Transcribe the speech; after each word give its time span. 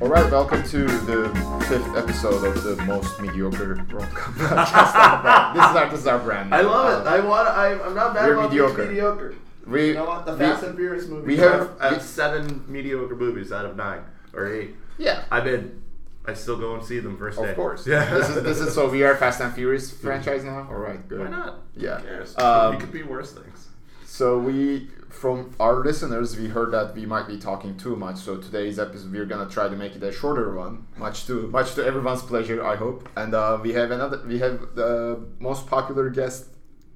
All 0.00 0.10
right, 0.10 0.30
welcome 0.30 0.62
to 0.64 0.84
the 0.86 1.28
fifth 1.68 1.96
episode 1.96 2.44
of 2.44 2.62
the 2.62 2.76
most 2.84 3.18
mediocre 3.20 3.76
World 3.92 4.08
Cup 4.10 4.34
podcast. 4.34 5.54
this 5.54 5.70
is 5.70 5.76
our 5.76 5.90
this 5.90 6.00
is 6.00 6.06
our 6.06 6.18
brand. 6.18 6.54
I 6.54 6.60
love 6.62 7.00
it. 7.00 7.06
Uh, 7.06 7.10
I 7.16 7.20
want. 7.20 7.48
I, 7.48 7.72
I'm 7.80 7.94
not 7.94 8.12
mad 8.14 8.26
You're 8.26 8.34
about 8.34 8.50
mediocre. 8.50 8.76
being 8.76 8.88
mediocre. 8.90 9.34
we 9.66 9.88
You 9.88 9.94
know 9.94 10.04
what? 10.04 10.26
The 10.26 10.32
we- 10.32 10.38
Fast 10.40 10.64
and 10.64 10.76
Furious 10.76 11.06
movies. 11.08 11.26
we 11.26 11.36
have- 11.38 11.70
I 11.80 11.84
have 11.90 11.96
we- 11.98 12.02
seven 12.02 12.64
mediocre 12.68 13.16
movies 13.16 13.52
out 13.52 13.64
of 13.64 13.76
nine 13.76 14.02
or 14.34 14.46
eight. 14.52 14.74
Yeah. 14.98 15.24
I 15.30 15.40
been. 15.40 15.82
I 16.26 16.32
still 16.32 16.56
go 16.56 16.74
and 16.74 16.82
see 16.82 17.00
them 17.00 17.18
first 17.18 17.38
day. 17.38 17.50
Of 17.50 17.56
course. 17.56 17.86
Yeah. 17.86 18.14
This 18.14 18.28
is 18.30 18.42
this 18.42 18.60
is 18.60 18.74
so 18.74 18.88
we 18.88 19.02
are 19.02 19.14
Fast 19.16 19.40
and 19.40 19.52
Furious 19.52 19.90
franchise 19.90 20.42
now. 20.44 20.66
All 20.70 20.76
right. 20.76 21.06
Good. 21.06 21.20
Why 21.20 21.28
not? 21.28 21.60
Yeah. 21.76 21.98
Who 21.98 22.06
cares? 22.06 22.38
Um, 22.38 22.74
it 22.74 22.80
could 22.80 22.92
be 22.92 23.02
worse 23.02 23.32
things. 23.32 23.68
So 24.06 24.38
we, 24.38 24.90
from 25.10 25.54
our 25.58 25.82
listeners, 25.82 26.38
we 26.38 26.46
heard 26.46 26.70
that 26.70 26.94
we 26.94 27.04
might 27.04 27.26
be 27.26 27.36
talking 27.36 27.76
too 27.76 27.96
much. 27.96 28.16
So 28.18 28.36
today's 28.36 28.78
episode, 28.78 29.10
we're 29.12 29.26
gonna 29.26 29.50
try 29.50 29.68
to 29.68 29.74
make 29.74 29.96
it 29.96 30.02
a 30.04 30.12
shorter 30.12 30.54
one, 30.54 30.86
much 30.96 31.26
to 31.26 31.48
much 31.48 31.74
to 31.74 31.84
everyone's 31.84 32.22
pleasure, 32.22 32.64
I 32.64 32.76
hope. 32.76 33.08
And 33.16 33.34
uh, 33.34 33.58
we 33.60 33.72
have 33.72 33.90
another, 33.90 34.22
we 34.24 34.38
have 34.38 34.76
the 34.76 35.26
most 35.40 35.66
popular 35.66 36.10
guest 36.10 36.46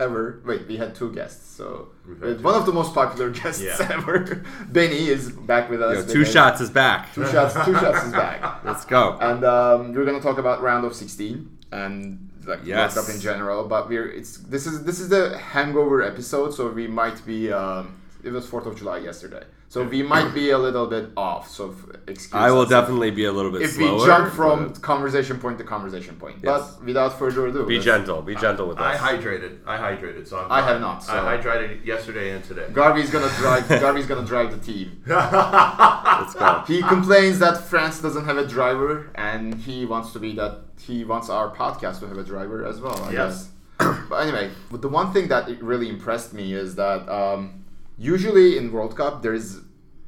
ever. 0.00 0.40
Wait, 0.46 0.66
we 0.66 0.76
had 0.76 0.94
two 0.94 1.12
guests. 1.12 1.46
So 1.56 1.88
two. 2.06 2.38
one 2.42 2.54
of 2.54 2.66
the 2.66 2.72
most 2.72 2.94
popular 2.94 3.30
guests 3.40 3.62
Yeah. 3.62 3.76
ever, 3.92 4.44
Benny, 4.68 5.08
is 5.08 5.30
back 5.30 5.68
with 5.70 5.82
us. 5.82 6.06
Yo, 6.06 6.12
two 6.12 6.24
shots 6.24 6.60
is 6.60 6.70
back. 6.70 7.12
Two 7.14 7.26
shots. 7.26 7.54
Two 7.64 7.74
shots 7.82 8.04
is 8.06 8.12
back. 8.12 8.64
Let's 8.64 8.84
go. 8.84 9.18
And 9.20 9.44
um, 9.44 9.92
we're 9.92 10.04
gonna 10.04 10.20
talk 10.20 10.38
about 10.38 10.62
round 10.62 10.84
of 10.84 10.94
sixteen 10.94 11.56
and 11.72 12.30
like 12.46 12.60
Yes. 12.64 12.94
Cup 12.94 13.14
in 13.14 13.20
general. 13.20 13.64
But 13.68 13.88
we're 13.88 14.08
it's 14.10 14.38
this 14.38 14.66
is 14.66 14.84
this 14.84 15.00
is 15.00 15.08
the 15.08 15.36
hangover 15.38 16.02
episode, 16.02 16.54
so 16.54 16.68
we 16.70 16.86
might 16.86 17.24
be. 17.26 17.52
Um, 17.52 17.94
it 18.24 18.30
was 18.30 18.46
Fourth 18.48 18.66
of 18.66 18.76
July 18.76 18.98
yesterday, 18.98 19.44
so 19.70 19.84
we 19.84 20.02
might 20.02 20.32
be 20.32 20.50
a 20.50 20.58
little 20.58 20.86
bit 20.86 21.10
off. 21.16 21.48
So 21.50 21.70
f- 21.70 21.96
excuse. 22.06 22.32
I 22.34 22.50
will 22.50 22.62
us 22.62 22.68
definitely 22.70 23.10
be 23.10 23.24
a 23.26 23.32
little 23.32 23.50
bit 23.50 23.68
slower. 23.68 23.68
If 23.68 23.74
slower. 23.74 23.98
we 24.00 24.06
jump 24.06 24.32
from 24.34 24.68
but 24.72 24.82
conversation 24.82 25.38
point 25.38 25.58
to 25.58 25.64
conversation 25.64 26.16
point, 26.16 26.36
Yes. 26.42 26.72
but 26.76 26.84
without 26.84 27.18
further 27.18 27.46
ado, 27.48 27.66
be 27.66 27.78
gentle. 27.78 28.22
Be 28.22 28.34
gentle 28.34 28.66
with 28.68 28.78
us. 28.78 28.98
I 29.00 29.16
hydrated. 29.16 29.58
I 29.66 29.76
hydrated. 29.76 30.26
So 30.26 30.38
I'm 30.38 30.50
I 30.50 30.62
have 30.62 30.80
not, 30.80 31.02
so- 31.04 31.12
I 31.12 31.36
hydrated 31.36 31.84
yesterday 31.84 32.30
and 32.32 32.42
today. 32.44 32.66
Garvey's 32.72 33.10
gonna 33.10 33.30
drive. 33.36 33.68
Garvey's 33.84 34.06
gonna 34.06 34.26
drive 34.26 34.50
the 34.50 34.58
team. 34.72 35.02
Let's 35.06 36.34
go. 36.34 36.64
He 36.66 36.82
complains 36.82 37.38
that 37.40 37.58
France 37.62 38.00
doesn't 38.00 38.24
have 38.24 38.38
a 38.38 38.46
driver, 38.46 39.10
and 39.14 39.54
he 39.54 39.84
wants 39.84 40.12
to 40.14 40.18
be 40.18 40.34
that. 40.36 40.60
He 40.80 41.04
wants 41.04 41.28
our 41.28 41.54
podcast 41.54 42.00
to 42.00 42.06
have 42.08 42.16
a 42.18 42.24
driver 42.24 42.64
as 42.64 42.80
well. 42.80 42.98
I 43.04 43.12
Yes. 43.12 43.50
guess. 43.78 43.98
but 44.08 44.16
anyway, 44.26 44.50
but 44.70 44.80
the 44.82 44.88
one 44.88 45.12
thing 45.12 45.28
that 45.28 45.62
really 45.62 45.88
impressed 45.88 46.32
me 46.32 46.52
is 46.54 46.74
that 46.76 47.08
um, 47.08 47.64
usually 47.98 48.56
in 48.56 48.72
World 48.72 48.96
Cup 48.96 49.22
there 49.22 49.34
is 49.34 49.60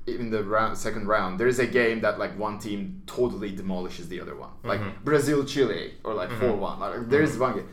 in 0.07 0.31
the 0.31 0.43
round, 0.43 0.77
second 0.79 1.07
round 1.07 1.39
there 1.39 1.47
is 1.47 1.59
a 1.59 1.67
game 1.67 2.01
that 2.01 2.19
like 2.19 2.39
one 2.39 2.59
team 2.59 3.03
totally 3.07 3.51
demolishes 3.51 4.09
the 4.09 4.21
other 4.21 4.37
one, 4.37 4.51
like 4.63 4.81
mm-hmm. 4.81 5.05
Brazil 5.05 5.45
Chile 5.45 5.95
or 6.05 6.15
like 6.15 6.31
mm-hmm. 6.31 6.41
4 6.41 6.57
one. 6.57 6.81
Like, 6.81 7.09
there 7.09 7.23
is 7.23 7.33
mm-hmm. 7.33 7.41
one 7.41 7.55
game. 7.57 7.69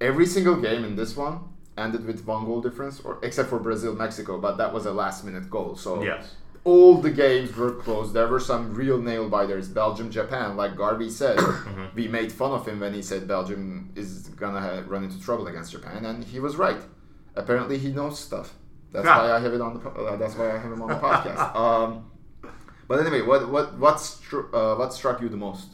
Every 0.00 0.26
single 0.26 0.56
game 0.56 0.84
in 0.84 0.96
this 0.96 1.16
one 1.16 1.40
ended 1.76 2.04
with 2.04 2.26
one 2.26 2.44
goal 2.44 2.60
difference, 2.60 3.00
or 3.00 3.18
except 3.22 3.48
for 3.48 3.58
Brazil 3.58 3.94
Mexico, 3.94 4.38
but 4.38 4.56
that 4.56 4.72
was 4.72 4.86
a 4.86 4.92
last 4.92 5.24
minute 5.24 5.48
goal. 5.48 5.76
So 5.76 6.02
Yes. 6.02 6.34
all 6.64 6.98
the 7.00 7.10
games 7.10 7.56
were 7.56 7.72
close. 7.72 8.12
There 8.12 8.26
were 8.26 8.40
some 8.40 8.74
real 8.74 8.98
nail 8.98 9.28
biters. 9.28 9.68
Belgium, 9.68 10.10
Japan, 10.10 10.56
like 10.56 10.76
Garvey 10.76 11.10
said, 11.10 11.38
we 11.94 12.08
made 12.08 12.32
fun 12.32 12.52
of 12.52 12.66
him 12.66 12.80
when 12.80 12.94
he 12.94 13.02
said 13.02 13.28
Belgium 13.28 13.92
is 13.94 14.28
gonna 14.30 14.60
ha- 14.60 14.82
run 14.86 15.04
into 15.04 15.20
trouble 15.20 15.46
against 15.46 15.72
Japan, 15.72 16.04
and 16.04 16.24
he 16.24 16.40
was 16.40 16.56
right. 16.56 16.82
Apparently, 17.36 17.78
he 17.78 17.92
knows 17.92 18.18
stuff. 18.18 18.54
That's 18.92 19.06
Ha. 19.06 19.18
why 19.18 19.32
I 19.32 19.40
have 19.40 19.52
it 19.52 19.60
on 19.60 19.74
the. 19.74 19.88
Uh, 19.88 20.16
that's 20.16 20.34
why 20.36 20.50
I 20.50 20.58
have 20.58 20.72
him 20.72 20.82
on 20.82 20.88
the 20.88 20.94
podcast. 20.96 21.54
Um, 21.64 22.10
but 22.86 23.00
anyway, 23.00 23.20
what 23.22 23.50
what 23.50 23.78
what 23.78 23.96
stru- 23.96 24.48
uh, 24.52 24.76
what 24.78 24.92
struck 24.94 25.20
you 25.20 25.28
the 25.28 25.36
most? 25.36 25.68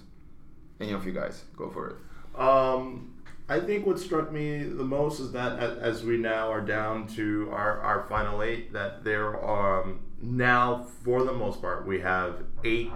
Any 0.80 0.92
of 0.92 1.06
you 1.06 1.12
guys, 1.12 1.44
go 1.56 1.70
for 1.70 1.90
it. 1.90 1.96
Um, 2.40 3.14
I 3.48 3.60
think 3.60 3.86
what 3.86 3.98
struck 4.00 4.32
me 4.32 4.64
the 4.64 4.84
most 4.84 5.20
is 5.20 5.30
that 5.32 5.60
as 5.60 6.02
we 6.02 6.16
now 6.16 6.50
are 6.50 6.60
down 6.60 7.06
to 7.08 7.48
our, 7.52 7.80
our 7.80 8.06
final 8.08 8.42
eight, 8.42 8.72
that 8.72 9.04
there 9.04 9.38
are 9.38 9.84
um, 9.84 10.00
now, 10.20 10.86
for 11.04 11.22
the 11.22 11.32
most 11.32 11.60
part, 11.60 11.86
we 11.86 12.00
have 12.00 12.42
eight 12.64 12.90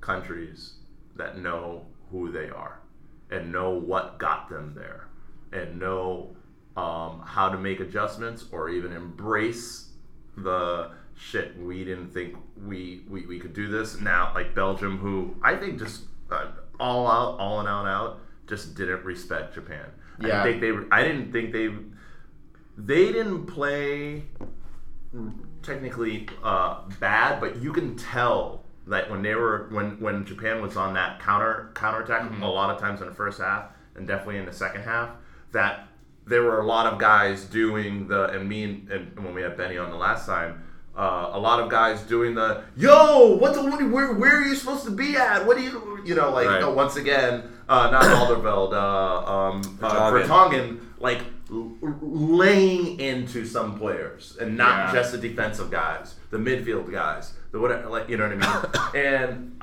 countries 0.00 0.74
that 1.16 1.38
know 1.38 1.86
who 2.10 2.30
they 2.30 2.50
are 2.50 2.80
and 3.30 3.50
know 3.52 3.70
what 3.70 4.18
got 4.18 4.48
them 4.50 4.74
there 4.76 5.06
and 5.52 5.78
know 5.78 6.36
um, 6.76 7.22
how 7.24 7.48
to 7.48 7.58
make 7.58 7.80
adjustments 7.80 8.46
or 8.52 8.68
even 8.68 8.92
embrace 8.92 9.90
the 10.36 10.90
shit 11.16 11.56
we 11.60 11.84
didn't 11.84 12.08
think 12.12 12.34
we, 12.66 13.02
we, 13.08 13.24
we 13.26 13.38
could 13.38 13.54
do 13.54 13.68
this. 13.68 14.00
Now 14.00 14.32
like 14.34 14.54
belgium 14.54 14.98
who 14.98 15.36
i 15.42 15.54
think 15.54 15.78
just 15.78 16.02
uh, 16.30 16.46
all 16.80 17.06
out 17.06 17.38
all 17.38 17.60
in 17.60 17.68
out 17.68 17.86
out 17.86 18.20
just 18.48 18.74
didn't 18.74 19.04
respect 19.04 19.54
japan. 19.54 19.86
I 20.20 20.26
Yeah. 20.26 20.42
didn't 20.42 20.60
think 20.60 20.90
they 20.90 20.96
i 20.96 21.02
didn't 21.04 21.32
think 21.32 21.52
they 21.52 21.70
they 22.76 23.12
didn't 23.12 23.46
play 23.46 24.24
technically 25.62 26.28
uh, 26.42 26.82
bad 27.00 27.40
but 27.40 27.56
you 27.62 27.72
can 27.72 27.96
tell 27.96 28.64
that 28.86 29.08
when 29.10 29.22
they 29.22 29.34
were 29.34 29.68
when 29.70 29.98
when 30.00 30.26
japan 30.26 30.60
was 30.60 30.76
on 30.76 30.92
that 30.94 31.20
counter 31.20 31.70
counterattack 31.74 32.30
a 32.42 32.46
lot 32.46 32.70
of 32.74 32.78
times 32.80 33.00
in 33.00 33.06
the 33.08 33.14
first 33.14 33.40
half 33.40 33.66
and 33.94 34.06
definitely 34.06 34.36
in 34.38 34.44
the 34.44 34.52
second 34.52 34.82
half 34.82 35.10
that 35.52 35.86
there 36.26 36.42
were 36.42 36.60
a 36.60 36.66
lot 36.66 36.92
of 36.92 36.98
guys 36.98 37.44
doing 37.44 38.08
the 38.08 38.26
and 38.30 38.48
me 38.48 38.64
and, 38.64 38.88
and 38.90 39.24
when 39.24 39.34
we 39.34 39.42
had 39.42 39.56
Benny 39.56 39.76
on 39.78 39.90
the 39.90 39.96
last 39.96 40.26
time, 40.26 40.62
uh, 40.96 41.30
a 41.32 41.38
lot 41.38 41.60
of 41.60 41.68
guys 41.70 42.02
doing 42.02 42.34
the 42.34 42.62
yo, 42.76 43.36
what 43.36 43.54
the 43.54 43.62
what, 43.62 43.80
where 43.90 44.12
where 44.14 44.36
are 44.38 44.44
you 44.44 44.54
supposed 44.54 44.84
to 44.84 44.90
be 44.90 45.16
at? 45.16 45.44
What 45.46 45.56
do 45.56 45.62
you 45.62 46.00
you 46.04 46.14
know 46.14 46.30
like 46.30 46.46
Right. 46.46 46.64
once 46.66 46.96
again, 46.96 47.42
uh, 47.68 47.90
not 47.90 48.04
Alderweireld, 48.04 48.72
uh, 48.72 49.30
um, 49.32 49.78
uh. 49.82 50.10
Vertonghen, 50.12 50.80
like 50.98 51.20
laying 52.00 52.98
into 53.00 53.44
some 53.44 53.78
players 53.78 54.36
and 54.40 54.56
not 54.56 54.88
Yeah. 54.88 55.00
just 55.00 55.12
the 55.12 55.18
defensive 55.18 55.70
guys, 55.70 56.14
the 56.30 56.38
midfield 56.38 56.90
guys, 56.90 57.34
the 57.52 57.58
whatever, 57.60 57.88
like 57.88 58.08
you 58.08 58.16
know 58.16 58.28
what 58.28 58.42
I 58.44 58.92
mean, 58.94 59.04
and 59.04 59.62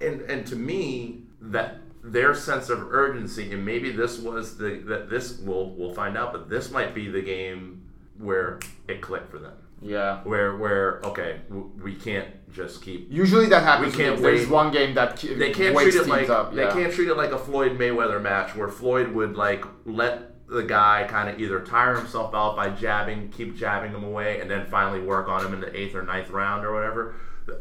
and 0.00 0.20
and 0.22 0.46
to 0.46 0.56
me 0.56 1.22
that 1.40 1.81
their 2.04 2.34
sense 2.34 2.68
of 2.68 2.80
urgency 2.92 3.52
and 3.52 3.64
maybe 3.64 3.90
this 3.92 4.18
was 4.18 4.56
the 4.58 4.82
that 4.86 5.08
this 5.08 5.38
we'll 5.38 5.70
we'll 5.70 5.94
find 5.94 6.16
out 6.18 6.32
but 6.32 6.48
this 6.50 6.70
might 6.70 6.94
be 6.94 7.08
the 7.08 7.22
game 7.22 7.82
where 8.18 8.58
it 8.88 9.00
clicked 9.00 9.30
for 9.30 9.38
them 9.38 9.52
Yeah. 9.80 10.20
where 10.24 10.56
where 10.56 11.00
okay 11.04 11.40
w- 11.48 11.70
we 11.82 11.94
can't 11.94 12.26
just 12.52 12.82
keep 12.82 13.06
Usually 13.10 13.46
that 13.46 13.62
happens. 13.62 13.96
We 13.96 14.02
can't 14.04 14.16
if 14.16 14.20
There's 14.20 14.46
one 14.48 14.70
game 14.72 14.94
that 14.94 15.16
ki- 15.16 15.34
they 15.34 15.52
can't 15.52 15.74
treat 15.76 15.94
it 15.94 16.06
like 16.06 16.28
up. 16.28 16.54
they 16.54 16.64
yeah. 16.64 16.72
can't 16.72 16.92
treat 16.92 17.08
it 17.08 17.16
like 17.16 17.30
a 17.32 17.38
Floyd 17.38 17.78
Mayweather 17.78 18.20
match 18.20 18.54
where 18.54 18.68
Floyd 18.68 19.08
would 19.12 19.36
like 19.36 19.64
let 19.86 20.28
the 20.48 20.62
guy 20.62 21.06
kind 21.08 21.30
of 21.30 21.40
either 21.40 21.60
tire 21.60 21.94
himself 21.96 22.34
out 22.34 22.56
by 22.56 22.68
jabbing, 22.68 23.30
keep 23.30 23.56
jabbing 23.56 23.92
him 23.92 24.04
away, 24.04 24.40
and 24.40 24.50
then 24.50 24.66
finally 24.66 25.00
work 25.00 25.28
on 25.28 25.46
him 25.46 25.54
in 25.54 25.60
the 25.60 25.74
eighth 25.74 25.94
or 25.94 26.02
ninth 26.02 26.28
round 26.28 26.66
or 26.66 26.74
whatever. 26.74 27.14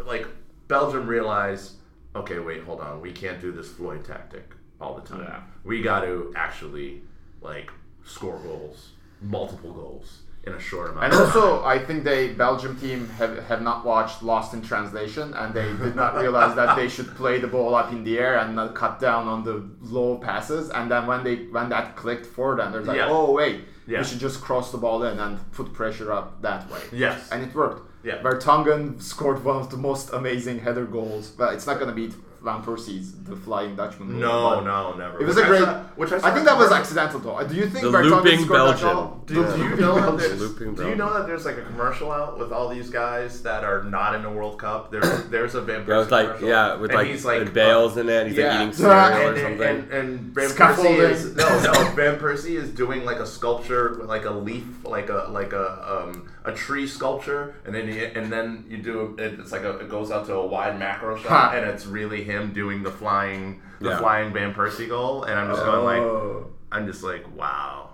Like 0.05 0.27
Belgium 0.67 1.07
realized, 1.07 1.75
okay, 2.15 2.39
wait, 2.39 2.63
hold 2.63 2.79
on, 2.81 3.01
we 3.01 3.11
can't 3.11 3.39
do 3.39 3.51
this 3.51 3.69
Floyd 3.69 4.03
tactic 4.05 4.51
all 4.79 4.95
the 4.95 5.01
time. 5.01 5.21
Yeah. 5.21 5.41
We 5.63 5.81
got 5.81 6.01
to 6.01 6.33
actually 6.35 7.01
like 7.41 7.71
score 8.03 8.37
goals, 8.39 8.89
multiple 9.21 9.71
goals 9.71 10.21
in 10.43 10.53
a 10.53 10.59
short 10.59 10.89
amount. 10.91 11.05
And 11.05 11.13
of 11.13 11.19
time. 11.19 11.41
also, 11.43 11.63
I 11.63 11.77
think 11.77 12.03
they 12.03 12.33
Belgium 12.33 12.79
team 12.79 13.07
have, 13.09 13.37
have 13.45 13.61
not 13.61 13.85
watched 13.85 14.23
Lost 14.23 14.53
in 14.55 14.61
Translation, 14.61 15.33
and 15.35 15.53
they 15.53 15.71
did 15.83 15.95
not 15.95 16.15
realize 16.15 16.55
that 16.55 16.75
they 16.75 16.89
should 16.89 17.15
play 17.15 17.39
the 17.39 17.47
ball 17.47 17.75
up 17.75 17.91
in 17.91 18.03
the 18.03 18.17
air 18.17 18.39
and 18.39 18.55
not 18.55 18.73
cut 18.73 18.99
down 18.99 19.27
on 19.27 19.43
the 19.43 19.69
low 19.81 20.17
passes. 20.17 20.69
And 20.71 20.89
then 20.89 21.05
when 21.05 21.23
they 21.23 21.35
when 21.45 21.69
that 21.69 21.95
clicked 21.95 22.25
for 22.25 22.55
them, 22.55 22.71
they're 22.71 22.81
like, 22.81 22.97
Yeah. 22.97 23.07
oh 23.09 23.31
wait, 23.31 23.61
Yeah. 23.87 23.99
we 23.99 24.05
should 24.05 24.19
just 24.19 24.41
cross 24.41 24.71
the 24.71 24.77
ball 24.77 25.03
in 25.03 25.19
and 25.19 25.51
put 25.51 25.73
pressure 25.73 26.11
up 26.11 26.41
that 26.41 26.69
way. 26.71 26.79
Yes. 26.91 27.29
and 27.31 27.43
it 27.43 27.53
worked. 27.55 27.87
Yeah. 28.03 28.21
Vertonghen 28.21 29.01
scored 29.01 29.43
one 29.43 29.57
of 29.57 29.69
the 29.69 29.77
most 29.77 30.11
amazing 30.13 30.59
header 30.59 30.85
goals. 30.85 31.29
But 31.29 31.53
it's 31.53 31.67
not 31.67 31.79
gonna 31.79 31.91
beat 31.93 32.13
Van 32.43 32.63
Persie's 32.63 33.11
the 33.23 33.35
Flying 33.35 33.75
Dutchman. 33.75 34.19
goal, 34.19 34.19
no, 34.19 34.55
but 34.55 34.61
no, 34.65 34.93
never. 34.95 35.21
It 35.21 35.25
was 35.27 35.35
Which 35.35 35.43
a 35.43 35.45
I 35.45 35.49
great. 35.49 35.61
saw- 35.63 35.83
which 35.95 36.11
I, 36.11 36.17
I, 36.17 36.31
think 36.33 36.45
that 36.45 36.57
was 36.57 36.71
accidental 36.71 37.19
though. 37.19 37.47
Do 37.47 37.55
you 37.55 37.67
think 37.67 37.83
The 37.83 37.91
Vertonghen 37.91 38.09
looping 38.23 38.39
scored 38.45 38.59
that 38.59 38.81
Belgian. 38.81 38.89
goal? 38.95 39.23
Do, 39.27 39.35
do 39.55 39.63
you 39.63 39.75
know 39.77 39.95
that 39.95 40.17
there's, 40.19 40.39
Looping 40.41 40.75
do 40.75 40.89
you 40.89 40.95
know 40.95 41.13
that 41.13 41.27
there's 41.27 41.45
like 41.45 41.57
a 41.57 41.61
commercial 41.61 42.11
out 42.11 42.37
with 42.39 42.51
all 42.51 42.67
these 42.67 42.89
guys 42.89 43.43
that 43.43 43.63
are 43.63 43.83
not 43.83 44.15
in 44.15 44.23
the 44.23 44.29
World 44.29 44.57
Cup? 44.59 44.91
There's 44.91 45.25
there's 45.29 45.55
a 45.55 45.61
Van 45.61 45.85
Yeah, 45.87 45.97
with 45.99 46.07
Persie 46.07 46.11
like 46.11 46.25
commercial, 46.27 46.47
yeah, 46.49 46.75
with 46.75 46.91
and 46.91 46.97
like, 46.99 47.07
he's 47.07 47.25
like 47.25 47.41
and 47.43 47.53
Bales 47.53 47.97
in 47.97 48.09
it. 48.09 48.27
He's 48.27 48.37
yeah. 48.37 48.47
like 48.47 48.55
eating 48.55 48.85
Yeah. 48.85 49.11
cereal 49.13 49.29
or 49.29 49.39
something. 49.39 49.67
and, 49.67 49.91
and 49.91 50.19
Van 50.35 50.49
Persie 50.49 50.99
is 51.11 51.35
no 51.35 51.47
no 51.63 51.73
Van 51.95 52.19
Persie 52.19 52.55
is 52.55 52.69
doing 52.71 53.05
like 53.05 53.17
a 53.17 53.25
sculpture 53.27 53.97
with 53.99 54.09
like 54.09 54.25
a 54.25 54.31
leaf 54.31 54.65
like 54.83 55.09
a 55.09 55.27
like 55.29 55.53
a 55.53 56.05
um, 56.09 56.27
a 56.43 56.51
tree 56.51 56.87
sculpture 56.87 57.55
and 57.65 57.73
then 57.75 57.87
you, 57.87 57.93
and 58.15 58.33
then 58.33 58.65
you 58.67 58.77
do 58.77 59.15
it, 59.19 59.39
it's 59.39 59.51
like 59.51 59.61
a, 59.61 59.77
it 59.77 59.89
goes 59.89 60.09
out 60.09 60.25
to 60.25 60.33
a 60.33 60.45
wide 60.45 60.77
macro 60.79 61.15
shot 61.17 61.29
Ha. 61.29 61.51
and 61.55 61.69
it's 61.69 61.85
really 61.85 62.23
him 62.31 62.53
doing 62.53 62.83
the 62.83 62.91
flying, 62.91 63.61
the 63.79 63.89
Yeah. 63.89 63.99
flying 63.99 64.33
Van 64.33 64.53
Persie 64.53 64.87
goal, 64.89 65.23
and 65.23 65.37
I'm 65.39 65.49
just 65.51 65.63
going 65.63 65.83
like, 65.83 66.01
Oh. 66.01 66.47
I'm 66.71 66.87
just 66.87 67.03
like, 67.03 67.25
wow, 67.35 67.89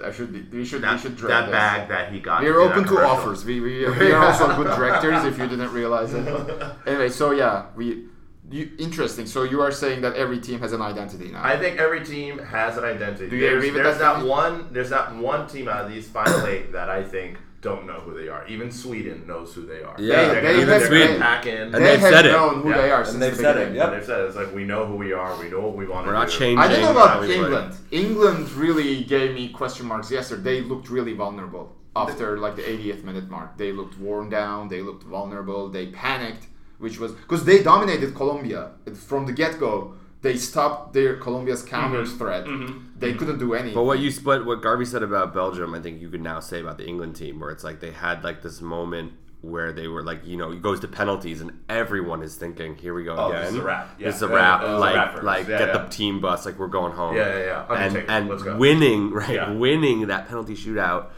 That 0.00 0.14
should 0.14 0.32
be. 0.32 0.40
We 0.56 0.64
should. 0.64 0.82
we 0.82 0.88
that, 0.88 1.00
should 1.00 1.12
that 1.12 1.18
drag 1.18 1.44
this. 1.46 1.52
bag 1.52 1.88
that 1.88 2.12
he 2.12 2.18
got. 2.20 2.42
We're 2.42 2.60
open 2.60 2.84
to 2.88 2.98
offers. 3.06 3.44
We, 3.44 3.60
we, 3.60 3.88
we 3.98 4.10
are 4.12 4.24
also 4.26 4.54
good 4.56 4.74
directors 4.76 5.24
if 5.24 5.38
you 5.38 5.46
didn't 5.46 5.72
realize 5.72 6.12
it. 6.12 6.24
Anyway, 6.86 7.08
so 7.08 7.30
yeah, 7.30 7.66
we 7.76 8.06
you, 8.50 8.70
interesting. 8.78 9.26
So 9.26 9.44
you 9.44 9.62
are 9.62 9.70
saying 9.70 10.02
that 10.02 10.14
every 10.16 10.38
team 10.38 10.60
has 10.60 10.72
an 10.72 10.82
identity 10.82 11.30
now. 11.30 11.42
I 11.42 11.56
think 11.58 11.78
every 11.78 12.04
team 12.04 12.38
has 12.38 12.76
an 12.76 12.84
identity. 12.84 13.30
Do 13.30 13.36
you 13.36 13.42
there's 13.42 13.54
agree 13.56 13.70
with 13.70 13.82
there's 13.84 13.98
that, 13.98 14.18
that 14.20 14.26
one 14.26 14.68
there's 14.72 14.90
that 14.90 15.16
one 15.16 15.46
team 15.48 15.68
out 15.68 15.84
of 15.84 15.90
these 15.90 16.08
final 16.08 16.46
eight 16.46 16.72
that 16.72 16.90
I 16.90 17.02
think 17.02 17.38
don't 17.64 17.86
know 17.86 17.94
who 18.04 18.12
they 18.14 18.28
are. 18.28 18.46
Even 18.46 18.70
Sweden 18.70 19.26
knows 19.26 19.54
who 19.54 19.64
they 19.66 19.82
are. 19.82 19.96
Yeah, 19.98 20.16
they're 20.16 20.34
they 20.34 20.34
gonna, 20.34 20.46
have- 20.58 20.66
they're 20.66 20.78
gonna 20.78 20.86
Sweden. 21.06 21.20
pack 21.20 21.46
in. 21.46 21.62
And 21.62 21.74
they 21.74 21.78
they've 21.80 22.00
have 22.00 22.12
said 22.12 22.26
it. 22.26 22.32
who 22.32 22.68
Yeah. 22.70 22.76
they 22.76 22.90
are 22.90 22.98
And 23.00 23.06
since 23.08 23.20
they've 23.20 23.36
the 23.36 23.42
said 23.42 23.56
it, 23.56 23.58
beginning. 23.60 23.76
yep. 23.76 23.86
And 23.88 23.96
they've 23.96 24.06
said 24.06 24.20
it's 24.26 24.36
like 24.36 24.54
we 24.54 24.64
know 24.64 24.86
who 24.86 24.96
we 24.96 25.12
are. 25.12 25.36
We 25.40 25.48
know 25.48 25.60
what 25.60 25.74
we 25.74 25.86
want 25.86 26.06
We're 26.06 26.12
to 26.12 26.18
not 26.18 26.28
do. 26.28 26.38
changing. 26.38 26.58
I 26.58 26.68
don't 26.68 26.82
know 26.82 26.90
about 26.92 27.20
we 27.22 27.26
play. 27.26 27.36
England. 27.36 27.74
England 27.90 28.52
really 28.52 29.02
gave 29.04 29.34
me 29.34 29.48
question 29.48 29.86
marks 29.86 30.10
yesterday. 30.10 30.42
They 30.42 30.60
looked 30.60 30.90
really 30.90 31.14
vulnerable 31.14 31.74
after 31.96 32.38
like 32.38 32.56
the 32.56 32.62
80th 32.62 33.02
minute 33.02 33.28
mark. 33.30 33.56
They 33.56 33.72
looked 33.72 33.98
worn 33.98 34.28
down. 34.28 34.68
They 34.68 34.82
looked 34.82 35.04
vulnerable. 35.04 35.68
They 35.70 35.86
panicked, 35.86 36.46
which 36.78 36.98
was 36.98 37.12
because 37.12 37.44
they 37.44 37.62
dominated 37.62 38.14
Colombia 38.14 38.72
from 39.08 39.24
the 39.26 39.32
get 39.32 39.58
go. 39.58 39.94
They 40.20 40.36
stopped 40.36 40.92
their 40.92 41.16
Colombia's 41.16 41.60
mm-hmm. 41.62 41.70
counter 41.76 42.04
threat. 42.06 42.44
Mm-hmm. 42.44 42.83
They 42.96 43.12
mm. 43.12 43.18
couldn't 43.18 43.38
do 43.38 43.54
anything. 43.54 43.74
But 43.74 43.84
what 43.84 43.98
you 43.98 44.12
but 44.22 44.46
what 44.46 44.62
Garvey 44.62 44.84
said 44.84 45.02
about 45.02 45.34
Belgium, 45.34 45.74
I 45.74 45.80
think 45.80 46.00
you 46.00 46.08
could 46.08 46.22
now 46.22 46.40
say 46.40 46.60
about 46.60 46.78
the 46.78 46.86
England 46.86 47.16
team, 47.16 47.40
where 47.40 47.50
it's 47.50 47.64
like 47.64 47.80
they 47.80 47.90
had 47.90 48.22
like 48.24 48.42
this 48.42 48.60
moment 48.60 49.12
where 49.40 49.72
they 49.72 49.88
were 49.88 50.02
like, 50.02 50.24
you 50.26 50.36
know, 50.38 50.52
it 50.52 50.62
goes 50.62 50.80
to 50.80 50.88
penalties, 50.88 51.40
and 51.42 51.52
everyone 51.68 52.22
is 52.22 52.36
thinking, 52.36 52.76
"Here 52.76 52.94
we 52.94 53.04
go 53.04 53.14
Oh, 53.14 53.28
again. 53.28 53.42
this 53.42 53.52
is 53.52 53.58
a 53.58 53.62
wrap. 53.62 53.88
Yeah. 53.98 54.06
This 54.06 54.16
is 54.16 54.22
a 54.22 54.26
Yeah, 54.28 54.34
wrap. 54.34 54.60
this 54.60 54.68
is 54.70 54.74
a 54.74 54.78
like, 54.78 54.94
wrap 54.94 55.12
for 55.12 55.18
us. 55.18 55.24
like 55.24 55.48
Yeah, 55.48 55.58
get 55.58 55.68
yeah. 55.68 55.78
the 55.82 55.88
team 55.90 56.20
bus. 56.20 56.46
Like 56.46 56.58
we're 56.58 56.68
going 56.68 56.92
home. 56.92 57.16
Yeah, 57.16 57.38
yeah, 57.38 57.44
yeah. 57.44 57.66
And 57.74 57.96
Undertaker. 57.96 58.24
Let's 58.30 58.42
go. 58.42 58.50
and 58.52 58.60
winning, 58.60 59.10
right? 59.10 59.30
Yeah. 59.34 59.52
Winning 59.52 60.06
that 60.06 60.28
penalty 60.28 60.54
shootout, 60.54 61.08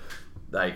like 0.51 0.75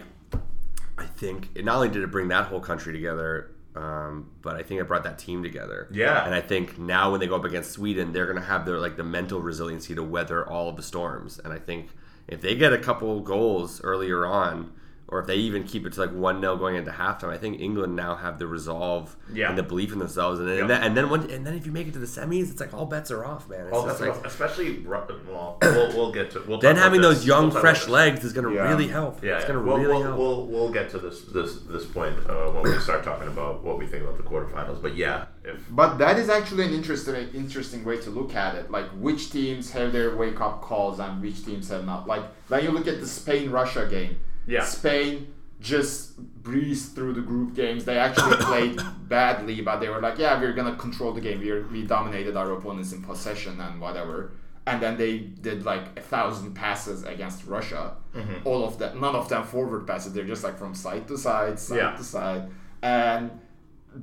I 0.98 1.06
think 1.06 1.48
it 1.54 1.64
not 1.64 1.76
only 1.76 1.88
did 1.88 2.02
it 2.02 2.10
bring 2.10 2.28
that 2.28 2.46
whole 2.46 2.60
country 2.60 2.92
together. 2.92 3.50
Um, 3.76 4.30
but 4.42 4.56
I 4.56 4.62
think 4.62 4.80
it 4.80 4.88
brought 4.88 5.04
that 5.04 5.18
team 5.18 5.42
together. 5.42 5.88
Yeah. 5.92 6.24
and 6.24 6.34
I 6.34 6.40
think 6.40 6.78
now 6.78 7.10
when 7.12 7.20
they 7.20 7.26
go 7.28 7.36
up 7.36 7.44
against 7.44 7.70
Sweden, 7.70 8.12
they're 8.12 8.26
going 8.26 8.38
to 8.38 8.44
have 8.44 8.66
their 8.66 8.78
like 8.78 8.96
the 8.96 9.04
mental 9.04 9.40
resiliency 9.40 9.94
to 9.94 10.02
weather 10.02 10.46
all 10.46 10.68
of 10.68 10.76
the 10.76 10.82
storms. 10.82 11.38
And 11.38 11.52
I 11.52 11.58
think 11.58 11.90
if 12.26 12.40
they 12.40 12.56
get 12.56 12.72
a 12.72 12.78
couple 12.78 13.20
goals 13.20 13.80
earlier 13.82 14.26
on, 14.26 14.72
or 15.10 15.18
if 15.20 15.26
they 15.26 15.34
even 15.36 15.64
keep 15.64 15.84
it 15.86 15.92
to 15.94 16.00
like 16.00 16.12
one 16.12 16.40
0 16.40 16.56
going 16.56 16.76
into 16.76 16.90
halftime, 16.92 17.30
I 17.30 17.36
think 17.38 17.60
England 17.60 17.96
now 17.96 18.14
have 18.14 18.38
the 18.38 18.46
resolve 18.46 19.16
Yeah. 19.32 19.48
and 19.48 19.58
the 19.58 19.62
belief 19.62 19.92
in 19.92 19.98
themselves. 19.98 20.38
And 20.38 20.48
then, 20.48 20.56
Yep. 20.58 20.62
and 20.62 20.70
then 20.70 20.82
and 20.82 20.96
then 20.96 21.10
when 21.10 21.30
and 21.30 21.46
then 21.46 21.54
if 21.54 21.66
you 21.66 21.72
make 21.72 21.88
it 21.88 21.92
to 21.94 21.98
the 21.98 22.06
semis, 22.06 22.50
it's 22.50 22.60
like 22.60 22.72
all 22.72 22.86
bets 22.86 23.10
are 23.10 23.24
off, 23.24 23.48
man. 23.48 23.66
It's 23.66 23.76
Oh, 23.76 23.86
just 23.86 23.98
that's 23.98 24.00
like, 24.00 24.16
rough. 24.24 24.26
especially 24.26 24.86
well, 24.86 25.58
we'll, 25.62 25.88
we'll 25.96 26.12
get 26.12 26.30
to. 26.32 26.42
We'll 26.46 26.58
then 26.58 26.76
having 26.76 27.00
this. 27.00 27.18
those 27.18 27.26
young, 27.26 27.50
We'll 27.50 27.60
fresh 27.60 27.88
legs 27.88 28.24
is 28.24 28.32
going 28.32 28.46
to 28.48 28.54
Yeah. 28.54 28.68
really 28.70 28.88
help. 28.88 29.22
Yeah, 29.22 29.36
it's 29.36 29.44
going 29.46 29.58
to 29.58 29.64
we'll, 29.64 29.78
really 29.78 29.88
we'll, 29.94 30.02
help. 30.02 30.18
We'll, 30.18 30.46
we'll 30.46 30.72
get 30.72 30.90
to 30.90 30.98
this 30.98 31.22
this 31.22 31.56
this 31.68 31.84
point 31.86 32.16
uh, 32.28 32.50
when 32.52 32.62
we 32.62 32.78
start 32.78 33.02
talking 33.02 33.28
about 33.28 33.64
what 33.64 33.78
we 33.78 33.86
think 33.86 34.04
about 34.04 34.16
the 34.16 34.22
quarterfinals. 34.22 34.80
But 34.80 34.94
yeah, 34.96 35.26
if 35.44 35.58
But 35.70 35.98
that 35.98 36.18
is 36.18 36.28
actually 36.28 36.64
an 36.66 36.72
interesting 36.72 37.16
interesting 37.34 37.84
way 37.84 37.96
to 37.98 38.10
look 38.10 38.34
at 38.34 38.54
it. 38.54 38.70
Like 38.70 38.86
which 38.90 39.30
teams 39.30 39.72
have 39.72 39.92
their 39.92 40.16
wake 40.16 40.40
up 40.40 40.62
calls 40.62 41.00
and 41.00 41.20
which 41.20 41.44
teams 41.44 41.68
have 41.70 41.84
not. 41.84 42.06
Like 42.06 42.22
when 42.48 42.62
you 42.64 42.70
look 42.70 42.86
at 42.86 43.00
the 43.00 43.06
Spain 43.06 43.50
Russia 43.50 43.86
game. 43.90 44.16
Yeah. 44.46 44.64
Spain 44.64 45.32
just 45.60 46.16
breezed 46.42 46.94
through 46.94 47.12
the 47.12 47.20
group 47.20 47.54
games. 47.54 47.84
They 47.84 47.98
actually 47.98 48.36
played 48.50 48.80
badly, 49.08 49.60
but 49.60 49.78
they 49.80 49.88
were 49.88 50.00
like, 50.00 50.18
yeah, 50.18 50.40
we're 50.40 50.52
gonna 50.54 50.76
control 50.76 51.12
the 51.12 51.20
game. 51.20 51.40
We 51.40 51.60
we 51.62 51.86
dominated 51.86 52.36
our 52.36 52.50
opponents 52.52 52.92
in 52.92 53.02
possession 53.02 53.60
and 53.60 53.80
whatever. 53.80 54.32
And 54.66 54.80
then 54.80 54.96
they 54.96 55.18
did 55.18 55.64
like 55.64 55.98
a 55.98 56.02
thousand 56.02 56.54
passes 56.54 57.02
against 57.04 57.46
Russia. 57.46 57.96
Mm-hmm. 58.14 58.46
All 58.46 58.64
of 58.64 58.78
that, 58.78 58.98
none 58.98 59.14
of 59.16 59.28
them 59.28 59.42
forward 59.44 59.86
passes. 59.86 60.12
They're 60.12 60.24
just 60.24 60.44
like 60.44 60.58
from 60.58 60.74
side 60.74 61.08
to 61.08 61.18
side, 61.18 61.58
side 61.58 61.76
Yeah. 61.78 61.96
to 61.96 62.04
side, 62.04 62.50
and 62.82 63.30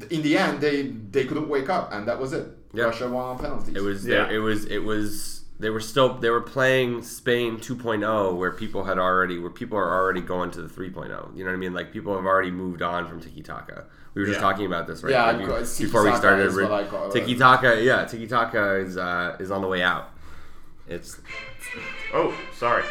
in 0.09 0.21
the 0.21 0.37
end, 0.37 0.59
they 0.61 0.83
they 1.11 1.25
couldn't 1.25 1.47
wake 1.47 1.69
up, 1.69 1.93
and 1.93 2.07
that 2.07 2.19
was 2.19 2.33
it. 2.33 2.47
Yeah. 2.73 2.85
Russia 2.85 3.07
won 3.09 3.25
on 3.25 3.39
penalties. 3.39 3.75
It 3.75 3.81
was 3.81 4.05
Yeah. 4.05 4.29
it 4.29 4.39
was 4.39 4.65
it 4.65 4.79
was 4.83 5.43
they 5.59 5.69
were 5.69 5.79
still 5.79 6.13
they 6.15 6.29
were 6.29 6.41
playing 6.41 7.01
Spain 7.01 7.57
2.0 7.57 8.35
where 8.37 8.51
people 8.51 8.83
had 8.83 8.97
already 8.99 9.39
where 9.39 9.49
people 9.49 9.77
are 9.77 9.91
already 9.91 10.21
going 10.21 10.51
to 10.51 10.61
the 10.61 10.67
3.0. 10.69 11.35
You 11.35 11.43
know 11.43 11.49
what 11.51 11.55
I 11.55 11.59
mean? 11.59 11.73
Like 11.73 11.91
people 11.91 12.15
have 12.15 12.25
already 12.25 12.51
moved 12.51 12.81
on 12.81 13.07
from 13.07 13.19
tiki 13.21 13.41
taka. 13.41 13.85
We 14.13 14.21
were 14.21 14.27
just 14.27 14.39
talking 14.39 14.65
about 14.65 14.87
this 14.87 15.03
right 15.03 15.11
Yeah, 15.11 15.25
like, 15.25 15.35
I 15.35 15.39
be- 15.39 15.45
call 15.45 15.55
it 15.57 15.75
before 15.79 16.03
we 16.03 16.15
started. 16.15 16.47
is 16.47 16.55
what 16.55 16.71
I 16.71 16.83
call 16.85 17.09
it. 17.09 17.13
Tiki 17.13 17.35
taka, 17.37 17.83
yeah, 17.83 18.05
tiki 18.05 18.27
taka 18.27 18.75
is 18.77 18.97
uh, 18.97 19.35
is 19.39 19.51
on 19.51 19.61
the 19.61 19.67
way 19.67 19.81
out. 19.83 20.09
It's 20.87 21.19
oh, 22.13 22.33
sorry, 22.55 22.83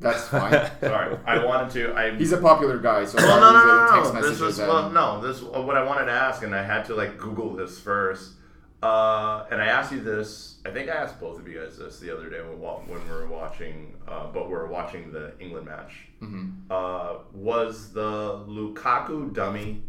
That's 0.00 0.26
fine. 0.28 0.70
sorry, 0.80 1.18
I 1.26 1.44
wanted 1.44 1.70
to. 1.72 1.94
I 1.94 2.16
He's 2.16 2.32
a 2.32 2.38
popular 2.38 2.78
guy, 2.78 3.04
so 3.04 3.18
well, 3.18 3.40
no, 3.40 3.52
no, 3.52 3.66
no, 3.66 3.84
no, 3.86 3.92
text 3.94 4.14
no. 4.14 4.20
This 4.22 4.30
messages 4.40 4.58
was 4.58 4.58
well, 4.58 4.90
no. 4.90 5.20
This 5.20 5.42
what 5.42 5.76
I 5.76 5.82
wanted 5.84 6.06
to 6.06 6.12
ask, 6.12 6.42
and 6.42 6.54
I 6.54 6.62
had 6.62 6.84
to 6.86 6.94
like 6.94 7.18
Google 7.18 7.54
this 7.54 7.78
first. 7.78 8.32
Uh, 8.82 9.44
and 9.50 9.60
I 9.60 9.66
asked 9.66 9.92
you 9.92 10.00
this. 10.00 10.56
I 10.64 10.70
think 10.70 10.88
I 10.88 10.94
asked 10.94 11.20
both 11.20 11.38
of 11.38 11.46
you 11.46 11.60
guys 11.60 11.76
this 11.76 11.98
the 11.98 12.14
other 12.16 12.30
day 12.30 12.40
when, 12.40 12.58
when 12.58 13.04
we 13.06 13.10
were 13.14 13.26
watching, 13.26 13.94
uh, 14.08 14.28
but 14.32 14.46
we 14.46 14.52
were 14.54 14.68
watching 14.68 15.12
the 15.12 15.32
England 15.38 15.66
match. 15.66 16.06
Mm-hmm. 16.22 16.70
Uh, 16.70 17.18
was 17.34 17.92
the 17.92 18.38
Lukaku 18.48 19.32
dummy? 19.34 19.82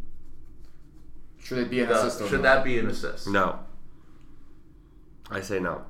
Should 1.42 1.60
it 1.60 1.70
be 1.70 1.80
an 1.82 1.88
the- 1.90 1.96
assist 2.04 2.22
or 2.22 2.28
should 2.28 2.42
not? 2.42 2.56
that 2.58 2.64
be 2.66 2.78
an 2.80 2.88
assist? 2.88 3.28
no. 3.28 3.60
I 5.30 5.40
say 5.40 5.60
no. 5.60 5.84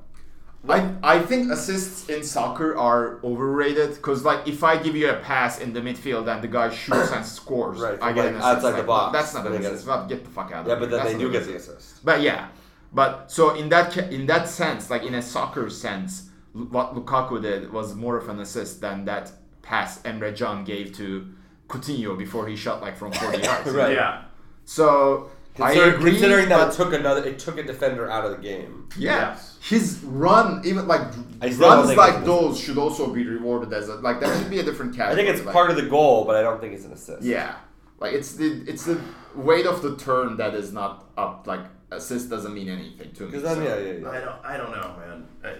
I, 0.68 0.94
I 1.02 1.18
think 1.18 1.50
assists 1.50 2.08
in 2.08 2.22
soccer 2.22 2.76
are 2.78 3.18
overrated 3.24 3.96
because 3.96 4.24
like 4.24 4.46
if 4.46 4.62
I 4.62 4.76
give 4.80 4.94
you 4.94 5.10
a 5.10 5.16
pass 5.16 5.58
in 5.60 5.72
the 5.72 5.80
midfield 5.80 6.32
and 6.32 6.40
the 6.40 6.46
guy 6.46 6.70
shoots 6.70 7.10
and 7.10 7.26
scores, 7.38 7.80
Right, 7.80 7.98
I 8.00 8.12
get 8.12 8.20
like, 8.26 8.28
an 8.30 8.36
assist. 8.36 8.46
outside 8.46 8.78
the 8.78 8.84
box. 8.84 9.12
That's 9.12 9.34
not 9.34 9.46
an 9.46 9.52
They 9.54 9.58
get 9.58 9.72
assist. 9.72 9.88
it. 9.88 10.08
Get 10.08 10.22
the 10.24 10.30
fuck 10.30 10.52
out 10.52 10.60
of 10.60 10.66
there. 10.66 10.76
Yeah, 10.76 10.80
here. 10.80 10.88
but 10.88 10.90
then 10.90 10.98
That's 11.04 11.12
they 11.14 11.18
do 11.18 11.32
get 11.32 11.44
the 11.44 11.56
assist. 11.56 11.78
assist. 11.80 12.04
But 12.04 12.20
yeah, 12.20 12.46
but 12.92 13.30
so 13.30 13.54
in 13.54 13.68
that 13.70 13.96
in 13.96 14.26
that 14.26 14.48
sense, 14.48 14.90
like 14.90 15.02
in 15.02 15.14
a 15.14 15.22
soccer 15.22 15.68
sense, 15.70 16.30
what 16.52 16.94
Lukaku 16.94 17.40
did 17.40 17.72
was 17.72 17.94
more 17.94 18.16
of 18.16 18.28
an 18.28 18.40
assist 18.40 18.80
than 18.80 19.04
that 19.06 19.32
pass 19.62 20.00
Emre 20.02 20.36
Can 20.36 20.64
gave 20.64 20.92
to 20.96 21.26
Coutinho 21.68 22.16
before 22.18 22.46
he 22.46 22.56
shot 22.56 22.82
like 22.82 22.96
from 22.96 23.12
40 23.12 23.38
yards. 23.42 23.70
Right. 23.70 23.94
Yeah. 23.94 24.24
So 24.64 25.30
I 25.58 25.72
agree, 25.72 26.12
considering 26.12 26.48
that 26.48 26.68
it 26.68 26.74
took 26.76 26.92
another, 26.94 27.24
it 27.24 27.38
took 27.38 27.58
a 27.58 27.62
defender 27.62 28.10
out 28.10 28.24
of 28.24 28.30
the 28.32 28.38
game. 28.38 28.88
yeah, 28.96 29.32
Yes. 29.32 29.58
his 29.62 30.00
run, 30.02 30.62
even 30.64 30.86
like 30.88 31.02
I 31.42 31.48
runs 31.50 31.94
like 31.96 32.24
those, 32.24 32.58
should 32.58 32.78
also 32.78 33.12
be 33.12 33.24
rewarded 33.26 33.72
as 33.72 33.88
a 33.88 33.96
like 33.96 34.20
that 34.20 34.38
should 34.38 34.50
be 34.50 34.60
a 34.60 34.62
different 34.62 34.96
category. 34.96 35.12
I 35.12 35.24
think 35.26 35.36
it's 35.36 35.44
like, 35.44 35.52
part 35.52 35.70
of 35.70 35.76
the 35.76 35.82
goal, 35.82 36.24
but 36.24 36.36
I 36.36 36.42
don't 36.42 36.60
think 36.60 36.72
it's 36.74 36.84
an 36.84 36.92
assist. 36.92 37.22
Yeah, 37.22 37.56
like 38.00 38.14
it's 38.14 38.32
the 38.34 38.64
it's 38.66 38.84
the 38.84 38.98
weight 39.34 39.66
of 39.66 39.82
the 39.82 39.96
turn 39.96 40.36
that 40.38 40.54
is 40.54 40.72
not 40.72 41.04
up. 41.18 41.46
Like 41.46 41.64
assist 41.96 42.30
doesn't 42.30 42.54
mean 42.54 42.68
anything 42.68 43.12
to 43.12 43.22
me. 43.24 43.26
Because 43.30 43.42
then, 43.42 43.56
so- 43.56 43.62
yeah, 43.62 43.78
yeah, 43.78 43.92
yeah. 44.00 44.10
I 44.10 44.20
don't. 44.20 44.44
I 44.44 44.56
don't 44.56 44.70
know, 44.70 44.96
man. 44.98 45.26
I, 45.44 45.54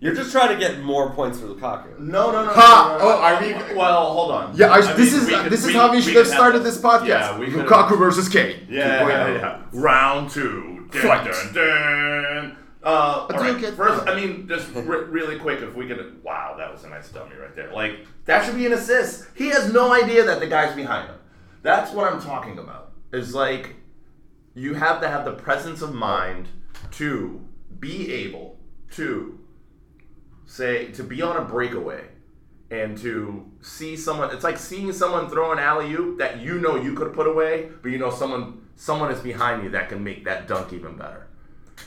You're 0.00 0.14
just 0.14 0.32
trying 0.32 0.48
to 0.48 0.56
get 0.58 0.80
more 0.80 1.10
points 1.12 1.38
for 1.40 1.46
Lukaku. 1.46 1.98
no, 1.98 2.30
no, 2.32 2.44
no. 2.46 2.52
Ha! 2.52 2.96
no, 2.98 3.04
no, 3.04 3.10
no. 3.10 3.16
Oh, 3.16 3.20
are 3.22 3.68
we- 3.70 3.76
Well, 3.76 4.12
hold 4.14 4.30
on. 4.32 4.56
Yeah, 4.56 4.68
I, 4.68 4.76
I 4.78 4.92
this 4.94 5.12
mean, 5.12 5.22
is 5.22 5.28
could- 5.28 5.52
this 5.52 5.60
is 5.60 5.66
we- 5.68 5.72
how 5.74 5.90
we 5.90 5.96
we 5.96 6.02
should 6.02 6.14
could 6.14 6.26
have 6.26 6.34
started 6.34 6.54
have- 6.62 6.64
this 6.64 6.78
podcast. 6.78 7.06
Yeah, 7.06 7.38
we 7.38 7.46
could 7.46 7.60
have- 7.60 7.68
Lukaku 7.68 7.98
versus 7.98 8.28
Kane. 8.28 8.66
Yeah, 8.70 9.00
2.0. 9.02 9.08
yeah, 9.08 9.34
yeah. 9.34 9.62
Round 9.72 10.30
two. 10.30 10.88
Dun, 10.90 11.02
Fight. 11.02 11.24
dun, 11.24 11.54
dun. 11.54 12.56
Uh, 12.82 12.86
all 12.88 13.26
But 13.28 13.36
do 13.36 13.42
right. 13.42 13.52
you 13.54 13.60
get- 13.60 13.74
First, 13.74 14.08
I 14.08 14.14
mean, 14.16 14.48
just 14.48 14.68
re- 14.74 15.04
really 15.04 15.38
quick, 15.38 15.60
if 15.60 15.74
we 15.74 15.86
could. 15.86 16.22
Wow, 16.24 16.54
that 16.58 16.72
was 16.72 16.82
a 16.84 16.88
nice 16.88 17.10
dummy 17.10 17.36
right 17.36 17.54
there. 17.54 17.70
Like 17.72 18.06
that 18.24 18.44
should 18.46 18.56
be 18.56 18.64
an 18.66 18.72
assist. 18.72 19.26
He 19.36 19.48
has 19.50 19.70
no 19.72 19.92
idea 19.92 20.24
that 20.24 20.40
the 20.40 20.46
guy's 20.46 20.74
behind 20.74 21.08
him. 21.08 21.16
That's 21.62 21.92
what 21.92 22.10
I'm 22.10 22.20
talking 22.22 22.58
about. 22.58 22.92
Is 23.12 23.34
like 23.34 23.76
you 24.54 24.74
have 24.74 25.00
to 25.00 25.08
have 25.08 25.24
the 25.24 25.32
presence 25.32 25.82
of 25.82 25.94
mind 25.94 26.48
to 26.92 27.44
be 27.78 28.12
able 28.12 28.58
to 28.92 29.38
say 30.46 30.86
to 30.92 31.02
be 31.04 31.22
on 31.22 31.36
a 31.36 31.42
breakaway 31.42 32.04
and 32.70 32.98
to 32.98 33.46
see 33.60 33.96
someone 33.96 34.32
it's 34.34 34.44
like 34.44 34.58
seeing 34.58 34.92
someone 34.92 35.28
throw 35.28 35.52
an 35.52 35.58
alley 35.58 35.92
oop 35.92 36.18
that 36.18 36.40
you 36.40 36.60
know 36.60 36.76
you 36.76 36.94
could 36.94 37.12
put 37.12 37.26
away 37.26 37.68
but 37.82 37.90
you 37.90 37.98
know 37.98 38.10
someone 38.10 38.60
someone 38.76 39.10
is 39.10 39.20
behind 39.20 39.62
you 39.62 39.70
that 39.70 39.88
can 39.88 40.02
make 40.02 40.24
that 40.24 40.48
dunk 40.48 40.72
even 40.72 40.96
better 40.96 41.28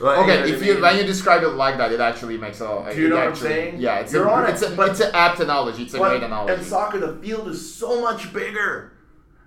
Like, 0.00 0.18
Okay, 0.18 0.40
know 0.40 0.46
if 0.46 0.64
you 0.64 0.74
mean? 0.74 0.82
when 0.82 0.96
you 0.96 1.04
describe 1.04 1.42
it 1.44 1.50
like 1.50 1.76
that, 1.78 1.92
it 1.92 2.00
actually 2.00 2.36
makes 2.36 2.60
a. 2.60 2.90
Do 2.92 3.00
you 3.00 3.08
know 3.10 3.16
what 3.16 3.28
I'm 3.28 3.36
saying? 3.36 3.78
Yeah, 3.80 4.00
it's 4.00 4.12
You're 4.12 4.26
a, 4.26 4.32
on 4.32 4.44
it, 4.46 4.50
it's 4.50 4.62
a 4.62 4.70
but- 4.70 4.88
it's 4.90 5.00
an 5.00 5.12
apt 5.14 5.38
analogy. 5.38 5.84
It's 5.84 5.94
a 5.94 5.98
great 5.98 6.20
analogy. 6.22 6.54
in 6.54 6.64
soccer 6.64 6.98
the 6.98 7.14
field 7.22 7.46
is 7.48 7.74
so 7.74 8.00
much 8.00 8.32
bigger 8.32 8.92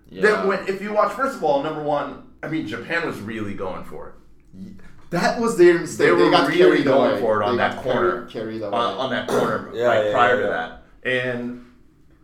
yeah. 0.09 0.21
than 0.21 0.47
when 0.47 0.59
if 0.69 0.81
you 0.81 0.93
watch 0.93 1.12
first 1.13 1.36
of 1.38 1.43
all 1.43 1.63
number 1.63 1.83
one 1.83 2.24
I 2.44 2.48
mean 2.48 2.67
Japan 2.67 3.06
was 3.06 3.20
really 3.20 3.53
going 3.53 3.84
for 3.86 4.10
it 4.10 4.13
that 5.10 5.39
was 5.39 5.58
their 5.58 5.79
mistake. 5.79 6.08
they 6.08 6.12
were 6.12 6.29
got 6.29 6.50
really 6.50 6.84
going 6.84 7.12
away. 7.12 7.22
for 7.22 7.41
it 7.41 7.46
on 7.46 7.51
They 7.56 7.63
that 7.63 7.77
corner 7.82 8.25
Carried, 8.25 8.29
carried 8.32 8.62
away. 8.62 8.77
on, 8.77 8.94
on 8.98 9.10
that 9.12 9.27
corner 9.27 9.72
Yeah, 9.74 9.88
like 9.88 10.06
yeah, 10.06 10.12
prior 10.12 10.36
yeah, 10.36 10.41
to 10.41 10.48
that 10.48 10.84
and 11.10 11.65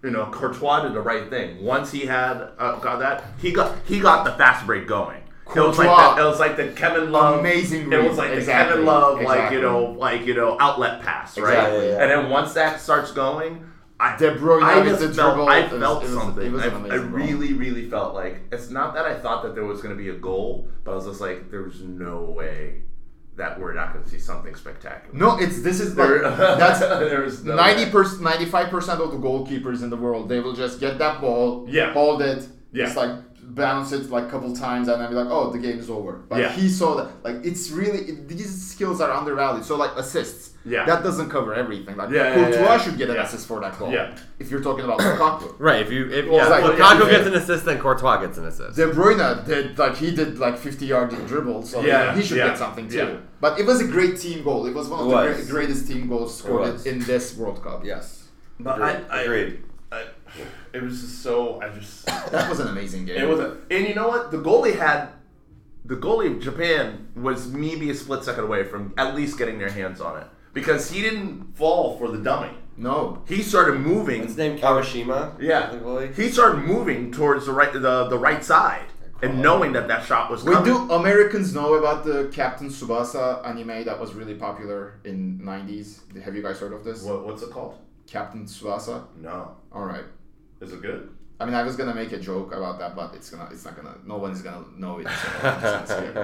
you 0.04 0.10
know 0.12 0.26
Courtois 0.32 0.82
did 0.84 0.94
the 0.94 1.02
right 1.02 1.30
thing 1.30 1.64
once 1.64 1.92
he 1.92 2.02
had 2.02 2.50
uh, 2.60 2.78
got 2.80 3.00
that 3.00 3.24
he 3.42 3.52
got 3.52 3.78
he 3.86 4.00
got 4.00 4.26
the 4.26 4.34
fast 4.34 4.66
break 4.66 4.86
going 4.88 5.22
It 5.56 5.60
was 5.60 5.78
like 5.78 5.88
Courtois. 5.88 6.16
the, 6.16 6.22
it 6.22 6.26
was 6.26 6.40
like 6.40 6.58
the 6.58 6.68
Kevin 6.74 7.12
Love 7.12 7.40
Amazing 7.40 7.92
It 7.92 8.04
was 8.04 8.18
like 8.18 8.32
the 8.32 8.38
Exactly. 8.38 8.72
Kevin 8.74 8.86
Love, 8.86 9.22
like 9.22 9.52
you 9.54 9.62
know, 9.62 9.86
like 9.98 10.26
you 10.26 10.34
know, 10.34 10.58
outlet 10.60 11.02
pass, 11.02 11.38
right? 11.38 11.54
Exactly, 11.54 11.88
yeah. 11.90 12.02
And 12.02 12.12
then 12.12 12.30
once 12.30 12.54
that 12.54 12.82
starts 12.82 13.12
going, 13.12 13.70
I, 14.04 14.18
De 14.18 14.36
Bruyne 14.36 14.64
I 14.64 14.84
just 14.84 15.00
the 15.02 15.14
felt, 15.14 15.36
dribble, 15.36 15.50
I 15.50 15.60
it 15.60 15.72
was- 15.72 15.82
felt 15.82 16.04
it 16.04 16.06
was- 16.10 16.16
something. 16.20 16.46
it 16.48 16.52
was 16.52 16.64
I, 16.64 16.68
I 16.68 16.98
goal. 16.98 17.08
really, 17.22 17.54
really 17.54 17.90
felt 17.90 18.14
like 18.14 18.36
it's 18.52 18.70
not 18.70 18.94
that 18.96 19.06
I 19.06 19.16
thought 19.20 19.44
that 19.44 19.56
there 19.56 19.66
was 19.66 19.82
going 19.82 19.96
to 19.98 20.02
be 20.04 20.10
a 20.10 20.20
goal, 20.30 20.68
but 20.84 20.92
I 20.92 20.96
was 20.96 21.06
just 21.06 21.22
like, 21.22 21.50
there's 21.52 21.82
no 21.82 22.22
way 22.22 22.82
that 23.36 23.60
we're 23.60 23.74
not 23.74 23.94
going 23.94 24.04
to 24.06 24.10
see 24.12 24.20
something 24.20 24.54
spectacular. 24.54 25.14
No, 25.18 25.38
it's 25.40 25.62
this 25.64 25.80
is 25.80 25.96
There- 25.96 26.22
like, 26.24 26.38
that's 26.64 26.80
there's 26.82 27.44
no 27.44 27.56
ninety 27.56 27.90
percent, 27.90 28.22
ninety 28.22 28.46
five 28.46 28.70
percent 28.70 29.00
of 29.02 29.12
the 29.12 29.18
goalkeepers 29.18 29.82
in 29.82 29.90
the 29.90 29.98
world. 29.98 30.30
They 30.30 30.40
will 30.40 30.54
just 30.54 30.80
get 30.80 30.98
that 31.00 31.20
ball, 31.22 31.66
Yeah. 31.68 31.94
hold 31.94 32.22
it, 32.22 32.48
Yeah. 32.72 32.86
just 32.86 32.98
like 32.98 33.12
bounce 33.56 33.92
it 33.92 34.10
like 34.10 34.26
a 34.26 34.30
couple 34.30 34.56
times, 34.56 34.88
and 34.88 35.02
then 35.02 35.10
be 35.10 35.16
like, 35.16 35.28
oh, 35.30 35.50
the 35.52 35.60
game 35.60 35.78
is 35.80 35.90
over. 35.90 36.14
But 36.30 36.40
Yeah. 36.40 36.52
he 36.52 36.70
saw 36.70 36.96
that. 36.96 37.10
Like 37.24 37.38
it's 37.46 37.72
really 37.72 38.00
it- 38.10 38.28
these 38.28 38.54
skills 38.72 39.02
are 39.02 39.12
undervalued. 39.12 39.66
So 39.66 39.78
like 39.78 39.92
assists, 39.98 40.53
Yeah. 40.66 40.86
that 40.86 41.04
doesn't 41.04 41.30
cover 41.30 41.54
everything. 41.54 41.98
Like 41.98 42.10
Yeah, 42.10 42.30
yeah, 42.30 42.34
Courtois 42.36 42.62
yeah. 42.62 42.78
should 42.78 42.98
get 42.98 43.10
an 43.10 43.16
Yeah. 43.16 43.24
assist 43.24 43.48
for 43.48 43.60
that 43.60 43.78
goal. 43.78 43.92
Yeah. 43.92 44.16
If 44.40 44.50
you're 44.50 44.62
talking 44.62 44.86
about 44.86 45.00
Lukaku. 45.00 45.56
Right. 45.60 45.82
If 45.86 45.92
you 45.92 46.10
if 46.10 46.26
Well, 46.28 46.38
yeah, 46.38 46.48
like- 46.48 46.64
Lukaku 46.64 47.06
yeah. 47.06 47.10
gets 47.12 47.28
an 47.28 47.34
assist, 47.36 47.66
then 47.66 47.80
Courtois 47.80 48.18
gets 48.22 48.38
an 48.38 48.46
assist. 48.46 48.78
De 48.78 48.88
Bruyne 48.88 49.46
did 49.46 49.78
like 49.78 49.98
he 49.98 50.16
did 50.16 50.40
like 50.40 50.58
50 50.58 50.86
yard 50.86 51.10
dribble, 51.28 51.64
so 51.64 51.82
Yeah, 51.82 52.16
he 52.16 52.22
should 52.24 52.38
yeah, 52.38 52.48
get 52.50 52.58
something 52.58 52.88
too. 52.88 52.98
yeah. 52.98 53.16
But 53.42 53.60
it 53.60 53.66
was 53.66 53.82
a 53.82 53.88
great 53.88 54.18
team 54.20 54.44
goal. 54.44 54.66
It 54.66 54.74
was 54.74 54.88
one 54.88 55.02
of 55.02 55.08
It 55.08 55.32
the 55.34 55.38
was. 55.40 55.50
greatest 55.52 55.88
team 55.88 56.08
goals 56.08 56.38
scored 56.38 56.86
in 56.86 57.00
this 57.00 57.36
World 57.36 57.62
Cup. 57.62 57.84
yes. 57.84 58.30
But 58.60 58.76
Agreed. 58.78 59.06
I, 59.10 59.18
I, 59.18 59.22
Agreed. 59.24 59.64
I, 59.92 60.04
it 60.74 60.82
was 60.82 61.02
just 61.02 61.22
so. 61.22 61.60
I 61.62 61.70
just. 61.70 62.06
That 62.32 62.50
was 62.50 62.60
an 62.62 62.68
amazing 62.70 63.06
game. 63.06 63.18
It 63.22 63.28
was, 63.28 63.40
a, 63.40 63.58
and 63.70 63.88
you 63.88 63.94
know 63.96 64.08
what? 64.08 64.32
The 64.32 64.38
goalie 64.38 64.78
had, 64.80 65.10
the 65.86 65.96
goalie 65.98 66.34
of 66.36 66.40
Japan 66.42 67.10
was 67.16 67.48
maybe 67.48 67.90
a 67.90 67.94
split 67.94 68.24
second 68.24 68.46
away 68.46 68.64
from 68.64 68.94
at 68.98 69.14
least 69.16 69.38
getting 69.38 69.58
their 69.60 69.70
hands 69.70 70.00
on 70.02 70.20
it 70.22 70.28
because 70.54 70.90
he 70.92 71.02
didn't 71.02 71.56
fall 71.56 71.98
for 71.98 72.08
the 72.10 72.18
dummy. 72.18 72.52
no. 72.78 73.22
He 73.28 73.42
started 73.44 73.80
moving. 73.80 74.24
His 74.24 74.38
name 74.38 74.58
Kawashima. 74.58 75.40
Yeah, 75.42 76.10
he 76.14 76.30
started 76.30 76.60
moving 76.64 77.12
towards 77.12 77.46
the 77.46 77.52
right, 77.54 77.72
the, 77.74 78.08
the 78.08 78.18
right 78.18 78.44
side, 78.44 78.86
and 79.22 79.42
knowing 79.42 79.72
that 79.74 79.88
that 79.88 80.06
shot 80.06 80.30
was 80.32 80.44
We 80.44 80.54
coming. 80.54 80.74
do 80.88 80.92
Americans 80.94 81.54
know 81.54 81.76
about 81.76 82.04
the 82.04 82.30
Captain 82.34 82.70
Tsubasa 82.70 83.46
anime 83.48 83.86
that 83.86 84.00
was 84.00 84.14
really 84.14 84.36
popular 84.36 85.00
in 85.06 85.40
90s? 85.40 85.88
Have 86.24 86.36
you 86.36 86.42
guys 86.42 86.60
heard 86.60 86.74
of 86.74 86.84
this? 86.84 87.04
What, 87.04 87.26
what's 87.26 87.42
it 87.44 87.52
called? 87.52 87.76
Captain 88.08 88.46
Tsubasa? 88.46 89.06
No, 89.20 89.56
All 89.72 89.86
right. 89.86 90.04
is 90.62 90.74
it 90.74 90.82
good? 90.82 91.10
I 91.40 91.46
mean, 91.46 91.56
I 91.56 91.64
was 91.64 91.76
gonna 91.76 91.96
make 91.96 92.12
a 92.12 92.20
joke 92.20 92.54
about 92.54 92.80
that, 92.80 92.96
but 92.96 93.16
it's 93.16 93.30
gonna, 93.30 93.50
it's 93.52 93.66
not 93.66 93.76
gonna, 93.76 93.96
no 94.06 94.18
one's 94.18 94.42
gonna 94.42 94.66
know 94.78 95.00
it. 95.00 95.08
So 95.08 95.48
I'm 95.48 95.62
just 95.62 95.64
gonna 95.64 95.88
skip 95.88 96.16
it. 96.16 96.20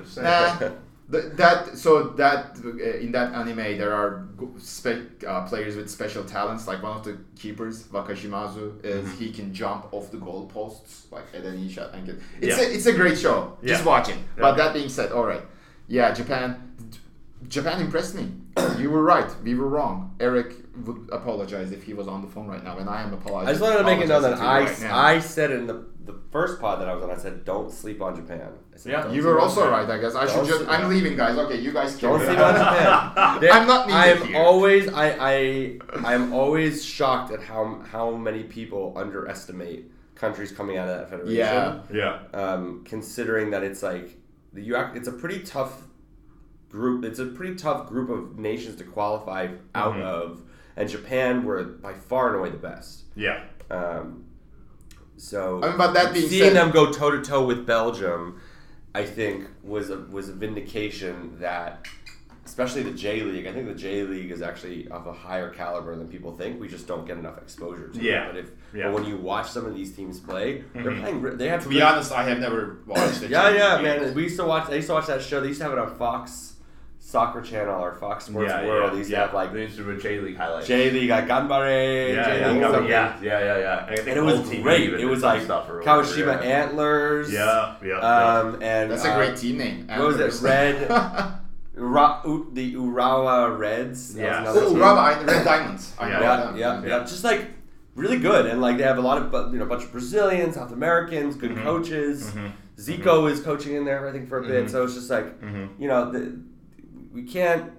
It's 0.00 0.16
not 0.16 0.60
make 0.60 0.70
a 0.70 0.76
joke. 1.12 1.24
I'm 1.24 1.36
just 1.36 1.42
saying. 1.42 1.56
Nah, 1.56 1.56
th- 1.62 1.66
that 1.68 1.78
so 1.78 2.02
that 2.16 2.56
uh, 2.64 2.98
in 3.04 3.12
that 3.12 3.32
anime 3.34 3.78
there 3.78 3.92
are 3.92 4.26
spe- 4.58 5.24
uh, 5.26 5.46
players 5.46 5.76
with 5.76 5.90
special 5.90 6.24
talents. 6.24 6.66
Like 6.66 6.82
one 6.82 6.96
of 6.96 7.04
the 7.04 7.18
keepers, 7.36 7.84
Wakashimazu, 7.88 8.84
is 8.84 9.04
Mm-hmm. 9.06 9.16
he 9.18 9.30
can 9.32 9.54
jump 9.54 9.92
off 9.92 10.10
the 10.10 10.18
goalposts 10.18 11.10
like 11.10 11.24
at 11.34 11.44
any 11.44 11.68
shot 11.68 11.94
and 11.94 12.06
get. 12.06 12.16
It's 12.40 12.58
Yeah. 12.58 12.64
a 12.64 12.68
it's 12.70 12.86
a 12.86 12.92
great 12.92 13.18
show. 13.18 13.56
Just 13.64 13.82
Yeah. 13.84 13.88
watch 13.88 14.08
it. 14.08 14.16
Yeah. 14.16 14.22
But 14.42 14.56
that 14.56 14.74
being 14.74 14.88
said, 14.88 15.12
all 15.12 15.24
right, 15.26 15.42
yeah, 15.88 16.12
Japan. 16.12 16.68
Japan 17.48 17.80
impressed 17.80 18.14
me. 18.14 18.30
you 18.78 18.88
were 18.90 19.02
right. 19.02 19.28
We 19.42 19.54
were 19.54 19.68
wrong. 19.68 20.14
Eric 20.20 20.54
would 20.84 21.08
apologize 21.12 21.70
if 21.72 21.82
he 21.84 21.92
was 21.94 22.08
on 22.08 22.22
the 22.22 22.28
phone 22.28 22.46
right 22.46 22.62
now, 22.64 22.78
and 22.78 22.88
I 22.88 23.02
am 23.02 23.12
apologizing. 23.12 23.48
I 23.48 23.52
just 23.52 23.62
wanted 23.62 23.78
to 23.78 23.84
make 23.84 24.00
it 24.00 24.08
known 24.08 24.22
that 24.22 24.32
I, 24.34 24.60
apologizing 24.60 24.76
to 24.76 24.82
you 24.82 24.88
right. 24.90 25.16
I 25.16 25.20
said 25.20 25.50
in 25.50 25.66
the, 25.66 25.84
the 26.04 26.14
first 26.30 26.60
pod 26.60 26.80
that 26.80 26.88
I 26.88 26.94
was 26.94 27.04
on, 27.04 27.10
I 27.10 27.16
said, 27.16 27.44
don't 27.44 27.70
sleep 27.70 28.00
on 28.00 28.16
Japan. 28.16 28.48
Said, 28.74 28.92
Yeah. 28.92 29.12
You 29.12 29.22
were 29.22 29.38
also 29.38 29.70
right, 29.70 29.88
I 29.88 29.98
guess. 29.98 30.14
I 30.14 30.26
should 30.26 30.36
Don't 30.36 30.46
just. 30.46 30.58
sleep- 30.60 30.70
I'm 30.70 30.88
leaving, 30.88 31.14
guys. 31.16 31.36
Okay, 31.36 31.60
you 31.60 31.72
guys. 31.72 31.98
Don't 31.98 32.20
sleep 32.20 32.38
on. 32.38 32.54
on 32.54 32.54
Japan. 32.54 33.40
There- 33.42 33.52
I'm 33.52 33.66
not 33.66 33.86
needed 33.88 34.22
I'm 34.22 34.26
here. 34.28 34.36
always 34.38 34.88
I 34.92 35.16
I 35.20 35.78
I'm 36.04 36.32
always 36.32 36.82
shocked 36.84 37.32
at 37.32 37.42
how 37.42 37.80
how 37.90 38.10
many 38.12 38.44
people 38.44 38.94
underestimate 38.96 39.90
countries 40.14 40.52
coming 40.52 40.78
out 40.78 40.88
of 40.88 40.98
that 41.00 41.10
federation. 41.10 41.34
Yeah. 41.36 41.80
yeah. 41.92 42.18
Um, 42.32 42.82
considering 42.86 43.50
that 43.50 43.62
it's 43.62 43.82
like 43.82 44.16
the 44.54 44.62
you 44.62 44.74
act- 44.76 44.96
it's 44.96 45.08
a 45.08 45.12
pretty 45.12 45.40
tough 45.40 45.82
group. 46.70 47.04
It's 47.04 47.18
a 47.18 47.26
pretty 47.26 47.56
tough 47.56 47.88
group 47.88 48.08
of 48.08 48.38
nations 48.38 48.76
to 48.76 48.84
qualify 48.84 49.48
out 49.74 49.94
Mhm. 49.96 50.02
of, 50.02 50.40
and 50.76 50.88
Japan 50.88 51.44
were 51.44 51.62
by 51.64 51.94
far 51.94 52.28
and 52.28 52.36
away 52.38 52.50
the 52.50 52.56
best. 52.56 53.02
Yeah. 53.14 53.44
Um, 53.70 54.24
so 55.16 55.62
I 55.62 55.68
mean, 55.68 55.78
but 55.78 55.92
that 55.92 56.12
being 56.12 56.28
seeing 56.28 56.44
said- 56.44 56.56
them 56.56 56.70
go 56.70 56.92
toe 56.92 57.10
to 57.10 57.20
toe 57.22 57.44
with 57.46 57.66
Belgium, 57.66 58.40
I 58.94 59.04
think 59.04 59.46
was 59.62 59.90
a 59.90 59.98
was 59.98 60.28
a 60.28 60.32
vindication 60.32 61.36
that, 61.40 61.86
especially 62.44 62.82
the 62.82 62.90
J 62.92 63.22
League. 63.22 63.46
I 63.46 63.52
think 63.52 63.66
the 63.66 63.74
J 63.74 64.02
League 64.02 64.30
is 64.30 64.42
actually 64.42 64.88
of 64.88 65.06
a 65.06 65.12
higher 65.12 65.50
caliber 65.50 65.94
than 65.96 66.08
people 66.08 66.36
think. 66.36 66.60
We 66.60 66.68
just 66.68 66.86
don't 66.86 67.06
get 67.06 67.16
enough 67.18 67.38
exposure 67.38 67.88
to 67.88 68.02
Yeah. 68.02 68.24
it. 68.24 68.32
But 68.32 68.36
if 68.40 68.50
Yeah. 68.74 68.84
but 68.86 68.94
when 68.94 69.04
you 69.04 69.16
watch 69.16 69.48
some 69.50 69.64
of 69.64 69.74
these 69.74 69.92
teams 69.94 70.18
play, 70.20 70.64
they're 70.74 70.84
Mhm. 70.84 71.00
playing. 71.00 71.36
They 71.38 71.48
have 71.48 71.62
To 71.62 71.68
be 71.68 71.80
honest, 71.80 72.12
I 72.12 72.24
have 72.24 72.38
never 72.38 72.78
watched 72.86 73.22
it. 73.22 73.30
yeah, 73.30 73.50
yeah, 73.50 73.80
man. 73.80 74.14
We 74.14 74.24
used 74.24 74.36
to 74.38 74.44
watch. 74.44 74.68
I 74.70 74.74
used 74.76 74.88
to 74.88 74.94
watch 74.94 75.06
that 75.06 75.22
show. 75.22 75.40
They 75.40 75.48
used 75.48 75.60
to 75.60 75.64
have 75.64 75.72
it 75.72 75.78
on 75.78 75.94
Fox 75.96 76.51
Soccer 77.04 77.40
Channel 77.42 77.82
or 77.82 77.96
Fox 77.96 78.26
Sports 78.26 78.48
yeah, 78.48 78.64
World. 78.64 78.84
yeah, 78.84 78.90
They 78.92 78.98
used 78.98 79.10
to 79.10 79.16
have 79.16 79.34
like 79.34 79.52
they 79.52 79.62
used 79.62 79.76
to 79.76 79.82
do 79.82 80.00
J 80.00 80.20
League 80.20 80.36
highlights. 80.36 80.68
J 80.68 80.88
League, 80.92 81.10
like 81.10 81.26
Ganbare, 81.26 82.14
yeah, 82.14 82.24
J 82.24 82.40
yeah, 82.40 82.50
League, 82.52 82.60
yeah, 82.60 82.70
something. 82.70 82.90
yeah, 82.90 83.18
yeah, 83.20 83.40
yeah, 83.40 83.58
yeah. 83.58 83.86
I 83.88 83.94
and 83.94 84.08
it 84.08 84.22
was 84.22 84.38
OTV 84.40 84.62
great. 84.62 84.94
It 84.94 85.04
was 85.06 85.22
like 85.22 85.42
stuff 85.42 85.66
Kawashima 85.68 86.40
yeah. 86.44 86.62
Antlers. 86.62 87.32
Yeah, 87.32 87.74
yeah, 87.84 87.98
Um, 87.98 88.62
and 88.62 88.92
That's 88.92 89.04
a 89.04 89.10
uh, 89.10 89.16
great 89.16 89.36
team 89.36 89.58
name. 89.58 89.88
what 89.88 89.98
was 89.98 90.20
it? 90.20 90.40
Red- 90.46 90.88
Ura, 91.76 92.20
U, 92.24 92.50
the 92.52 92.74
Urawa 92.76 93.58
Reds. 93.58 94.14
Yeah. 94.16 94.42
another 94.42 94.60
oh, 94.62 94.68
team. 94.70 94.78
Rama, 94.78 95.00
I- 95.00 95.24
Red 95.24 95.44
Diamonds. 95.44 95.94
I 95.98 96.08
know 96.08 96.20
Yeah. 96.20 96.54
Yeah, 96.54 96.56
yeah, 96.82 96.86
yeah, 96.86 96.98
Just 97.00 97.24
like 97.24 97.48
really 97.96 98.18
good, 98.20 98.46
and 98.46 98.60
like 98.60 98.76
they 98.76 98.84
have 98.84 98.98
a 98.98 99.02
lot 99.02 99.18
of 99.20 99.52
you 99.52 99.58
know, 99.58 99.64
a 99.64 99.68
bunch 99.68 99.82
of 99.82 99.90
Brazilians, 99.90 100.54
South 100.54 100.70
Americans, 100.72 101.34
good 101.34 101.50
Mhm. 101.50 101.62
coaches. 101.64 102.30
Mhm. 102.30 102.52
Zico 102.78 103.28
is 103.30 103.40
coaching 103.40 103.74
in 103.74 103.84
there, 103.84 104.08
I 104.08 104.12
think, 104.12 104.28
for 104.28 104.38
a 104.38 104.42
bit. 104.46 104.66
Mhm. 104.66 104.70
So 104.70 104.84
it's 104.84 104.94
just 104.94 105.10
like 105.10 105.40
Mhm. 105.40 105.68
you 105.78 105.88
know, 105.88 106.10
the, 106.12 106.38
we 107.12 107.22
can't 107.22 107.72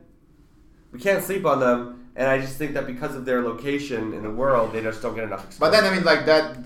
we 0.92 1.00
can't 1.00 1.24
sleep 1.24 1.46
on 1.46 1.60
them. 1.60 2.12
And 2.16 2.28
I 2.28 2.40
just 2.40 2.58
think 2.58 2.76
that 2.76 2.86
because 2.86 3.16
of 3.16 3.26
their 3.26 3.42
location 3.42 4.14
in 4.14 4.22
the 4.22 4.30
world, 4.30 4.72
they 4.74 4.82
just 4.84 5.02
don't 5.02 5.16
get 5.16 5.24
enough 5.24 5.46
exposure. 5.46 5.72
But 5.72 5.72
then, 5.76 5.92
I 5.92 5.96
mean, 5.96 6.06
like 6.06 6.26
that. 6.28 6.58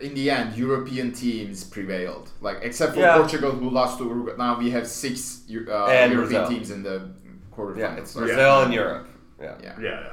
In 0.00 0.14
the 0.14 0.30
end, 0.30 0.56
European 0.56 1.10
teams 1.12 1.64
prevailed. 1.64 2.30
Like 2.40 2.58
except 2.62 2.94
for 2.94 3.00
Yeah. 3.00 3.16
Portugal, 3.18 3.50
who 3.50 3.68
lost 3.68 3.98
to 3.98 4.04
Uruguay. 4.04 4.34
Now 4.38 4.56
we 4.56 4.70
have 4.70 4.86
six 4.86 5.42
uh, 5.50 5.52
European 5.52 6.14
Brazil. 6.16 6.48
teams 6.48 6.70
in 6.70 6.84
the 6.84 7.10
quarterfinals. 7.52 7.78
yeah, 7.78 7.96
it's 8.00 8.12
So- 8.12 8.20
Brazil 8.20 8.62
and 8.62 8.72
Europe. 8.72 9.08
Yeah. 9.42 9.56
Yeah. 9.60 9.74
Yeah, 9.80 10.00
yeah. 10.06 10.12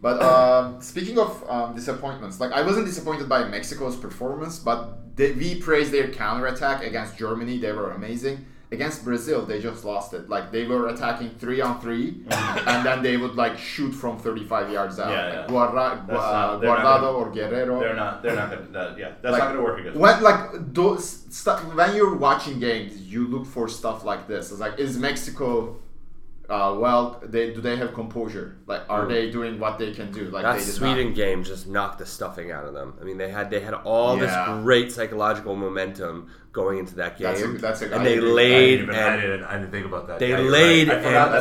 But 0.00 0.22
um, 0.22 0.80
speaking 0.80 1.18
of 1.18 1.30
um, 1.48 1.74
disappointments, 1.74 2.38
like 2.38 2.52
I 2.52 2.62
wasn't 2.62 2.86
disappointed 2.86 3.28
by 3.28 3.40
Mexico's 3.48 3.96
performance, 3.96 4.60
but 4.60 5.16
they, 5.16 5.32
we 5.32 5.56
praised 5.60 5.90
their 5.90 6.08
counterattack 6.08 6.84
against 6.84 7.16
Germany. 7.16 7.58
They 7.58 7.72
were 7.72 7.90
amazing. 7.92 8.44
Against 8.74 9.04
Brazil, 9.04 9.38
they 9.50 9.58
just 9.60 9.84
lost 9.84 10.08
it. 10.18 10.28
Like 10.34 10.46
they 10.54 10.64
were 10.66 10.88
attacking 10.88 11.30
three 11.42 11.60
on 11.60 11.80
3 11.80 12.24
and 12.70 12.78
then 12.86 13.02
they 13.06 13.16
would 13.22 13.36
like 13.36 13.56
shoot 13.56 13.92
from 13.92 14.18
35 14.18 14.70
yards 14.76 14.98
out. 14.98 15.10
Yeah, 15.10 15.24
like 15.24 15.32
yeah. 15.34 15.46
Guarra, 15.52 16.04
That's 16.08 16.18
uh, 16.18 16.32
not- 16.32 16.62
Guardado 16.62 17.00
gonna- 17.00 17.18
or 17.20 17.30
Guerrero. 17.30 17.80
They're 17.80 17.94
not. 18.04 18.22
They're 18.22 18.36
not 18.36 18.50
gonna. 18.50 18.68
That, 18.76 18.98
yeah, 18.98 19.12
that's 19.22 19.32
Like, 19.32 19.42
not 19.42 19.48
gonna 19.52 19.62
work 19.62 19.78
against. 19.80 19.98
When 19.98 20.22
like 20.22 20.42
those 20.74 21.04
stuff 21.40 21.58
when 21.78 21.94
you're 21.96 22.16
watching 22.16 22.58
games, 22.58 22.92
you 23.12 23.26
look 23.28 23.46
for 23.46 23.68
stuff 23.68 24.04
like 24.04 24.26
this. 24.26 24.50
It's 24.50 24.60
like 24.60 24.78
is 24.78 24.98
Mexico 24.98 25.76
uh, 26.48 26.74
well? 26.78 27.20
They 27.24 27.52
do 27.54 27.60
they 27.60 27.76
have 27.76 27.94
composure? 27.94 28.56
Like 28.66 28.82
are 28.88 29.04
Mm. 29.04 29.08
they 29.08 29.30
doing 29.30 29.58
what 29.58 29.78
they 29.78 29.92
can 29.92 30.12
do? 30.12 30.24
Like 30.30 30.42
That 30.44 30.54
they 30.56 30.60
Sweden 30.62 31.08
Not. 31.08 31.16
game 31.16 31.44
just 31.44 31.66
knocked 31.66 31.98
the 31.98 32.06
stuffing 32.06 32.50
out 32.52 32.64
of 32.66 32.74
them. 32.74 32.94
I 33.00 33.04
mean, 33.04 33.16
they 33.18 33.30
had 33.30 33.50
they 33.50 33.60
had 33.60 33.74
all 33.74 34.16
Yeah. 34.18 34.24
this 34.26 34.62
great 34.62 34.92
psychological 34.92 35.56
momentum 35.56 36.28
going 36.52 36.78
into 36.78 36.94
that 36.96 37.18
game, 37.18 37.28
That's 37.28 37.42
a- 37.42 37.48
that's 37.58 37.82
a- 37.82 37.92
I 37.92 37.96
and 37.96 38.06
they 38.06 38.16
agree. 38.16 38.30
I 38.30 38.32
laid 38.34 38.70
didn't, 38.76 38.82
even, 38.84 38.94
I, 38.94 38.98
and 39.14 39.20
didn't, 39.22 39.44
I 39.44 39.52
didn't 39.58 39.70
think 39.72 39.86
about 39.86 40.06
that. 40.06 40.18
they 40.20 40.30
Yeah, 40.30 40.38
laid 40.38 40.88
right. 40.88 40.98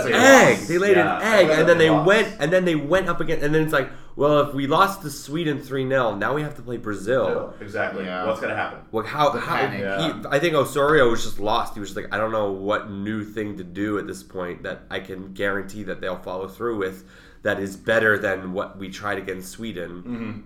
An 0.08 0.14
egg. 0.14 0.58
They 0.68 0.78
laid 0.80 0.98
Yeah, 0.98 1.18
an 1.18 1.22
egg, 1.22 1.50
and 1.60 1.70
then 1.70 1.78
they 1.78 1.90
lost. 1.92 2.08
went 2.08 2.28
and 2.40 2.52
then 2.52 2.66
they 2.66 2.76
went 2.76 3.08
up 3.10 3.20
again, 3.22 3.40
and 3.44 3.54
then 3.54 3.64
it's 3.64 3.74
like, 3.74 3.90
well, 4.16 4.42
if 4.48 4.54
we 4.54 4.68
lost 4.68 5.02
to 5.02 5.10
Sweden 5.10 5.60
three 5.62 5.88
0 5.88 6.16
now 6.16 6.34
we 6.36 6.42
have 6.44 6.56
to 6.56 6.62
play 6.62 6.78
Brazil. 6.78 7.54
Exactly. 7.60 8.06
Yeah. 8.06 8.26
What's 8.26 8.40
gonna 8.42 8.56
happen? 8.56 8.80
Well, 8.92 9.06
how, 9.06 9.30
The 9.30 9.40
how 9.40 9.56
panic. 9.58 9.78
he, 9.78 9.84
Yeah. 9.84 10.24
I 10.30 10.40
think 10.40 10.54
Osorio 10.56 11.10
was 11.10 11.24
just 11.24 11.40
lost. 11.40 11.74
He 11.74 11.80
was 11.80 11.90
just 11.90 11.98
like, 12.02 12.14
I 12.14 12.18
don't 12.18 12.32
know 12.32 12.52
what 12.52 12.90
new 12.92 13.24
thing 13.24 13.58
to 13.58 13.64
do 13.64 13.98
at 13.98 14.06
this 14.08 14.22
point 14.24 14.64
that 14.64 14.82
I 14.90 15.00
can 15.00 15.34
guarantee 15.34 15.84
that 15.84 16.00
they'll 16.02 16.18
follow 16.20 16.48
through 16.48 16.78
with 16.78 17.06
that 17.42 17.60
is 17.60 17.76
better 17.76 18.18
than 18.18 18.54
what 18.54 18.78
we 18.78 18.90
tried 18.90 19.18
against 19.18 19.52
Sweden. 19.52 19.92
Mm-hmm. 20.04 20.40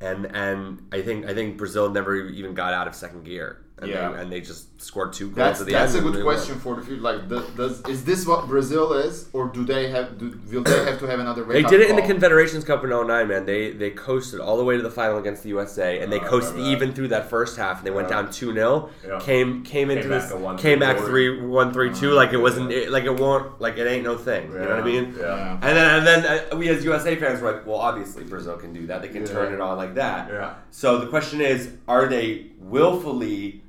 And 0.00 0.26
and 0.36 0.86
I 0.92 1.00
think 1.02 1.24
I 1.26 1.32
think 1.34 1.56
Brazil 1.56 1.88
never 1.90 2.14
even 2.16 2.52
got 2.54 2.74
out 2.74 2.86
of 2.86 2.94
second 2.94 3.24
gear. 3.24 3.62
And 3.78 3.90
Yeah. 3.90 4.10
they, 4.12 4.20
and 4.20 4.32
they 4.32 4.40
just 4.40 4.75
scored 4.78 5.12
two 5.12 5.26
goals 5.26 5.36
That's 5.36 5.60
at 5.60 5.66
the 5.66 5.72
that's 5.72 5.94
a 5.94 5.98
end. 5.98 6.06
and 6.06 6.12
good 6.14 6.20
they 6.20 6.24
won. 6.24 6.34
question 6.36 6.58
for 6.58 6.76
the 6.76 6.82
future. 6.82 7.00
Like, 7.00 7.28
does, 7.28 7.48
does 7.50 7.80
is 7.88 8.04
this 8.04 8.26
what 8.26 8.46
Brazil 8.46 8.92
is, 8.92 9.28
or 9.32 9.48
do 9.48 9.64
they 9.64 9.88
have? 9.90 10.18
Do, 10.18 10.38
will 10.50 10.62
they 10.62 10.84
have 10.84 10.98
to 11.00 11.06
have 11.06 11.18
another? 11.18 11.44
Way? 11.44 11.62
They 11.62 11.68
did 11.68 11.80
it 11.80 11.90
in 11.90 11.96
the? 11.96 12.02
Confederations 12.02 12.64
Cup 12.64 12.84
in 12.84 12.90
09, 12.90 13.28
man. 13.28 13.44
They 13.46 13.70
they 13.72 13.90
coasted 13.90 14.40
all 14.40 14.56
the 14.56 14.64
way 14.64 14.76
to 14.76 14.82
the 14.82 14.90
final 14.90 15.18
against 15.18 15.42
the 15.42 15.48
USA, 15.50 16.00
and 16.00 16.12
they 16.12 16.20
I 16.20 16.24
coasted 16.24 16.60
even 16.60 16.92
through 16.92 17.08
that 17.08 17.28
first 17.30 17.56
half. 17.56 17.78
And 17.78 17.86
they 17.86 17.90
went 17.90 18.08
Yeah. 18.08 18.22
down 18.22 18.30
2 18.32 18.52
0. 18.54 18.90
Yeah. 19.06 19.18
Came 19.20 19.62
came 19.64 19.90
into 19.90 20.08
back 20.08 20.20
this 20.22 20.30
to 20.30 20.36
one, 20.36 20.56
came 20.58 20.78
back 20.78 20.98
four. 20.98 21.06
3 21.08 21.46
1 21.46 21.72
3 21.72 21.94
2 21.94 22.10
like 22.12 22.32
it 22.32 22.36
wasn't 22.38 22.70
it, 22.70 22.90
like 22.90 23.04
it 23.04 23.18
won't 23.18 23.60
like 23.60 23.76
it 23.78 23.86
ain't 23.86 24.04
no 24.04 24.16
thing. 24.16 24.50
You 24.52 24.58
know 24.58 24.68
what 24.68 24.80
I 24.80 24.82
mean? 24.84 25.14
Yeah. 25.18 25.52
And 25.54 25.76
then 25.76 25.94
and 25.98 26.06
then 26.06 26.48
uh, 26.52 26.56
we 26.56 26.68
as 26.68 26.84
USA 26.84 27.16
fans 27.16 27.40
were 27.40 27.52
like, 27.52 27.66
well, 27.66 27.76
obviously 27.78 28.24
Brazil 28.24 28.56
can 28.56 28.72
do 28.72 28.86
that. 28.88 29.02
They 29.02 29.08
can 29.08 29.22
Yeah. 29.22 29.32
turn 29.32 29.52
it 29.54 29.60
on 29.60 29.76
like 29.78 29.94
that. 29.94 30.28
Yeah. 30.30 30.54
So 30.70 30.98
the 30.98 31.06
question 31.06 31.40
is, 31.40 31.70
are 31.88 32.06
they 32.06 32.46
willfully 32.60 33.62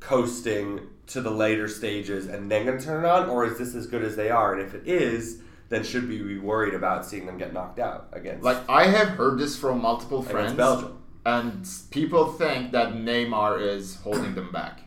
coasting 0.00 0.80
to 1.08 1.20
the 1.20 1.30
later 1.30 1.68
stages 1.68 2.26
and 2.26 2.50
then 2.50 2.66
going 2.66 2.78
to 2.78 2.84
turn 2.84 3.04
it 3.04 3.08
on, 3.08 3.28
or 3.30 3.44
is 3.46 3.58
this 3.58 3.74
as 3.74 3.86
good 3.86 4.02
as 4.04 4.14
they 4.16 4.30
are? 4.30 4.54
And 4.54 4.62
if 4.66 4.74
it 4.74 4.86
is, 4.86 5.40
then 5.70 5.82
should 5.84 6.08
we 6.08 6.18
be 6.18 6.38
worried 6.38 6.74
about 6.74 7.04
seeing 7.06 7.26
them 7.26 7.38
get 7.38 7.52
knocked 7.52 7.78
out 7.78 8.08
against 8.12 8.42
Like 8.44 8.58
I 8.68 8.84
have 8.86 9.08
heard 9.08 9.38
this 9.38 9.56
from 9.58 9.80
multiple 9.82 10.22
friends, 10.22 10.54
Belgium? 10.54 10.98
and 11.26 11.66
people 11.90 12.32
think 12.32 12.72
that 12.72 12.94
Neymar 12.94 13.60
is 13.60 13.96
holding 13.96 14.34
them 14.34 14.50
back. 14.52 14.80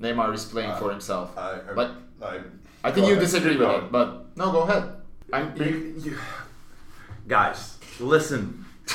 Neymar 0.00 0.32
is 0.34 0.44
playing 0.44 0.74
for 0.76 0.86
uh, 0.86 0.90
himself. 0.90 1.36
I, 1.36 1.60
I, 1.70 1.72
But 1.74 1.92
I, 2.22 2.40
I 2.84 2.90
think 2.92 3.06
you 3.06 3.12
ahead. 3.14 3.20
disagree 3.24 3.56
with 3.56 3.60
going. 3.66 3.84
it, 3.86 3.92
but 3.92 4.36
no, 4.36 4.52
go 4.52 4.62
ahead. 4.62 4.92
I'm, 5.32 5.54
you, 5.56 5.64
You- 5.64 5.94
you- 6.12 6.18
guys, 7.26 7.76
listen. 8.00 8.64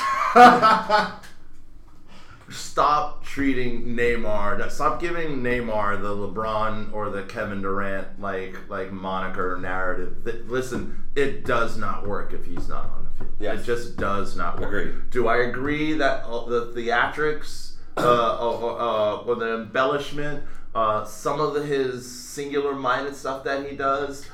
Stop 2.54 3.24
treating 3.24 3.84
Neymar. 3.96 4.70
Stop 4.70 5.00
giving 5.00 5.42
Neymar 5.42 6.00
the 6.00 6.08
LeBron 6.08 6.92
or 6.92 7.10
the 7.10 7.22
Kevin 7.24 7.62
Durant 7.62 8.20
like 8.20 8.56
like 8.68 8.92
moniker 8.92 9.58
narrative. 9.60 10.24
That, 10.24 10.48
listen, 10.48 11.04
it 11.14 11.44
does 11.44 11.76
not 11.76 12.06
work 12.06 12.32
if 12.32 12.44
he's 12.44 12.68
not 12.68 12.84
on 12.90 13.04
the 13.04 13.18
field. 13.18 13.36
Yes. 13.40 13.60
It 13.60 13.64
just 13.64 13.96
does 13.96 14.36
not 14.36 14.60
work. 14.60 14.68
Agreed. 14.68 15.10
Do 15.10 15.28
I 15.28 15.38
agree 15.38 15.94
that 15.94 16.24
uh, 16.24 16.46
the 16.46 16.66
theatrics 16.66 17.74
uh, 17.96 18.00
uh, 18.00 19.16
uh, 19.20 19.24
or 19.26 19.36
the 19.36 19.54
embellishment, 19.54 20.44
uh, 20.74 21.04
some 21.04 21.40
of 21.40 21.54
the, 21.54 21.62
his 21.62 22.10
singular-minded 22.10 23.14
stuff 23.14 23.44
that 23.44 23.68
he 23.68 23.76
does 23.76 24.26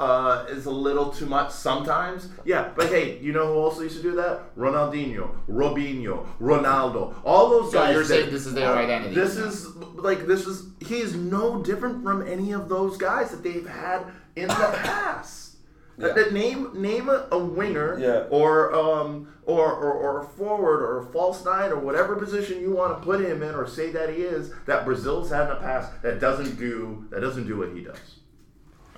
uh, 0.00 0.46
is 0.48 0.66
a 0.66 0.70
little 0.70 1.10
too 1.10 1.26
much 1.26 1.50
sometimes. 1.50 2.28
Yeah, 2.44 2.70
but 2.74 2.86
hey, 2.88 3.18
you 3.18 3.32
know 3.32 3.46
who 3.52 3.60
also 3.60 3.82
used 3.82 3.96
to 3.96 4.02
do 4.02 4.12
that? 4.16 4.56
Ronaldinho, 4.56 5.30
Robinho, 5.48 6.26
Ronaldo, 6.40 7.14
all 7.24 7.50
those 7.50 7.70
So 7.72 7.78
guys. 7.78 7.94
you're 7.94 8.04
saying 8.04 8.30
this 8.30 8.46
is 8.46 8.54
their 8.54 8.72
identity. 8.74 9.14
This 9.14 9.36
is 9.36 9.66
like 10.08 10.26
this 10.26 10.46
is 10.46 10.64
he 10.80 10.96
is 11.00 11.14
no 11.14 11.62
different 11.62 12.02
from 12.02 12.26
any 12.26 12.52
of 12.52 12.68
those 12.68 12.96
guys 12.96 13.30
that 13.30 13.42
they've 13.42 13.68
had 13.68 14.04
in 14.36 14.48
the 14.48 14.54
past. 14.54 15.36
That- 15.98 16.14
that 16.14 16.32
name 16.32 16.70
name 16.80 17.10
a, 17.10 17.26
a 17.30 17.38
winger 17.38 17.98
Yeah. 18.00 18.24
or 18.30 18.74
um 18.74 19.28
or, 19.44 19.70
or 19.70 19.92
or 19.92 20.20
a 20.22 20.24
forward 20.24 20.80
or 20.82 21.00
a 21.00 21.04
false 21.12 21.44
nine 21.44 21.70
or 21.72 21.78
whatever 21.78 22.16
position 22.16 22.58
you 22.62 22.70
want 22.70 22.96
to 22.98 23.04
put 23.04 23.20
him 23.20 23.42
in 23.42 23.54
or 23.54 23.66
say 23.66 23.90
that 23.90 24.08
he 24.08 24.22
is 24.22 24.50
that 24.64 24.86
Brazil's 24.86 25.28
had 25.30 25.42
in 25.42 25.48
the 25.50 25.56
past 25.56 26.00
that 26.00 26.18
doesn't 26.18 26.58
do 26.58 27.04
that 27.10 27.20
doesn't 27.20 27.46
do 27.46 27.58
what 27.58 27.72
he 27.74 27.82
does. 27.82 27.98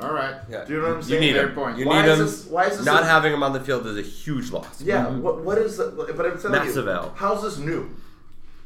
All 0.01 0.13
right. 0.13 0.35
Yeah. 0.51 0.65
Do 0.65 0.73
you 0.75 0.81
know 0.81 0.89
what 0.89 0.97
I'm 0.97 1.03
saying? 1.03 1.23
You 1.23 1.29
need 1.29 1.37
Fair 1.37 1.49
him. 1.49 1.55
point. 1.55 1.79
You 1.79 1.87
Why 1.87 2.03
need 2.03 2.09
is 2.11 2.19
him. 2.19 2.27
this- 2.27 2.47
why 2.47 2.65
is 2.67 2.77
this 2.79 2.87
Not 2.87 3.03
a- 3.03 3.07
having 3.07 3.33
him 3.33 3.43
on 3.43 3.53
the 3.53 3.61
field 3.61 3.87
is 3.87 3.97
a 3.99 4.03
huge 4.03 4.51
loss. 4.51 4.81
Yeah, 4.81 5.09
what 5.09 5.43
what 5.45 5.59
is 5.59 5.77
the 5.77 5.87
but 6.17 6.27
I'm 6.27 6.39
telling 6.41 6.59
Massive 6.59 6.87
you, 6.87 6.91
L. 6.93 7.13
how's 7.17 7.43
this 7.43 7.59
new? 7.59 7.91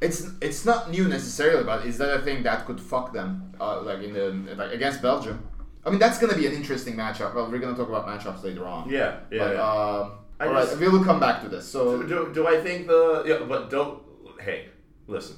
It's 0.01 0.29
it's 0.41 0.65
not 0.65 0.91
new 0.91 1.09
necessarily, 1.09 1.65
but 1.65 1.85
is 1.87 1.99
that 1.99 2.13
a 2.15 2.21
thing 2.23 2.43
that 2.45 2.67
could 2.67 2.81
fuck 2.81 3.13
them, 3.13 3.53
uh, 3.61 3.81
like 3.83 4.01
in 4.03 4.13
the 4.15 4.55
like 4.57 4.73
against 4.73 5.03
Belgium? 5.03 5.39
I 5.85 5.91
mean, 5.91 5.99
that's 5.99 6.19
gonna 6.19 6.35
be 6.37 6.47
an 6.47 6.53
interesting 6.53 6.97
matchup. 6.97 7.35
Well, 7.35 7.51
we're 7.51 7.59
gonna 7.59 7.77
talk 7.77 7.89
about 7.89 8.07
matchups 8.07 8.43
later 8.43 8.67
on. 8.67 8.89
Yeah, 8.91 9.17
yeah. 9.31 9.39
But, 9.45 9.55
yeah. 9.55 9.63
um, 9.63 10.13
I 10.41 10.47
all 10.47 10.53
right, 10.53 10.67
just- 10.69 10.79
we 10.79 10.89
will 10.89 11.05
come 11.05 11.19
back 11.21 11.43
to 11.43 11.49
this. 11.49 11.67
So 11.67 12.03
do, 12.03 12.09
do, 12.09 12.31
do 12.35 12.47
I 12.47 12.61
think 12.61 12.87
the 12.89 13.23
yeah, 13.27 13.39
but 13.49 13.71
don't 13.71 14.03
hey 14.41 14.67
listen 15.07 15.37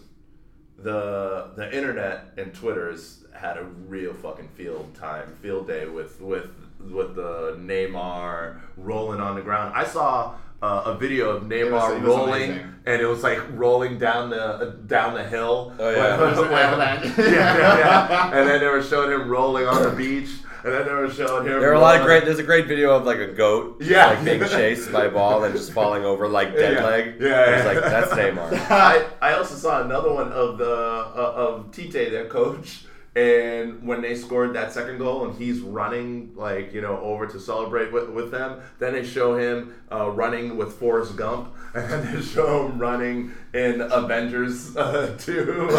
the 0.78 1.50
the 1.56 1.74
internet 1.76 2.32
and 2.36 2.52
Twitter's 2.54 3.24
had 3.38 3.56
a 3.56 3.64
real 3.88 4.12
fucking 4.14 4.48
field 4.56 4.94
time 4.94 5.34
field 5.42 5.66
day 5.68 5.86
with 5.86 6.20
with 6.20 6.50
with 6.80 7.14
the 7.16 7.56
Neymar 7.58 8.60
rolling 8.76 9.20
on 9.20 9.34
the 9.36 9.42
ground. 9.42 9.72
I 9.74 9.84
saw 9.84 10.34
uh, 10.62 10.82
a 10.86 10.94
video 10.96 11.30
of 11.30 11.44
Neymar 11.44 11.94
was- 11.94 12.02
rolling 12.02 12.52
and 12.86 13.00
it 13.02 13.06
was 13.06 13.22
like 13.22 13.38
rolling 13.52 13.98
down 13.98 14.30
the 14.30 14.42
uh, 14.42 14.64
down 14.86 15.14
the 15.14 15.24
hill. 15.24 15.74
Oh, 15.78 15.90
yeah. 15.90 16.18
When- 16.20 16.32
It 16.32 17.16
when- 17.16 17.32
yeah, 17.32 17.58
yeah, 17.58 17.78
yeah. 17.78 18.30
And 18.38 18.48
then 18.48 18.60
they 18.60 18.66
were 18.66 18.82
showing 18.82 19.10
him 19.12 19.28
rolling 19.28 19.66
on 19.66 19.82
the 19.82 19.90
beach. 19.90 20.30
And 20.64 20.74
then 20.74 20.86
they 20.86 20.92
were 20.92 21.08
showing 21.08 21.46
him. 21.46 21.60
There 21.60 21.70
are 21.70 21.74
a 21.74 21.80
lot 21.80 22.00
of 22.00 22.04
great. 22.04 22.24
There's 22.24 22.40
a 22.40 22.42
great 22.42 22.66
video 22.66 22.90
of 22.96 23.04
like 23.06 23.18
a 23.18 23.28
goat, 23.28 23.76
Yeah. 23.80 24.06
like 24.08 24.24
being 24.24 24.40
chased 24.58 24.90
by 24.90 25.04
a 25.04 25.10
ball 25.10 25.44
and 25.44 25.54
just 25.54 25.72
falling 25.72 26.04
over 26.04 26.26
like 26.28 26.52
dead 26.56 26.74
Yeah. 26.78 26.84
leg. 26.84 27.04
Yeah, 27.20 27.54
it's 27.54 27.64
yeah. 27.64 27.72
like 27.72 27.80
that's 27.84 28.12
Neymar. 28.12 28.70
I, 28.70 29.06
I 29.22 29.34
also 29.34 29.54
saw 29.54 29.82
another 29.82 30.12
one 30.12 30.32
of 30.32 30.58
the 30.58 30.74
uh, 30.74 31.32
of 31.36 31.70
Tite, 31.70 31.92
their 32.10 32.26
coach, 32.26 32.80
and 33.18 33.82
when 33.88 34.00
they 34.02 34.14
scored 34.14 34.54
that 34.54 34.72
second 34.72 34.98
goal, 34.98 35.24
and 35.26 35.34
he's 35.36 35.60
running 35.60 36.32
like 36.36 36.72
you 36.74 36.80
know 36.80 36.98
over 37.00 37.26
to 37.26 37.38
celebrate 37.40 37.92
with, 37.92 38.08
with 38.10 38.30
them. 38.30 38.60
Then 38.78 38.92
they 38.92 39.04
show 39.04 39.36
him 39.36 39.74
uh, 39.90 40.10
running 40.10 40.56
with 40.56 40.70
Forrest 40.74 41.16
Gump, 41.16 41.54
and 41.74 41.90
then 41.90 42.14
they 42.14 42.22
show 42.22 42.66
him 42.66 42.78
running 42.78 43.32
in 43.54 43.80
Avengers 43.80 44.76
uh, 44.76 45.16
two. 45.18 45.68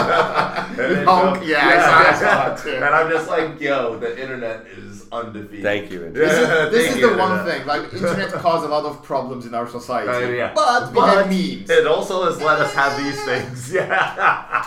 And 0.69 0.77
they 0.77 1.03
Hulk, 1.03 1.39
yeah, 1.43 1.67
I 1.67 1.77
saw- 1.85 2.09
I 2.09 2.55
saw 2.55 2.63
too. 2.63 2.75
And 2.75 2.85
I'm 2.97 3.09
just 3.09 3.27
like, 3.29 3.59
yo, 3.59 3.97
the 3.99 4.11
internet 4.21 4.65
is 4.67 5.05
undefeated. 5.11 5.63
Thank 5.63 5.91
you. 5.91 6.09
this 6.11 6.31
is, 6.33 6.47
this 6.71 6.85
is 6.95 6.97
you, 6.97 7.09
the 7.11 7.17
one 7.17 7.45
thing. 7.45 7.65
Like 7.65 7.91
internet 7.93 8.31
caused 8.33 8.65
a 8.65 8.69
lot 8.69 8.85
of 8.85 9.03
problems 9.03 9.45
in 9.45 9.53
our 9.53 9.67
society, 9.67 10.09
Uh, 10.09 10.29
yeah. 10.41 10.51
but 10.55 10.91
we 10.93 10.99
have 10.99 11.27
memes. 11.27 11.69
It 11.69 11.85
also 11.87 12.25
has 12.25 12.41
let 12.41 12.59
us 12.59 12.73
have 12.73 12.93
these 13.03 13.19
things. 13.25 13.73
Yeah. 13.73 14.65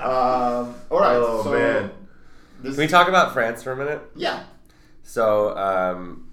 Um, 0.00 0.74
all 0.90 1.00
right, 1.00 1.16
Oh, 1.16 1.42
so 1.44 1.52
man. 1.52 1.89
This 2.62 2.74
Can 2.76 2.84
we 2.84 2.88
talk 2.88 3.08
about 3.08 3.32
France 3.32 3.62
for 3.62 3.72
a 3.72 3.76
minute? 3.76 4.02
yeah. 4.16 4.44
So 5.02 5.56
um, 5.56 6.30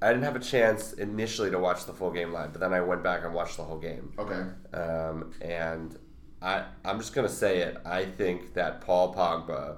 I 0.00 0.08
didn't 0.08 0.22
have 0.24 0.36
a 0.36 0.40
chance 0.40 0.92
initially 0.92 1.50
to 1.50 1.58
watch 1.58 1.84
the 1.84 1.92
full 1.92 2.10
game 2.10 2.32
live, 2.32 2.52
but 2.52 2.60
then 2.60 2.72
I 2.72 2.80
went 2.80 3.02
back 3.02 3.24
and 3.24 3.34
watched 3.34 3.56
the 3.56 3.64
whole 3.64 3.78
game. 3.78 4.12
Okay. 4.18 4.42
Um, 4.72 5.32
and 5.40 5.98
I, 6.40 6.64
I'm 6.84 6.98
just 6.98 7.14
gonna 7.14 7.28
say 7.28 7.58
it. 7.58 7.78
I 7.84 8.04
think 8.04 8.54
that 8.54 8.80
Paul 8.80 9.14
Pogba 9.14 9.76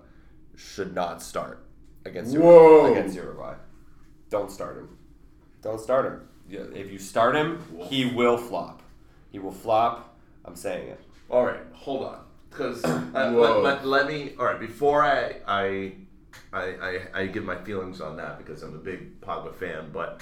should 0.56 0.94
not 0.94 1.22
start 1.22 1.64
against 2.04 2.36
Whoa. 2.36 2.82
Uruguay. 2.82 2.98
Against 2.98 3.16
Uruguay, 3.16 3.54
don't 4.28 4.50
start 4.50 4.76
him. 4.76 4.98
Don't 5.62 5.80
start 5.80 6.04
him. 6.06 6.28
If 6.50 6.90
you 6.92 6.98
start 6.98 7.34
him, 7.36 7.62
he 7.88 8.06
will 8.06 8.36
flop. 8.36 8.82
He 9.30 9.38
will 9.38 9.52
flop. 9.52 10.16
I'm 10.44 10.56
saying 10.56 10.88
it. 10.88 11.00
All 11.30 11.44
right, 11.44 11.60
hold 11.72 12.04
on, 12.04 12.20
because 12.58 12.84
uh, 12.84 13.30
let, 13.34 13.62
let, 13.62 13.86
let 13.86 14.06
me. 14.08 14.34
All 14.38 14.44
right, 14.46 14.58
before 14.60 15.04
I 15.04 15.36
I, 15.46 15.92
I 16.52 16.62
I 16.62 17.00
I 17.14 17.26
give 17.26 17.44
my 17.44 17.56
feelings 17.56 18.00
on 18.00 18.16
that 18.16 18.38
because 18.38 18.62
I'm 18.62 18.74
a 18.74 18.78
big 18.78 19.20
Pogba 19.20 19.54
fan, 19.54 19.90
but 19.92 20.20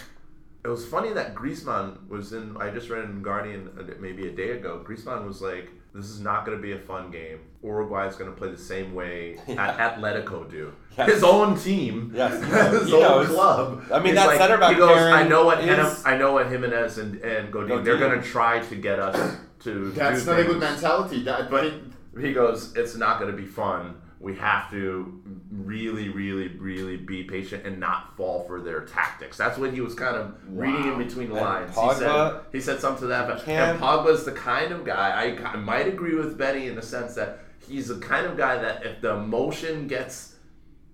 it 0.65 0.69
was 0.69 0.87
funny 0.87 1.13
that 1.15 1.35
Griezmann 1.35 2.09
was 2.09 2.33
in. 2.33 2.57
I 2.59 2.71
just 2.71 2.91
read 2.91 3.05
in 3.05 3.23
Guardian 3.23 3.71
uh, 3.79 3.83
maybe 4.01 4.29
a 4.29 4.33
day 4.33 4.51
ago. 4.51 4.85
Griezmann 4.87 5.27
was 5.27 5.41
like, 5.41 5.71
"This 5.95 6.07
is 6.07 6.21
not 6.21 6.45
going 6.45 6.57
to 6.59 6.63
be 6.63 6.73
a 6.73 6.79
fun 6.79 7.11
game. 7.11 7.39
Uruguay 7.63 8.07
is 8.07 8.15
going 8.17 8.31
to 8.31 8.37
play 8.37 8.51
the 8.51 8.59
same 8.59 8.95
way 8.95 9.39
Yeah. 9.49 9.67
at 9.79 9.97
Atletico 9.99 10.49
do. 10.49 10.73
Yes. 10.97 11.11
His 11.15 11.23
own 11.25 11.59
team, 11.59 12.13
Yes, 12.15 12.33
his 12.81 12.87
He 12.89 12.95
own 12.95 13.01
knows. 13.03 13.29
club. 13.29 13.83
I 13.93 13.99
mean, 13.99 14.07
He's 14.09 14.15
that 14.17 14.27
like- 14.29 14.39
center 14.39 14.57
back 14.59 14.73
He 14.73 14.77
goes, 14.79 14.95
pairing 14.97 15.15
I 15.15 15.27
know 15.27 15.45
what 15.45 15.59
is- 15.61 15.67
Giménez- 15.69 16.03
I 16.07 16.17
know 16.17 16.33
what 16.35 16.47
Giménez 16.49 16.99
and 16.99 17.17
and 17.23 17.53
Godin. 17.53 17.69
Godin. 17.69 17.85
They're 17.85 17.99
going 17.99 18.21
to 18.21 18.27
try 18.27 18.61
to 18.61 18.75
get 18.77 18.99
us 19.01 19.37
to. 19.65 19.91
That's 19.93 20.25
do 20.25 20.31
not 20.31 20.41
a 20.41 20.45
good 20.45 20.61
mentality. 20.61 21.23
That, 21.25 21.51
But 21.51 21.73
he 22.21 22.33
goes, 22.33 22.75
it's 22.77 22.97
not 22.97 23.19
going 23.21 23.31
to 23.31 23.37
be 23.37 23.47
fun. 23.47 23.97
We 24.19 24.35
have 24.37 24.71
to 24.71 25.23
really, 25.53 26.09
really, 26.09 26.49
really 26.49 26.97
be 26.97 27.25
patient 27.25 27.67
and 27.67 27.79
not 27.79 28.17
fall 28.17 28.45
for 28.45 28.61
their 28.63 28.81
tactics. 28.87 29.37
That's 29.37 29.59
what 29.59 29.73
he 29.75 29.83
was 29.83 29.95
kind 29.95 30.17
of 30.17 30.35
reading 30.49 30.89
in 30.93 30.99
between 30.99 31.29
the 31.29 31.35
lines. 31.35 31.75
Pogba- 31.77 31.93
he 31.93 31.99
said 31.99 32.41
he 32.53 32.61
said 32.61 32.81
something 32.81 33.03
to 33.03 33.07
that. 33.09 33.29
But, 33.29 33.45
can't- 33.45 33.73
and 33.73 33.81
Pogba's 33.81 34.25
the 34.25 34.33
kind 34.33 34.73
of 34.73 34.85
guy 34.85 35.11
I, 35.37 35.53
I 35.53 35.57
might 35.57 35.87
agree 35.87 36.15
with 36.15 36.39
Benny 36.39 36.67
in 36.67 36.77
the 36.77 36.83
sense 36.83 37.15
that 37.17 37.41
he's 37.69 37.89
the 37.89 37.99
kind 37.99 38.25
of 38.27 38.39
guy 38.39 38.57
that 38.57 38.87
if 38.87 39.03
the 39.03 39.15
emotion 39.15 39.87
gets 39.87 40.37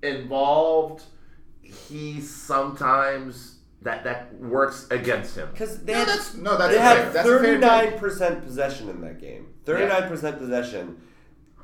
involved, 0.02 1.04
he 1.62 2.20
sometimes 2.20 3.58
that 3.82 4.04
that 4.04 4.34
works 4.40 4.86
against 4.90 5.36
him. 5.36 5.48
Because 5.52 5.82
they 5.84 5.92
No, 5.92 5.98
had, 6.00 6.08
that's- 6.08 6.34
no, 6.34 6.56
that's 6.58 6.72
they 6.72 6.78
fair. 6.78 6.96
had 7.04 7.12
That's 7.12 7.28
a 7.28 7.30
fair 7.30 7.38
thirty 7.38 7.50
take. 7.52 7.60
nine 7.60 7.98
percent 7.98 8.44
possession 8.44 8.88
in 8.88 9.00
that 9.02 9.20
game. 9.20 9.46
Thirty 9.64 9.86
nine 9.86 10.08
percent 10.08 10.38
possession, 10.38 11.00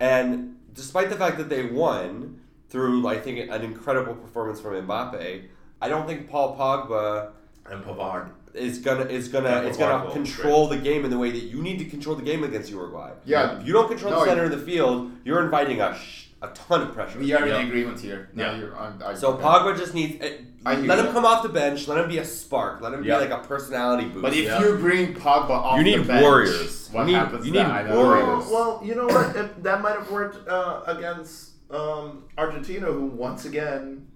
and 0.01 0.57
despite 0.75 1.11
the 1.11 1.17
fact 1.17 1.39
that 1.39 1.49
they 1.49 1.67
won 1.67 2.41
through, 2.71 3.07
I 3.09 3.19
think, 3.19 3.51
an 3.51 3.63
incredible 3.63 4.15
performance 4.15 4.61
from 4.61 4.75
Mbappe, 4.87 5.45
I 5.81 5.89
don't 5.89 6.07
think 6.07 6.29
Paul 6.29 6.57
Pogba 6.57 7.31
And 7.71 7.85
Pavard. 7.85 8.31
is 8.55 8.79
gonna 8.79 9.05
is 9.05 9.29
gonna 9.29 9.49
Yeah, 9.49 9.61
it's 9.63 9.79
gonna 9.79 10.05
will 10.05 10.13
control 10.13 10.69
the 10.69 10.77
game 10.77 11.05
in 11.05 11.11
the 11.11 11.19
way 11.19 11.31
that 11.31 11.45
you 11.45 11.63
need 11.63 11.79
to 11.79 11.85
control 11.85 12.17
the 12.17 12.23
game 12.23 12.45
against 12.45 12.71
Uruguay. 12.71 13.11
Yeah. 13.25 13.59
if 13.61 13.67
you 13.67 13.73
don't 13.73 13.89
control 13.89 14.13
No, 14.13 14.21
the 14.21 14.27
center 14.27 14.47
you- 14.47 14.53
of 14.53 14.59
the 14.59 14.65
field, 14.67 15.11
you're 15.25 15.43
inviting 15.45 15.81
a 15.81 15.95
sh- 15.95 16.27
a 16.41 16.49
ton 16.49 16.83
of 16.83 16.95
pressure. 16.95 17.19
We 17.19 17.33
are 17.35 17.45
Yep. 17.47 17.61
in 17.61 17.67
agreement 17.67 17.99
here. 18.01 18.29
No, 18.33 18.45
Yeah. 18.45 18.57
you're, 18.59 18.77
I'm, 18.79 19.03
I, 19.05 19.15
So 19.15 19.35
Pogba 19.37 19.77
just 19.77 19.93
needs. 19.93 20.23
eh, 20.25 20.35
I 20.65 20.77
hear 20.77 20.85
let 20.87 20.99
you. 20.99 21.07
him 21.07 21.13
come 21.13 21.25
off 21.25 21.43
the 21.43 21.49
bench. 21.49 21.89
Let 21.89 21.99
him 21.99 22.09
be 22.09 22.19
a 22.19 22.25
spark. 22.25 22.81
Let 22.81 22.93
him 22.95 23.03
Yeah. 23.03 23.19
be 23.19 23.25
like 23.29 23.45
a 23.45 23.45
personality 23.47 24.05
boost. 24.07 24.23
But 24.23 24.35
if 24.35 24.45
Yeah. 24.45 24.61
you 24.63 24.77
bring 24.77 25.15
Pogba 25.15 25.51
off 25.51 25.79
You 25.79 25.85
the 25.85 25.97
need 25.97 26.07
bench, 26.07 26.23
warriors. 26.23 26.78
What 26.93 27.01
You 27.03 27.07
need- 27.07 27.13
happens 27.15 27.47
you 27.47 27.53
then? 27.53 27.67
need 27.67 27.73
I 27.75 27.83
don't 27.83 27.97
warriors. 27.97 28.27
know. 28.27 28.39
Well, 28.39 28.79
well, 28.79 28.81
you 28.85 28.95
know 28.95 29.07
what? 29.07 29.37
If 29.37 29.63
that 29.63 29.81
might 29.83 29.97
have 29.97 30.11
worked 30.11 30.49
uh, 30.49 30.83
against 30.87 31.51
um, 31.71 32.25
Argentina, 32.37 32.87
who 32.87 33.07
once 33.07 33.45
again 33.45 34.07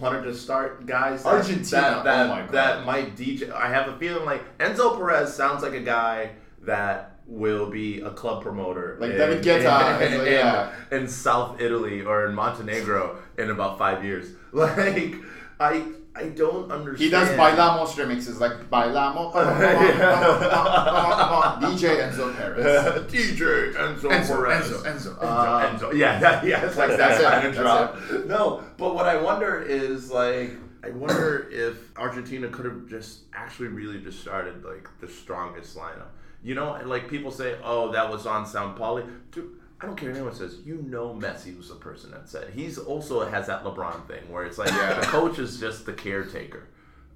wanted 0.00 0.22
to 0.24 0.34
start 0.34 0.84
guys 0.86 1.22
that, 1.22 1.28
Argentina, 1.32 1.80
that, 1.80 2.04
that, 2.04 2.26
oh 2.26 2.28
my 2.28 2.40
God. 2.42 2.50
that 2.52 2.84
might 2.86 3.16
DJ. 3.16 3.50
I 3.52 3.68
have 3.70 3.88
a 3.88 3.96
feeling 3.98 4.24
like 4.26 4.58
Enzo 4.58 4.96
Perez 4.96 5.32
sounds 5.34 5.62
like 5.62 5.72
a 5.74 5.80
guy 5.80 6.32
that 6.62 7.14
will 7.26 7.70
be 7.70 8.00
a 8.00 8.10
club 8.10 8.42
promoter, 8.42 8.96
Like 9.00 9.12
in, 9.12 9.18
David 9.18 9.44
Guetta, 9.44 9.96
in, 10.00 10.02
it's 10.02 10.16
like, 10.18 10.26
in- 10.28 10.32
yeah. 10.32 10.72
in 10.90 11.06
South 11.08 11.60
Italy 11.60 12.02
or 12.02 12.26
in 12.26 12.34
Montenegro 12.34 13.16
in 13.38 13.50
about 13.50 13.78
five 13.78 14.04
years. 14.04 14.30
Like 14.52 15.14
I, 15.60 15.84
I 16.18 16.28
don't 16.30 16.70
understand. 16.72 16.98
He 16.98 17.10
does 17.10 17.28
Bailamos 17.30 17.90
remixes 17.94 18.40
like 18.40 18.68
Bailamos, 18.68 19.32
DJ 21.60 22.10
Enzo 22.10 22.34
Perez. 22.36 23.04
DJ 23.12 23.74
Enzo, 23.74 24.10
Enzo, 24.10 24.36
Perez. 24.36 24.70
Enzo, 24.70 24.84
Enzo, 24.84 25.16
Uh, 25.20 25.70
Enzo. 25.70 25.90
Enzo. 25.90 25.96
Yeah, 25.96 26.18
that, 26.18 26.44
yeah, 26.44 26.64
it's 26.66 26.76
like 26.76 26.96
That's 26.96 27.22
that 27.22 27.44
it, 27.44 27.54
that's 27.54 27.58
drop. 27.58 27.96
No, 28.26 28.62
but 28.76 28.94
what 28.94 29.06
I 29.06 29.20
wonder 29.20 29.60
is 29.62 30.10
like, 30.10 30.52
I 30.84 30.90
wonder 30.90 31.48
if 31.50 31.76
Argentina 31.96 32.48
could 32.48 32.64
have 32.64 32.86
just 32.88 33.20
actually 33.32 33.68
really 33.68 34.00
just 34.00 34.20
started 34.20 34.64
like 34.64 34.88
the 35.00 35.08
strongest 35.08 35.76
lineup. 35.76 36.08
You 36.42 36.54
know, 36.54 36.74
and 36.74 36.88
like 36.88 37.08
people 37.08 37.30
say, 37.30 37.56
oh, 37.64 37.92
that 37.92 38.10
was 38.10 38.26
on 38.26 38.44
Sampaoli. 38.44 39.08
Dude, 39.32 39.57
I 39.80 39.86
don't 39.86 39.96
care 39.96 40.08
what 40.10 40.16
anyone 40.16 40.34
says. 40.34 40.58
You 40.64 40.82
know, 40.82 41.14
Messi 41.14 41.56
was 41.56 41.68
the 41.68 41.76
person 41.76 42.10
that 42.10 42.28
said. 42.28 42.50
He's 42.52 42.78
also 42.78 43.24
has 43.28 43.46
that 43.46 43.62
LeBron 43.64 44.06
thing 44.08 44.30
where 44.30 44.44
it's 44.44 44.58
like 44.58 44.70
Yeah. 44.70 44.94
the 45.00 45.06
coach 45.06 45.38
is 45.38 45.60
just 45.60 45.86
the 45.86 45.92
caretaker. 45.92 46.64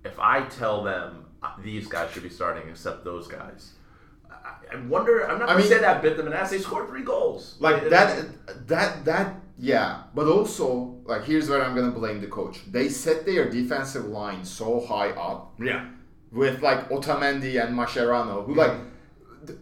If 0.04 0.18
I 0.20 0.42
tell 0.46 0.82
them 0.84 1.26
uh, 1.42 1.50
these 1.62 1.88
guys 1.88 2.12
should 2.12 2.22
be 2.22 2.28
starting, 2.28 2.68
except 2.68 3.04
those 3.04 3.26
guys. 3.26 3.72
I- 4.30 4.74
I 4.74 4.76
wonder. 4.86 5.28
I'm 5.28 5.38
not 5.40 5.48
I 5.48 5.52
gonna 5.54 5.58
mean- 5.60 5.68
say 5.68 5.80
that 5.80 6.02
bit 6.02 6.16
them 6.16 6.26
in 6.28 6.32
ass. 6.32 6.50
They 6.50 6.58
scored 6.58 6.88
three 6.88 7.02
goals. 7.02 7.56
like 7.58 7.82
It- 7.82 7.90
that 7.90 8.68
that 8.68 9.04
that 9.04 9.34
yeah 9.58 10.04
but 10.14 10.26
also 10.26 10.96
like 11.04 11.24
here's 11.24 11.48
where 11.50 11.62
i'm 11.62 11.74
gonna 11.76 11.90
blame 11.90 12.20
the 12.22 12.26
coach 12.26 12.60
they 12.72 12.88
set 12.88 13.26
their 13.26 13.50
defensive 13.50 14.06
line 14.06 14.42
so 14.44 14.80
high 14.80 15.10
up 15.10 15.52
Yeah. 15.60 15.84
with 16.32 16.62
like 16.62 16.88
otamendi 16.88 17.62
and 17.62 17.76
mascherano 17.78 18.46
who 18.46 18.54
like 18.54 18.72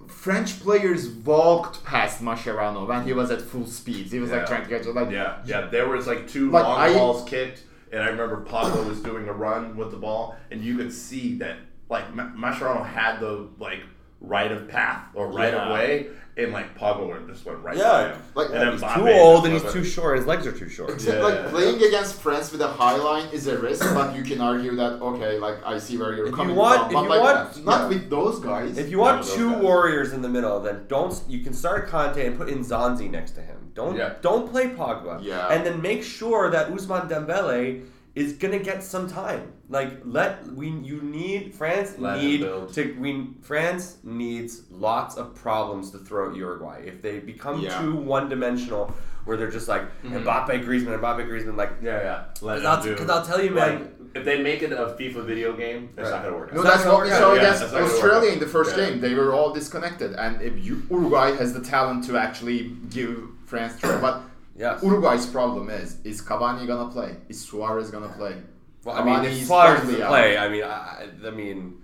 french 0.08 0.60
players 0.60 1.08
walked 1.08 1.82
past 1.84 2.20
mascherano 2.22 2.86
when 2.86 3.04
he 3.04 3.12
was 3.12 3.30
at 3.30 3.40
full 3.40 3.66
speed 3.66 4.06
he 4.06 4.18
was 4.18 4.30
like 4.30 4.46
trying 4.46 4.62
to 4.62 4.68
catch 4.68 4.86
it 4.86 4.94
like 4.94 5.10
Yeah, 5.10 5.38
yeah. 5.46 5.62
There 5.66 5.88
was 5.88 6.06
like 6.06 6.28
two 6.28 6.50
Like, 6.50 6.64
long 6.64 6.78
I- 6.80 6.92
balls 6.94 7.28
kicked, 7.28 7.62
and 7.92 8.02
I 8.02 8.06
remember 8.08 8.44
Pogba 8.44 8.86
was 8.88 9.00
doing 9.00 9.28
a 9.28 9.32
run 9.32 9.76
with 9.76 9.90
the 9.90 9.96
ball, 9.96 10.36
and 10.50 10.62
you 10.62 10.76
could 10.76 10.92
see 10.92 11.38
that 11.38 11.56
like 11.88 12.14
Ma- 12.14 12.30
Mascherano 12.36 12.84
had 12.86 13.20
the 13.20 13.48
like 13.58 13.82
right 14.20 14.52
of 14.52 14.68
path 14.68 15.06
or 15.14 15.28
right 15.28 15.52
Yeah. 15.52 15.66
of 15.66 15.72
way, 15.72 16.08
and 16.36 16.52
like 16.52 16.78
Pogba 16.78 17.08
went, 17.08 17.28
just 17.28 17.44
went 17.44 17.58
right. 17.60 17.76
Yeah, 17.76 17.84
by 17.90 18.08
him. 18.08 18.22
like, 18.34 18.46
and 18.48 18.54
then 18.56 18.72
he's 18.72 18.80
Mbappe 18.82 18.94
too 18.94 19.08
old 19.08 19.44
and 19.44 19.52
he's 19.54 19.62
went- 19.62 19.74
too 19.74 19.84
short. 19.84 20.16
His 20.18 20.26
legs 20.26 20.46
are 20.46 20.52
too 20.52 20.68
short. 20.68 20.90
Except 20.90 21.18
Yeah. 21.18 21.24
like 21.24 21.48
playing 21.48 21.82
against 21.82 22.20
France 22.22 22.50
with 22.52 22.60
a 22.62 22.68
high 22.68 22.96
line 22.96 23.28
is 23.32 23.46
a 23.46 23.58
risk, 23.58 23.84
but 23.94 24.14
you 24.16 24.22
can 24.22 24.40
argue 24.40 24.74
that 24.76 24.92
okay, 25.02 25.38
like 25.38 25.56
I 25.66 25.78
see 25.78 25.98
where 25.98 26.14
you're 26.14 26.26
If 26.26 26.30
you 26.30 26.36
coming 26.36 26.56
want- 26.56 26.76
from. 26.82 26.86
if 26.90 26.94
But 26.94 27.02
you 27.02 27.08
like 27.08 27.20
want- 27.20 27.64
not 27.64 27.88
with 27.88 28.08
those 28.08 28.38
guys. 28.40 28.78
If 28.78 28.90
you 28.90 28.98
want 28.98 29.24
two 29.24 29.50
guys. 29.50 29.62
warriors 29.62 30.12
in 30.12 30.22
the 30.22 30.28
middle, 30.28 30.60
then 30.60 30.84
don't. 30.88 31.14
You 31.28 31.40
can 31.40 31.52
start 31.52 31.88
Kante 31.90 32.24
and 32.26 32.36
put 32.38 32.48
in 32.48 32.60
Nzonzi 32.64 33.10
next 33.10 33.32
to 33.32 33.40
him. 33.40 33.56
Don't 33.74 33.96
Yeah. 33.96 34.14
don't 34.22 34.50
play 34.50 34.68
Pogba. 34.68 35.18
Yeah. 35.22 35.48
And 35.48 35.64
then 35.66 35.80
make 35.82 36.02
sure 36.02 36.50
that 36.50 36.70
Ousmane 36.72 37.08
Dembele 37.08 37.82
is 38.14 38.32
gonna 38.34 38.58
get 38.58 38.82
some 38.82 39.08
time. 39.08 39.52
Like 39.68 40.00
let 40.04 40.44
we 40.52 40.68
you 40.68 41.00
need 41.02 41.54
France 41.54 41.94
Let 41.98 42.20
need 42.20 42.40
to 42.40 42.96
we 42.98 43.28
France 43.42 43.98
needs 44.02 44.62
lots 44.70 45.16
of 45.16 45.34
problems 45.34 45.90
to 45.92 45.98
throw 45.98 46.30
at 46.30 46.36
Uruguay. 46.36 46.82
If 46.84 47.02
they 47.02 47.20
become 47.20 47.60
Yeah. 47.60 47.80
too 47.80 47.94
one 47.96 48.28
dimensional, 48.28 48.92
where 49.24 49.36
they're 49.36 49.50
just 49.50 49.68
like 49.68 49.82
mm-hmm. 50.02 50.16
Mbappe 50.16 50.64
Griezmann, 50.64 50.98
Mbappe 51.00 51.28
Griezmann, 51.28 51.56
like 51.56 51.70
Yeah, 51.82 52.00
yeah. 52.00 52.24
Let 52.40 52.56
Because 52.82 53.08
I'll, 53.08 53.18
I'll 53.18 53.24
tell 53.24 53.42
you, 53.42 53.50
like, 53.50 53.78
man. 53.78 54.10
if 54.14 54.24
they 54.24 54.42
make 54.42 54.62
it 54.62 54.72
a 54.72 54.96
FIFA 54.98 55.24
video 55.24 55.52
game, 55.56 55.90
it's 55.96 56.10
Right. 56.10 56.16
not 56.16 56.24
gonna 56.24 56.36
work. 56.36 56.52
No, 56.52 56.60
out. 56.60 56.64
not 56.64 56.72
that's 56.72 56.84
gonna 56.84 56.94
what 56.96 57.04
we 57.04 57.10
work 57.10 57.18
saw 57.20 57.30
out. 57.30 57.34
Yeah, 57.34 57.40
against 57.42 57.60
that's 57.60 57.72
not 57.72 57.78
gonna 57.78 57.92
work 57.92 58.02
Australia 58.02 58.32
in 58.32 58.40
the 58.40 58.46
first 58.46 58.76
Yeah. 58.76 58.90
game. 58.90 59.00
They 59.00 59.14
were 59.14 59.32
all 59.32 59.52
disconnected, 59.52 60.14
and 60.14 60.42
if 60.42 60.64
you, 60.64 60.82
Uruguay 60.90 61.36
has 61.36 61.52
the 61.52 61.60
talent 61.60 62.04
to 62.06 62.16
actually 62.16 62.72
give 62.90 63.22
France 63.46 63.78
trouble, 63.78 64.00
but 64.00 64.22
Yes. 64.60 64.82
Uruguay's 64.82 65.24
problem 65.26 65.70
is: 65.70 65.96
is 66.04 66.20
Cavani 66.20 66.66
gonna 66.66 66.90
play? 66.92 67.16
Is 67.30 67.40
Suarez 67.40 67.90
gonna 67.90 68.12
play? 68.20 68.36
Well, 68.84 68.94
I 68.94 69.02
mean, 69.04 69.14
Cavani 69.14 69.24
if 69.24 69.32
is 69.32 69.46
Suarez 69.46 69.80
currently 69.80 69.92
doesn't 69.94 70.06
out. 70.06 70.08
play, 70.10 70.36
I 70.38 70.48
mean, 70.50 70.64
I, 70.64 70.68
I 70.68 71.28
I 71.28 71.30
mean, 71.30 71.78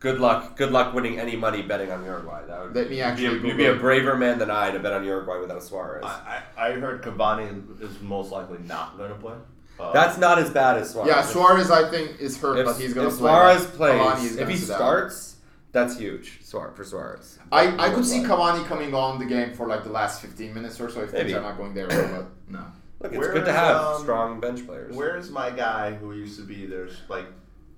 good 0.00 0.18
luck. 0.18 0.56
Good 0.56 0.72
luck 0.72 0.94
winning 0.94 1.18
any 1.20 1.36
money 1.36 1.60
betting 1.60 1.90
on 1.92 2.02
Uruguay. 2.04 2.46
That 2.46 2.62
would 2.62 2.74
Let 2.74 2.88
me 2.88 2.96
you'd 2.96 3.02
actually 3.02 3.38
be, 3.38 3.44
a, 3.44 3.48
you'd 3.48 3.56
be 3.58 3.66
a 3.66 3.74
braver 3.74 4.16
man 4.16 4.38
than 4.38 4.50
I 4.50 4.70
to 4.70 4.78
bet 4.78 4.94
on 4.94 5.04
Uruguay 5.04 5.38
without 5.40 5.58
a 5.58 5.60
Suarez. 5.60 6.04
I, 6.04 6.42
I, 6.56 6.68
I 6.68 6.72
heard 6.72 7.02
Cavani 7.02 7.80
is 7.82 8.00
most 8.00 8.32
likely 8.32 8.58
not 8.60 8.96
going 8.96 9.10
to 9.10 9.18
play. 9.18 9.34
Uh, 9.78 9.92
That's 9.92 10.16
not 10.18 10.38
as 10.38 10.48
bad 10.50 10.78
as 10.78 10.90
Suarez. 10.90 11.08
Yeah, 11.08 11.22
Suarez 11.22 11.70
I 11.70 11.90
think 11.90 12.20
is 12.20 12.38
hurt, 12.40 12.58
If, 12.58 12.66
but 12.66 12.76
he's 12.76 12.94
gonna 12.94 13.08
if 13.08 13.14
play. 13.14 13.30
Suarez 13.30 13.66
plays, 13.66 14.00
Cavani 14.00 14.24
is 14.24 14.36
if 14.36 14.48
he 14.48 14.56
sit 14.56 14.70
out. 14.70 14.76
starts, 14.76 15.31
that's 15.72 15.96
huge. 15.98 16.38
Suarez 16.42 16.76
for 16.76 16.84
Suarez. 16.84 17.38
I, 17.50 17.86
I 17.86 17.90
could 17.94 18.04
see 18.04 18.18
Cavani 18.20 18.64
coming 18.66 18.94
on 18.94 19.18
the 19.18 19.24
game 19.24 19.52
for 19.54 19.66
like 19.66 19.82
the 19.84 19.90
last 19.90 20.20
15 20.22 20.52
minutes 20.54 20.78
or 20.80 20.88
so 20.90 21.00
if 21.00 21.10
things 21.10 21.24
Maybe. 21.24 21.34
are 21.34 21.40
not 21.42 21.56
going 21.56 21.72
there. 21.74 21.88
way, 21.88 22.08
but 22.12 22.26
no. 22.48 22.60
Look, 23.00 23.12
it's 23.12 23.18
Where 23.18 23.32
good 23.32 23.44
to 23.46 23.50
is, 23.50 23.56
have 23.56 23.76
um, 23.76 24.00
strong 24.02 24.38
bench 24.40 24.64
players. 24.66 24.94
Where's 24.94 25.30
my 25.30 25.50
guy 25.50 25.94
who 25.94 26.12
used 26.12 26.38
to 26.38 26.44
be 26.44 26.66
their 26.66 26.88
like 27.08 27.26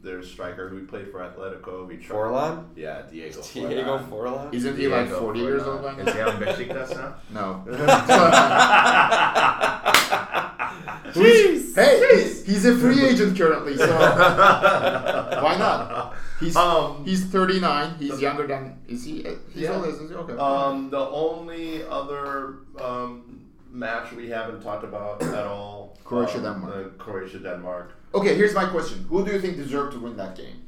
their 0.03 0.23
striker 0.23 0.69
who 0.69 0.85
played 0.87 1.11
for 1.11 1.21
Atletico? 1.21 1.89
He 1.91 1.97
tried- 1.97 2.15
Forlan? 2.17 2.67
Yeah, 2.77 3.03
Diego. 3.11 3.41
Diego 3.55 3.99
Forlan. 3.99 4.09
Forlan? 4.11 4.53
Isn't 4.55 4.77
he 4.77 4.87
like 4.89 5.07
Diego 5.07 5.21
40 5.21 5.41
years 5.41 5.63
old 5.63 5.81
Forlan. 5.81 5.97
by 5.97 6.03
Is 6.03 6.07
now? 6.07 6.13
he 6.13 6.21
on 6.21 6.37
Besiktas 6.43 6.91
now? 6.95 7.15
No. 7.33 7.65
Jeez, 11.15 11.75
hey, 11.77 12.01
he's, 12.23 12.45
he's 12.45 12.65
a 12.65 12.77
free 12.77 13.01
agent 13.05 13.37
currently, 13.39 13.77
so 13.77 13.87
why 13.89 15.55
not? 15.59 16.15
He's 16.41 16.57
Um, 16.57 17.05
he's 17.05 17.25
39. 17.25 17.95
He's 17.99 18.21
younger 18.21 18.47
than 18.47 18.77
is 18.89 19.05
he? 19.05 19.23
He's 19.53 19.63
Yeah. 19.63 19.77
older, 19.77 19.89
is 19.89 19.99
he? 20.01 20.15
Okay. 20.15 20.37
Um, 20.37 20.91
the 20.91 20.99
only 21.25 21.85
other 21.87 22.57
um, 22.81 23.41
match 23.71 24.13
we 24.13 24.29
haven't 24.31 24.61
talked 24.63 24.85
about 24.85 25.23
at 25.23 25.47
all. 25.47 25.97
Croatia, 26.05 26.39
um, 26.39 26.45
Denmark. 26.45 26.75
uh, 26.75 27.03
Croatia 27.05 27.39
Denmark. 27.39 27.87
okay, 28.15 28.35
here's 28.37 28.55
my 28.55 28.67
question: 28.67 29.07
Who 29.11 29.25
do 29.25 29.33
you 29.33 29.41
think 29.41 29.57
deserved 29.57 29.93
to 29.95 30.01
win 30.01 30.17
that 30.17 30.35
game? 30.37 30.59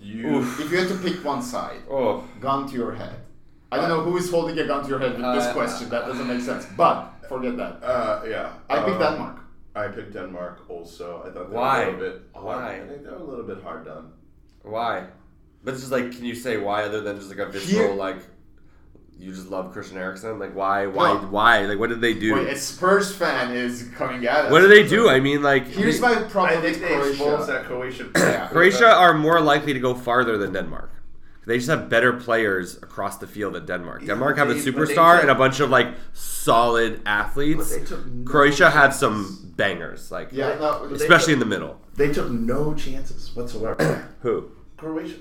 You. 0.00 0.40
If 0.62 0.70
you 0.70 0.78
had 0.78 0.88
to 0.88 0.98
pick 1.06 1.24
one 1.24 1.42
side, 1.42 1.80
Oh, 1.90 2.22
gun 2.40 2.66
to 2.68 2.74
your 2.74 2.92
head. 2.92 3.16
I 3.72 3.76
don't 3.78 3.88
know 3.88 4.02
who 4.02 4.16
is 4.16 4.30
holding 4.30 4.56
a 4.58 4.66
gun 4.66 4.82
to 4.84 4.88
your 4.88 5.00
head 5.00 5.12
with 5.18 5.26
this 5.34 5.46
Uh, 5.46 5.52
question. 5.52 5.88
That 5.90 6.06
doesn't 6.06 6.28
make 6.28 6.40
sense. 6.40 6.64
But 6.76 6.96
forget 7.28 7.56
that. 7.56 7.74
Uh, 7.82 8.22
yeah. 8.34 8.48
I 8.70 8.76
picked 8.86 9.00
um, 9.02 9.06
Denmark. 9.12 9.36
I 9.74 9.88
picked 9.88 10.12
Denmark 10.14 10.56
also. 10.68 11.06
I 11.26 11.30
thought 11.32 11.50
they 11.50 11.56
Why? 11.56 11.78
were 11.78 11.82
a 11.84 11.86
little 11.92 12.04
bit 12.06 12.22
hard. 12.34 12.44
Why? 12.46 12.74
I 12.76 12.86
think 12.88 13.02
they 13.04 13.10
were 13.10 13.24
a 13.28 13.30
little 13.32 13.44
bit 13.52 13.60
hard 13.66 13.84
done. 13.84 14.06
Why? 14.66 15.06
But 15.64 15.74
it's 15.74 15.80
just 15.82 15.92
like, 15.92 16.12
can 16.12 16.24
you 16.24 16.34
say 16.34 16.56
why 16.58 16.82
other 16.84 17.00
than 17.00 17.16
just 17.16 17.28
like 17.28 17.38
a 17.38 17.46
visceral 17.46 17.86
Here- 17.88 17.94
like? 17.94 18.18
You 19.18 19.32
just 19.32 19.48
love 19.48 19.72
Christian 19.72 19.96
Eriksen? 19.96 20.38
Like 20.38 20.54
why? 20.54 20.86
Why? 20.86 21.14
No. 21.14 21.18
Why? 21.28 21.60
Like 21.64 21.78
what 21.78 21.88
did 21.88 22.02
they 22.02 22.12
do? 22.12 22.34
Wait, 22.34 22.48
a 22.48 22.56
Spurs 22.56 23.14
fan 23.16 23.56
is 23.56 23.88
coming 23.96 24.26
at 24.26 24.44
us. 24.44 24.52
what 24.52 24.60
do 24.60 24.68
they 24.68 24.86
do? 24.86 25.08
I 25.08 25.20
mean, 25.20 25.42
like 25.42 25.66
Here's 25.66 26.00
my 26.02 26.12
I 26.12 26.22
problem 26.24 26.60
think 26.60 26.78
with 26.80 26.80
they 26.82 27.08
exposed 27.08 27.18
Croatia. 27.48 27.52
that 27.52 27.64
Croatian. 27.64 28.12
Yeah. 28.16 28.48
Croatia 28.48 28.90
are 29.04 29.14
more 29.14 29.40
likely 29.40 29.72
to 29.72 29.80
go 29.80 29.94
farther 29.94 30.36
than 30.36 30.52
Denmark. 30.52 30.90
They 31.46 31.56
just 31.56 31.70
have 31.70 31.88
better 31.88 32.12
players 32.12 32.76
across 32.82 33.16
the 33.16 33.26
field 33.26 33.54
than 33.54 33.64
Denmark. 33.64 34.02
Yeah, 34.02 34.08
Denmark 34.08 34.36
but 34.36 34.48
have 34.48 34.50
a 34.50 34.60
they- 34.60 34.70
but 34.70 34.88
they 34.88 34.94
superstar 34.94 35.14
took- 35.14 35.22
and 35.22 35.30
a 35.30 35.34
bunch 35.34 35.60
of 35.60 35.70
like 35.70 35.88
solid 36.12 37.00
athletes. 37.06 37.70
But 37.70 37.80
they 37.80 37.86
took 37.86 38.04
no 38.06 38.30
Croatia 38.30 38.68
have 38.68 38.90
chances. 38.90 39.00
some 39.00 39.52
bangers, 39.56 40.10
like 40.10 40.28
Yeah, 40.32 40.58
no, 40.60 40.88
But 40.90 41.00
especially 41.00 41.32
in 41.32 41.38
the 41.38 41.46
middle. 41.46 41.80
They 41.94 42.12
took 42.12 42.30
no 42.30 42.74
chances 42.74 43.34
whatsoever. 43.34 44.08
Who? 44.20 44.50
Croatia. 44.76 45.16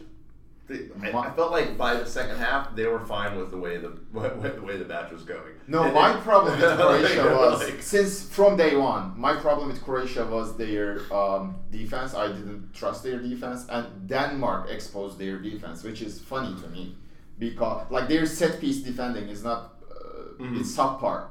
They, 0.68 0.89
I, 1.04 1.12
I 1.15 1.30
felt 1.36 1.52
like 1.52 1.78
by 1.78 1.94
the 1.94 2.08
second 2.08 2.38
half 2.38 2.76
they 2.76 2.88
were 2.88 3.00
fine 3.06 3.38
with 3.38 3.52
the 3.52 3.58
way 3.58 3.78
the 3.78 3.89
the 4.13 4.62
way 4.63 4.78
the 4.78 4.86
match 4.86 5.12
was 5.12 5.22
going. 5.24 5.54
No, 5.68 5.84
And 5.84 5.94
my 5.94 6.13
they- 6.13 6.22
problem 6.22 6.60
with 6.60 6.78
Croatia 6.80 7.24
was 7.38 7.63
like- 7.70 7.82
since 7.84 8.28
from 8.28 8.58
day 8.58 8.76
one. 8.76 9.13
My 9.15 9.36
problem 9.36 9.68
with 9.68 9.84
Croatia 9.84 10.26
was 10.26 10.58
their 10.58 11.02
um, 11.13 11.56
defense. 11.70 12.15
I 12.15 12.28
didn't 12.30 12.74
trust 12.74 13.04
their 13.04 13.20
defense, 13.20 13.68
and 13.70 13.86
Denmark 14.08 14.70
exposed 14.72 15.20
their 15.20 15.38
defense, 15.38 15.84
which 15.84 16.02
is 16.02 16.20
funny 16.20 16.60
to 16.63 16.68
me 16.70 16.96
because 17.38 17.86
like 17.91 18.08
their 18.08 18.26
set 18.26 18.60
piece 18.60 18.80
defending 18.82 19.28
is 19.30 19.44
not 19.44 19.60
uh, 19.91 20.44
it's 20.60 20.76
subpar 20.76 21.28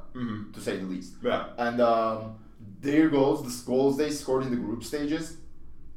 to 0.54 0.60
say 0.60 0.76
the 0.76 0.86
least. 0.86 1.14
Yeah. 1.24 1.46
And 1.58 1.80
um, 1.80 2.36
their 2.80 3.08
goals, 3.08 3.38
the 3.42 3.66
goals 3.66 3.96
they 3.96 4.10
scored 4.10 4.44
in 4.44 4.50
the 4.50 4.56
group 4.66 4.84
stages, 4.84 5.38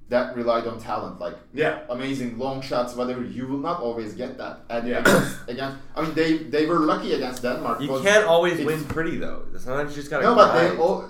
that 0.10 0.36
relied 0.36 0.65
on 0.67 0.80
talent, 0.80 1.20
like 1.20 1.36
Yeah. 1.54 1.80
amazing 1.89 2.38
long 2.38 2.62
shots, 2.62 2.96
whatever. 2.96 3.24
You 3.24 3.46
will 3.48 3.60
not 3.70 3.82
always 3.82 4.13
get 4.13 4.38
that. 4.38 4.56
And 4.70 4.88
Yeah. 4.88 5.00
against, 5.00 5.50
against, 5.50 5.78
I 5.96 6.02
mean, 6.02 6.13
they 6.13 6.38
they 6.38 6.65
were 6.65 6.80
lucky 6.80 7.13
against 7.13 7.41
Denmark. 7.41 7.82
You 7.82 8.00
can't 8.02 8.26
always 8.26 8.65
win 8.65 8.84
pretty 8.86 9.17
though. 9.17 9.39
Sometimes 9.58 9.89
you 9.91 9.96
just 10.02 10.10
gotta. 10.12 10.24
No, 10.24 10.36
but 10.36 10.54
they 10.54 10.67
grind. 10.67 10.80
all 10.80 11.06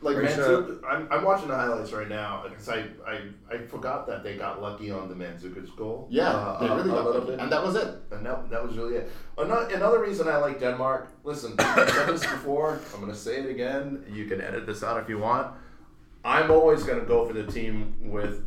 like 0.00 0.14
Pretty 0.16 0.30
man, 0.36 0.46
sure- 0.46 0.66
I'm, 0.88 1.08
I'm 1.12 1.24
watching 1.24 1.48
the 1.48 1.56
highlights 1.56 1.92
right 1.92 2.08
now 2.08 2.30
because 2.48 2.68
I, 2.68 2.78
I, 3.04 3.16
I 3.52 3.56
forgot 3.66 4.06
that 4.06 4.22
they 4.22 4.36
got 4.36 4.62
lucky 4.62 4.92
on 4.92 5.08
the 5.08 5.14
Mandzukic 5.22 5.66
goal. 5.76 6.06
yeah, 6.08 6.30
Uh, 6.30 6.58
they 6.60 6.68
really 6.68 6.90
a 6.90 7.02
got 7.02 7.14
lucky, 7.14 7.32
and 7.42 7.50
that 7.50 7.62
was 7.66 7.74
it. 7.74 7.90
And 8.12 8.24
that, 8.24 8.48
that 8.52 8.62
was 8.66 8.76
really 8.78 8.94
it. 9.00 9.10
Another, 9.36 9.66
another 9.74 10.00
reason 10.00 10.28
I 10.28 10.36
like 10.46 10.60
Denmark, 10.60 11.08
listen, 11.24 11.50
I've 11.58 11.90
said 11.90 12.06
this 12.14 12.20
before, 12.36 12.78
I'm 12.94 13.00
going 13.00 13.10
to 13.12 13.18
say 13.18 13.40
it 13.42 13.50
again. 13.50 14.04
You 14.08 14.26
can 14.26 14.40
edit 14.40 14.66
this 14.66 14.84
out 14.84 15.02
if 15.02 15.08
you 15.08 15.18
want. 15.18 15.46
I'm 16.28 16.50
always 16.50 16.82
going 16.88 17.00
to 17.00 17.06
go 17.06 17.26
for 17.26 17.32
the 17.32 17.46
team 17.46 17.94
with 18.14 18.44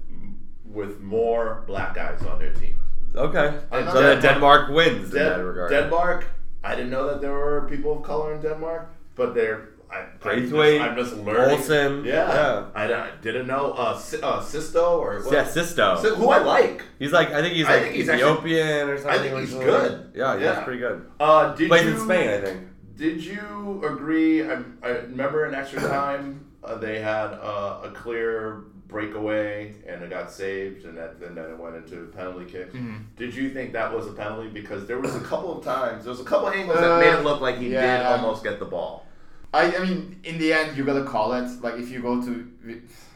with 0.65 1.01
more 1.01 1.63
black 1.67 1.95
guys 1.95 2.21
on 2.23 2.39
their 2.39 2.53
team. 2.53 2.75
Okay. 3.15 3.47
So 3.71 4.01
then 4.01 4.21
Denmark- 4.21 4.69
wins 4.77 5.09
in 5.13 5.15
Den- 5.19 5.29
that 5.39 5.43
regard. 5.45 5.69
Denmark, 5.71 6.19
I 6.63 6.75
didn't 6.75 6.91
know 6.91 7.05
that 7.09 7.19
there 7.21 7.33
were 7.33 7.67
people 7.69 7.97
of 7.97 8.03
color 8.03 8.33
in 8.35 8.41
Denmark, 8.41 8.83
but 9.15 9.33
they're. 9.35 9.69
I, 9.93 10.05
I'm 10.29 10.49
just, 10.49 10.53
I'm 10.81 10.95
just 10.95 11.13
learning. 11.17 11.57
Olsen, 11.57 12.05
Yeah. 12.05 12.33
yeah. 12.33 12.65
I, 12.81 12.83
I 12.93 13.09
didn't 13.21 13.47
know. 13.47 13.73
Uh, 13.73 13.99
uh, 14.23 14.41
Sisto 14.41 14.85
or 15.03 15.19
what? 15.21 15.33
yeah, 15.33 15.43
Sisto. 15.43 15.87
Si- 16.01 16.15
who 16.15 16.29
I 16.29 16.37
like. 16.37 16.77
He's 16.97 17.11
like 17.11 17.29
I 17.33 17.41
think 17.41 17.55
he's 17.55 17.65
like 17.65 17.81
think 17.83 17.95
he's 17.95 18.07
actually- 18.07 18.31
Ethiopian 18.31 18.89
or 18.89 18.97
something. 18.97 19.19
I 19.19 19.21
think 19.23 19.33
like 19.33 19.43
he's 19.43 19.53
that. 19.57 19.65
good. 19.65 20.11
Yeah, 20.15 20.39
he's 20.39 20.63
pretty 20.63 20.79
good. 20.79 20.97
Uh, 21.19 21.53
did 21.55 21.67
Plays 21.67 21.83
you, 21.85 21.91
in 21.95 21.99
Spain, 21.99 22.29
I 22.29 22.39
think. 22.45 22.59
Did 22.95 23.17
you 23.25 23.81
agree? 23.83 24.49
I, 24.49 24.61
I 24.81 24.89
remember 25.11 25.45
in 25.47 25.53
extra 25.55 25.81
time 25.81 26.45
uh, 26.63 26.75
they 26.75 26.99
had 26.99 27.27
uh, 27.33 27.81
a 27.83 27.91
clear 27.93 28.63
breakaway 28.87 29.73
and 29.87 30.03
it 30.03 30.09
got 30.09 30.31
saved, 30.31 30.85
and 30.85 30.97
that, 30.97 31.15
and 31.23 31.35
then 31.35 31.49
it 31.49 31.57
went 31.57 31.75
into 31.75 32.03
a 32.03 32.05
penalty 32.07 32.45
kick. 32.45 32.73
Mm-hmm. 32.73 32.97
Did 33.15 33.33
you 33.33 33.49
think 33.49 33.73
that 33.73 33.93
was 33.93 34.07
a 34.07 34.11
penalty? 34.11 34.49
Because 34.49 34.85
there 34.85 34.99
was 34.99 35.15
a 35.15 35.21
couple 35.21 35.57
of 35.57 35.63
times, 35.63 36.03
there 36.03 36.11
was 36.11 36.19
a 36.19 36.25
couple 36.25 36.49
of 36.49 36.53
angles 36.55 36.79
that 36.79 36.99
made 36.99 37.13
it 37.13 37.23
look 37.23 37.41
like 37.41 37.57
he 37.57 37.69
did 37.69 38.01
almost 38.01 38.43
get 38.43 38.59
the 38.59 38.65
ball. 38.65 39.07
I, 39.53 39.75
I 39.75 39.79
mean, 39.79 40.19
in 40.23 40.37
the 40.37 40.53
end, 40.53 40.77
you 40.77 40.85
gotta 40.85 41.03
call 41.03 41.33
it. 41.33 41.49
Like 41.61 41.75
if 41.75 41.89
you 41.89 42.01
go 42.01 42.21
to, 42.21 42.51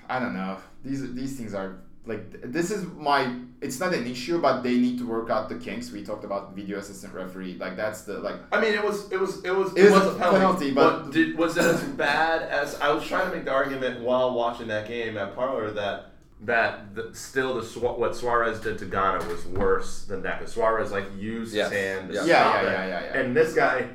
I 0.09 0.19
don't 0.19 0.33
know. 0.33 0.57
These 0.83 1.13
these 1.13 1.37
things 1.37 1.53
are 1.53 1.77
like 2.05 2.51
this 2.51 2.71
is 2.71 2.85
my. 2.97 3.33
It's 3.61 3.79
not 3.79 3.93
an 3.93 4.05
issue, 4.05 4.39
but 4.39 4.61
they 4.61 4.77
need 4.77 4.99
to 4.99 5.07
work 5.07 5.29
out 5.31 5.49
the 5.49 5.55
kinks. 5.55 5.91
We 5.91 6.03
talked 6.03 6.23
about 6.23 6.53
video 6.55 6.77
assistant 6.77 7.13
referee. 7.13 7.57
Like 7.59 7.75
that's 7.75 8.01
the 8.03 8.19
like. 8.19 8.35
I 8.51 8.61
mean, 8.61 8.73
it 8.73 8.83
was 8.83 9.11
it 9.11 9.19
was 9.19 9.43
it 9.43 9.55
was 9.55 9.71
It 9.73 9.85
it, 9.85 9.91
was 9.91 9.93
was 9.93 10.05
a 10.05 10.09
a 10.15 10.19
penalty, 10.19 10.39
penalty, 10.39 10.71
but, 10.73 11.03
but- 11.05 11.11
did, 11.11 11.37
was 11.37 11.57
it 11.57 11.63
as 11.65 11.81
bad 11.83 12.43
as 12.43 12.75
I 12.79 12.91
was 12.91 13.03
trying 13.07 13.29
to 13.29 13.35
make 13.35 13.45
the 13.45 13.51
argument 13.51 14.01
while 14.01 14.33
watching 14.33 14.67
that 14.67 14.87
game 14.87 15.17
at 15.17 15.35
Parlor 15.35 15.71
that 15.71 16.11
that 16.41 16.93
the, 16.93 17.09
still 17.13 17.59
the 17.59 17.79
what 17.79 18.15
Suarez 18.15 18.59
did 18.59 18.77
to 18.79 18.85
Ghana 18.85 19.25
was 19.25 19.45
worse 19.47 20.03
than 20.05 20.21
that 20.23 20.39
because 20.39 20.53
Suarez 20.53 20.91
like 20.91 21.05
used 21.17 21.55
Yes. 21.55 21.71
his 21.71 21.79
hand 21.81 22.09
to 22.09 22.13
Yeah. 22.15 22.25
Yeah, 22.25 22.25
stop 22.25 22.53
yeah, 22.55 22.59
it. 22.61 22.65
yeah, 22.71 22.87
yeah, 22.87 23.03
yeah. 23.05 23.19
and 23.21 23.35
this 23.35 23.53
guy 23.55 23.87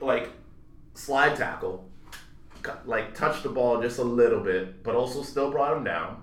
like 0.00 0.30
slide 0.94 1.34
tackle 1.34 1.88
like 2.84 3.14
touched 3.14 3.42
the 3.42 3.48
ball 3.48 3.80
just 3.80 3.98
a 3.98 4.04
little 4.04 4.40
bit 4.40 4.82
but 4.82 4.94
also 4.94 5.22
still 5.22 5.50
brought 5.50 5.76
him 5.76 5.82
down. 5.82 6.17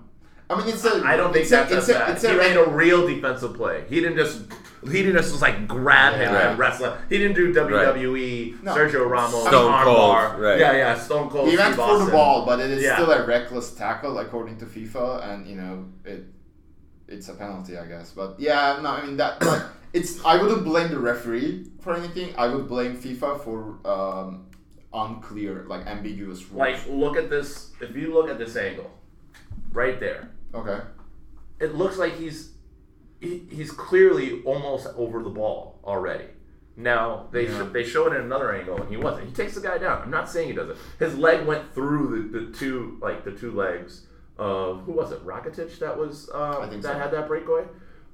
I 0.48 0.58
mean, 0.58 0.68
it's 0.68 0.84
a. 0.84 1.02
I 1.04 1.16
don't 1.16 1.32
think 1.32 1.42
it's 1.44 1.52
a, 1.52 1.56
that's 1.56 1.72
it's 1.72 1.88
as 1.88 1.88
a, 1.88 1.98
bad. 1.98 2.10
it's 2.10 2.24
a, 2.24 2.30
he 2.32 2.36
made 2.38 2.56
a 2.56 2.68
real 2.68 3.06
defensive 3.06 3.54
play. 3.54 3.84
He 3.88 4.00
didn't 4.00 4.16
just 4.16 4.42
he 4.84 5.02
didn't 5.02 5.14
just 5.20 5.42
like 5.42 5.66
grab 5.66 6.14
him 6.14 6.32
Yeah. 6.32 6.50
and 6.50 6.58
wrestle. 6.58 6.92
him. 6.92 6.98
He 7.08 7.18
didn't 7.18 7.34
do 7.34 7.52
WWE 7.52 8.62
No. 8.62 8.74
Sergio 8.74 9.08
Ramos 9.10 9.40
Stone 9.48 9.50
Cold, 9.82 10.14
armbar. 10.16 10.38
right. 10.38 10.60
Yeah, 10.60 10.72
yeah, 10.72 10.98
Stone 10.98 11.30
Cold. 11.30 11.48
He 11.48 11.56
went 11.56 11.74
for 11.74 11.98
the 12.04 12.10
ball, 12.12 12.46
but 12.46 12.60
it 12.60 12.70
is 12.70 12.82
Yeah. 12.84 12.94
still 12.94 13.10
a 13.10 13.26
reckless 13.26 13.72
tackle 13.74 14.18
according 14.18 14.58
to 14.58 14.66
FIFA, 14.66 15.24
and 15.28 15.46
you 15.48 15.56
know 15.56 15.86
it. 16.04 16.24
It's 17.08 17.28
a 17.28 17.34
penalty, 17.34 17.76
I 17.78 17.86
guess. 17.86 18.12
But 18.12 18.38
yeah, 18.38 18.78
no, 18.82 18.90
I 18.90 19.04
mean 19.04 19.16
that. 19.16 19.40
Like, 19.44 19.62
it's. 19.92 20.24
I 20.24 20.40
wouldn't 20.40 20.64
blame 20.64 20.90
the 20.90 20.98
referee 20.98 21.66
for 21.80 21.94
anything. 21.96 22.34
I 22.36 22.46
would 22.48 22.68
blame 22.68 22.96
FIFA 22.96 23.42
for 23.42 23.78
um, 23.84 24.46
unclear, 24.92 25.64
like 25.68 25.86
ambiguous 25.86 26.42
rules. 26.50 26.52
Like, 26.58 26.78
look 26.88 27.16
at 27.16 27.30
this. 27.30 27.72
If 27.80 27.96
you 27.96 28.12
look 28.12 28.28
at 28.28 28.38
this 28.38 28.56
angle, 28.56 28.90
right 29.72 29.98
there, 30.00 30.30
okay. 30.54 30.80
it 31.60 31.74
looks 31.74 31.96
like 31.98 32.16
he's 32.16 32.52
he, 33.20 33.46
he's 33.50 33.70
clearly 33.70 34.42
almost 34.44 34.86
over 34.96 35.22
the 35.22 35.30
ball 35.30 35.80
already. 35.84 36.26
Now 36.76 37.28
they 37.32 37.46
Yeah. 37.48 37.64
sh- 37.68 37.72
they 37.72 37.84
show 37.84 38.06
it 38.06 38.14
in 38.14 38.20
another 38.22 38.52
angle 38.54 38.76
and 38.80 38.90
he 38.90 38.96
wasn't. 38.98 39.28
He 39.28 39.32
takes 39.34 39.54
the 39.54 39.60
guy 39.62 39.78
down. 39.78 40.02
I'm 40.02 40.10
not 40.10 40.28
saying 40.28 40.48
he 40.48 40.54
doesn't. 40.54 40.76
His 40.98 41.16
leg 41.16 41.46
went 41.46 41.72
through 41.74 42.30
the, 42.30 42.40
the 42.40 42.52
two 42.58 42.98
like 43.00 43.24
the 43.24 43.32
two 43.32 43.52
legs 43.52 44.06
of 44.38 44.82
who 44.82 44.92
was 44.92 45.12
it? 45.12 45.24
Rakitic 45.24 45.78
that 45.78 45.96
was 45.96 46.28
I 46.34 46.68
think 46.68 46.82
that 46.82 46.92
so. 46.92 46.98
had 46.98 47.10
that 47.12 47.26
breakaway. 47.26 47.64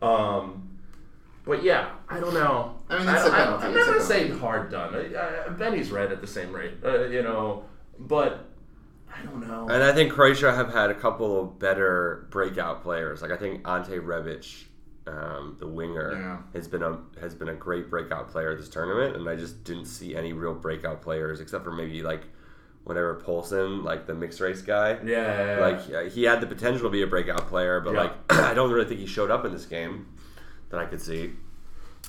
Um, 0.01 0.69
but 1.45 1.65
yeah, 1.65 1.91
I 2.09 2.21
don't 2.21 2.35
know. 2.35 2.77
I 2.89 2.99
mean, 3.01 3.09
it's 3.09 3.25
a 3.25 3.29
a 3.29 3.31
penalty. 3.33 3.65
I'm 3.67 3.77
It's 3.77 3.87
not 3.87 3.93
gonna 3.95 4.05
say 4.05 4.29
hard 4.31 4.71
done. 4.71 4.95
I, 4.95 5.47
I, 5.47 5.49
Benny's 5.49 5.91
red 5.91 6.13
at 6.13 6.21
the 6.21 6.27
same 6.29 6.53
rate, 6.53 6.75
uh, 6.85 7.07
you 7.07 7.23
know. 7.23 7.65
But 7.99 8.47
I 9.15 9.23
don't 9.25 9.47
know. 9.47 9.69
And 9.69 9.83
I 9.83 9.93
think 9.93 10.13
Croatia 10.13 10.55
have 10.55 10.73
had 10.73 10.91
a 10.91 10.95
couple 10.95 11.41
of 11.41 11.59
better 11.59 12.27
breakout 12.31 12.83
players. 12.83 13.23
Like 13.23 13.31
I 13.31 13.37
think 13.37 13.67
Ante 13.69 13.99
Rebic, 13.99 14.65
um, 15.07 15.57
the 15.61 15.67
winger, 15.67 16.13
Yeah. 16.13 16.39
has 16.55 16.69
been 16.69 16.83
a 16.83 16.99
has 17.21 17.35
been 17.35 17.49
a 17.49 17.55
great 17.55 17.91
breakout 17.91 18.29
player 18.31 18.55
this 18.57 18.69
tournament, 18.69 19.17
and 19.17 19.29
I 19.29 19.37
just 19.37 19.65
didn't 19.65 19.87
see 19.87 20.15
any 20.17 20.33
real 20.33 20.55
breakout 20.55 21.03
players 21.03 21.41
except 21.41 21.65
for 21.65 21.73
maybe 21.73 22.03
like 22.03 22.23
whatever 22.85 23.15
Poulsen, 23.25 23.85
like 23.85 24.07
the 24.07 24.15
mixed 24.15 24.41
race 24.41 24.61
guy. 24.63 24.99
yeah, 25.05 25.07
yeah, 25.07 25.57
yeah. 25.57 25.61
Like 26.01 26.11
he 26.13 26.25
had 26.25 26.41
the 26.41 26.47
potential 26.47 26.83
to 26.85 26.91
be 26.91 27.03
a 27.03 27.07
breakout 27.07 27.47
player, 27.49 27.81
but 27.81 27.95
like 27.95 28.13
I 28.31 28.55
don't 28.55 28.71
really 28.73 28.87
think 28.89 29.01
he 29.01 29.07
showed 29.07 29.31
up 29.31 29.45
in 29.45 29.53
this 29.53 29.67
game 29.67 30.07
that 30.71 30.81
I 30.81 30.87
could 30.87 31.01
see. 31.01 31.33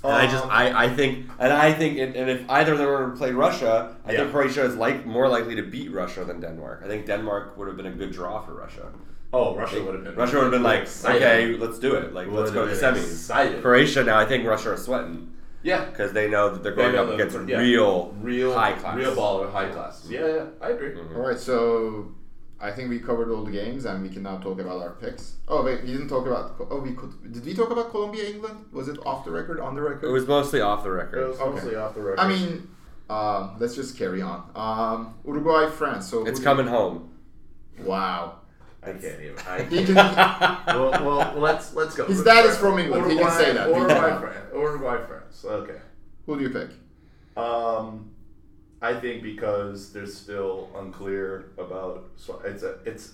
And 0.04 0.12
I 0.12 0.26
just 0.28 0.44
Um, 0.44 0.50
I, 0.52 0.86
I 0.86 0.90
think 0.90 1.30
and 1.40 1.54
I 1.54 1.72
think 1.72 1.98
and, 1.98 2.16
and 2.16 2.30
if 2.30 2.42
either 2.50 2.74
of 2.74 2.78
them 2.80 2.88
were 2.88 3.10
to 3.12 3.18
play 3.18 3.32
Russia, 3.32 3.96
I 4.06 4.12
Yeah. 4.12 4.18
think 4.20 4.32
Croatia 4.32 4.64
is 4.66 4.76
like 4.76 5.06
more 5.06 5.28
likely 5.30 5.56
to 5.56 5.64
beat 5.64 5.92
Russia 5.94 6.26
than 6.26 6.40
Denmark. 6.42 6.82
I 6.84 6.88
think 6.88 7.06
Denmark 7.06 7.58
would 7.58 7.68
have 7.68 7.78
been 7.78 7.86
a 7.88 7.92
good 8.02 8.12
draw 8.12 8.42
for 8.42 8.54
Russia. 8.54 8.88
Oh, 9.32 9.56
Russia 9.56 9.82
would 9.84 9.96
have 9.96 10.04
been. 10.04 10.16
Russia 10.16 10.36
would 10.36 10.44
have 10.44 10.52
been 10.52 10.62
like, 10.64 10.82
excited. 10.82 11.22
okay, 11.24 11.58
let's 11.58 11.80
do 11.80 11.96
it. 11.96 12.14
Like, 12.14 12.28
let's 12.28 12.52
go 12.52 12.68
to 12.68 12.76
the 12.76 12.80
semis. 12.80 12.98
Excited. 13.12 13.62
Croatia 13.64 14.04
now, 14.04 14.20
I 14.20 14.26
think 14.26 14.46
Russia 14.46 14.70
are 14.74 14.78
sweating 14.78 15.30
Yeah, 15.64 15.86
because 15.86 16.12
they 16.14 16.28
know 16.30 16.50
that 16.54 16.62
they're 16.64 16.76
going 16.76 16.94
know 16.94 17.04
up 17.04 17.08
the- 17.08 17.16
against 17.16 17.36
a 17.38 17.44
yeah. 17.48 17.58
real, 17.58 18.14
real 18.22 18.54
high 18.54 18.74
class. 18.74 18.96
real 18.96 19.16
baller, 19.16 19.50
high 19.52 19.70
class. 19.70 20.06
Yeah, 20.08 20.28
yeah, 20.28 20.46
I 20.62 20.70
agree. 20.76 20.92
Mhm. 20.92 21.16
All 21.16 21.26
right, 21.30 21.40
so 21.40 21.56
I 22.64 22.72
think 22.72 22.90
we 22.90 22.98
covered 23.00 23.30
all 23.30 23.44
the 23.44 23.52
games, 23.52 23.84
and 23.84 24.02
we 24.02 24.10
can 24.10 24.24
now 24.24 24.38
talk 24.38 24.58
about 24.60 24.82
our 24.82 24.92
picks. 24.92 25.36
Oh 25.50 25.64
wait, 25.64 25.82
we 25.84 25.92
didn't 25.92 26.08
talk 26.08 26.26
about. 26.26 26.56
Oh, 26.72 26.80
we 26.80 26.94
could. 26.94 27.12
Did 27.34 27.44
we 27.46 27.54
talk 27.54 27.72
about 27.72 27.92
Colombia, 27.92 28.24
England? 28.30 28.58
Was 28.72 28.88
it 28.88 28.98
off 29.06 29.26
the 29.26 29.32
record, 29.32 29.60
on 29.60 29.76
the 29.76 29.82
record? 29.82 30.08
It 30.08 30.12
was 30.12 30.26
mostly 30.28 30.62
off 30.62 30.84
the 30.84 30.92
record. 30.92 31.20
It 31.24 31.28
was 31.28 31.40
Okay. 31.40 31.56
mostly 31.56 31.76
off 31.76 31.94
the 31.94 32.02
record. 32.02 32.20
I 32.22 32.28
mean, 32.30 32.70
um, 33.10 33.56
let's 33.60 33.76
just 33.76 33.98
carry 33.98 34.22
on. 34.22 34.50
Um, 34.56 35.14
Uruguay, 35.26 35.70
France. 35.70 36.10
So 36.10 36.22
It's 36.26 36.40
who 36.40 36.44
do- 36.44 36.44
coming 36.44 36.68
home. 36.68 37.10
Wow. 37.84 38.36
I 38.82 38.92
can't 38.94 39.22
even. 39.22 39.38
I 39.48 39.58
can't. 39.70 39.86
can. 39.88 39.96
well, 39.96 40.92
well, 41.06 41.34
let's 41.38 41.74
let's 41.74 41.96
go. 41.96 42.06
His 42.06 42.24
dad 42.24 42.46
is 42.46 42.56
from 42.58 42.80
England. 42.80 43.04
He 43.12 43.18
can 43.18 43.18
Uruguay- 43.20 43.38
say 43.38 43.54
that. 43.54 43.68
Uruguay. 43.70 44.20
France. 44.22 44.54
Uruguay, 44.54 44.98
France. 45.08 45.46
Okay. 45.46 45.80
who 46.26 46.38
do 46.38 46.44
you 46.44 46.50
pick? 46.50 46.70
Um, 47.36 48.12
I 48.84 49.00
think 49.00 49.24
because 49.24 49.94
there's 49.94 50.14
still 50.16 50.70
unclear 50.76 51.52
about 51.58 52.10
it's 52.46 52.64
a 52.64 52.80
it's 52.86 53.14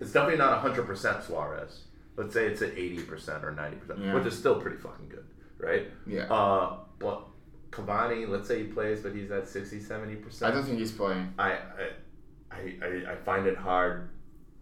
it's 0.00 0.12
definitely 0.12 0.38
not 0.38 0.60
hundred 0.60 0.86
percent 0.86 1.24
Suarez. 1.24 1.82
Let's 2.16 2.32
say 2.34 2.46
it's 2.46 2.62
at 2.62 2.70
eighty 2.78 3.02
percent 3.02 3.44
or 3.44 3.50
ninety 3.50 3.76
percent, 3.78 3.98
Yeah. 4.00 4.14
which 4.14 4.26
is 4.26 4.38
still 4.38 4.60
pretty 4.60 4.76
fucking 4.76 5.08
good, 5.08 5.26
right? 5.58 5.88
Yeah. 6.06 6.32
Uh, 6.32 6.78
but 7.00 7.26
Cavani, 7.70 8.28
let's 8.28 8.46
say 8.48 8.58
he 8.62 8.68
plays, 8.68 9.00
but 9.02 9.14
he's 9.14 9.30
at 9.30 9.46
60 9.48 9.80
70 9.80 10.14
percent. 10.16 10.50
I 10.52 10.54
don't 10.54 10.64
think 10.64 10.78
he's 10.78 10.92
playing. 10.92 11.32
I, 11.38 11.52
I, 11.52 11.58
I, 12.50 12.74
I, 12.82 13.12
I 13.12 13.16
find 13.16 13.46
it 13.46 13.56
hard 13.58 14.10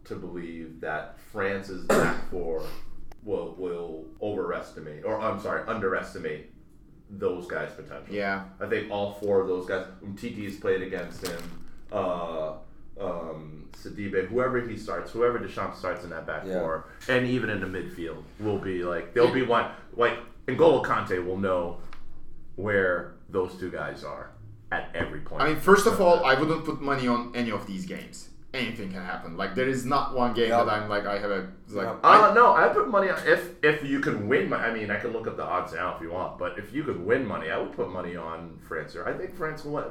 to 0.05 0.17
believe 0.17 0.81
that 0.81 1.19
France's 1.33 1.85
back 1.85 2.31
four 2.31 2.65
will 3.23 3.55
will 3.59 4.07
overestimate, 4.23 5.05
or 5.05 5.21
I'm 5.21 5.39
sorry, 5.39 5.63
underestimate 5.69 6.51
those 7.11 7.47
guys' 7.47 7.73
potential. 7.73 8.15
Yeah. 8.15 8.45
I 8.61 8.67
think 8.67 8.91
all 8.91 9.13
four 9.15 9.41
of 9.41 9.49
those 9.49 9.67
guys. 9.67 9.87
Umtiti's 10.05 10.59
played 10.59 10.83
against 10.83 11.27
him. 11.27 11.41
Uh, 11.93 12.55
um, 13.01 13.69
Sidibe, 13.73 14.27
whoever 14.29 14.61
he 14.61 14.77
starts, 14.77 15.13
whoever 15.13 15.39
Deschamps 15.39 15.79
starts 15.79 16.03
in 16.05 16.11
that 16.11 16.27
back 16.27 16.43
Yeah. 16.47 16.61
four, 16.61 16.87
and 17.09 17.27
even 17.27 17.51
in 17.51 17.61
the 17.61 17.67
midfield, 17.67 18.23
will 18.41 18.59
be 18.59 18.83
like 18.83 19.13
there'll 19.15 19.33
be 19.33 19.43
one 19.43 19.71
like 19.95 20.19
N'Golo 20.47 20.85
Kante 20.85 21.25
will 21.25 21.37
know 21.37 21.79
where 22.57 23.15
those 23.29 23.55
two 23.57 23.71
guys 23.71 24.03
are 24.03 24.31
at 24.73 24.91
every 24.95 25.21
point. 25.21 25.43
I 25.43 25.49
mean, 25.49 25.57
first 25.61 25.87
of 25.87 26.01
all, 26.01 26.25
I 26.25 26.35
wouldn't 26.39 26.65
put 26.65 26.81
money 26.81 27.07
on 27.07 27.33
any 27.35 27.51
of 27.51 27.67
these 27.67 27.85
games. 27.87 28.31
Anything 28.55 28.91
can 28.93 29.03
happen. 29.05 29.37
Like 29.37 29.55
there 29.55 29.69
is 29.69 29.85
not 29.85 30.15
one 30.15 30.33
game 30.33 30.49
Yep. 30.49 30.67
that 30.67 30.73
I'm 30.73 30.89
like 30.89 31.05
I 31.05 31.19
have 31.19 31.31
a 31.31 31.49
like. 31.69 31.87
Yep. 31.87 32.01
I- 32.05 32.31
Uh, 32.31 32.35
no, 32.35 32.55
I 32.55 32.69
put 32.69 32.89
money 32.89 33.11
on 33.11 33.19
if 33.27 33.63
if 33.63 33.85
you 33.85 34.01
could 34.01 34.27
win. 34.27 34.49
mon- 34.49 34.61
I 34.61 34.73
mean, 34.73 34.91
I 34.91 34.97
can 34.99 35.13
look 35.13 35.27
up 35.27 35.37
the 35.37 35.45
odds 35.45 35.75
now 35.75 35.95
if 35.97 36.01
you 36.03 36.11
want, 36.11 36.39
but 36.39 36.59
if 36.59 36.73
you 36.73 36.83
could 36.85 37.05
win 37.05 37.27
money, 37.27 37.51
I 37.51 37.59
would 37.59 37.73
put 37.73 37.91
money 37.91 38.17
on 38.17 38.59
France. 38.67 38.97
Or 38.97 39.07
I 39.07 39.13
think 39.13 39.35
France 39.37 39.65
will. 39.65 39.73
win. 39.75 39.85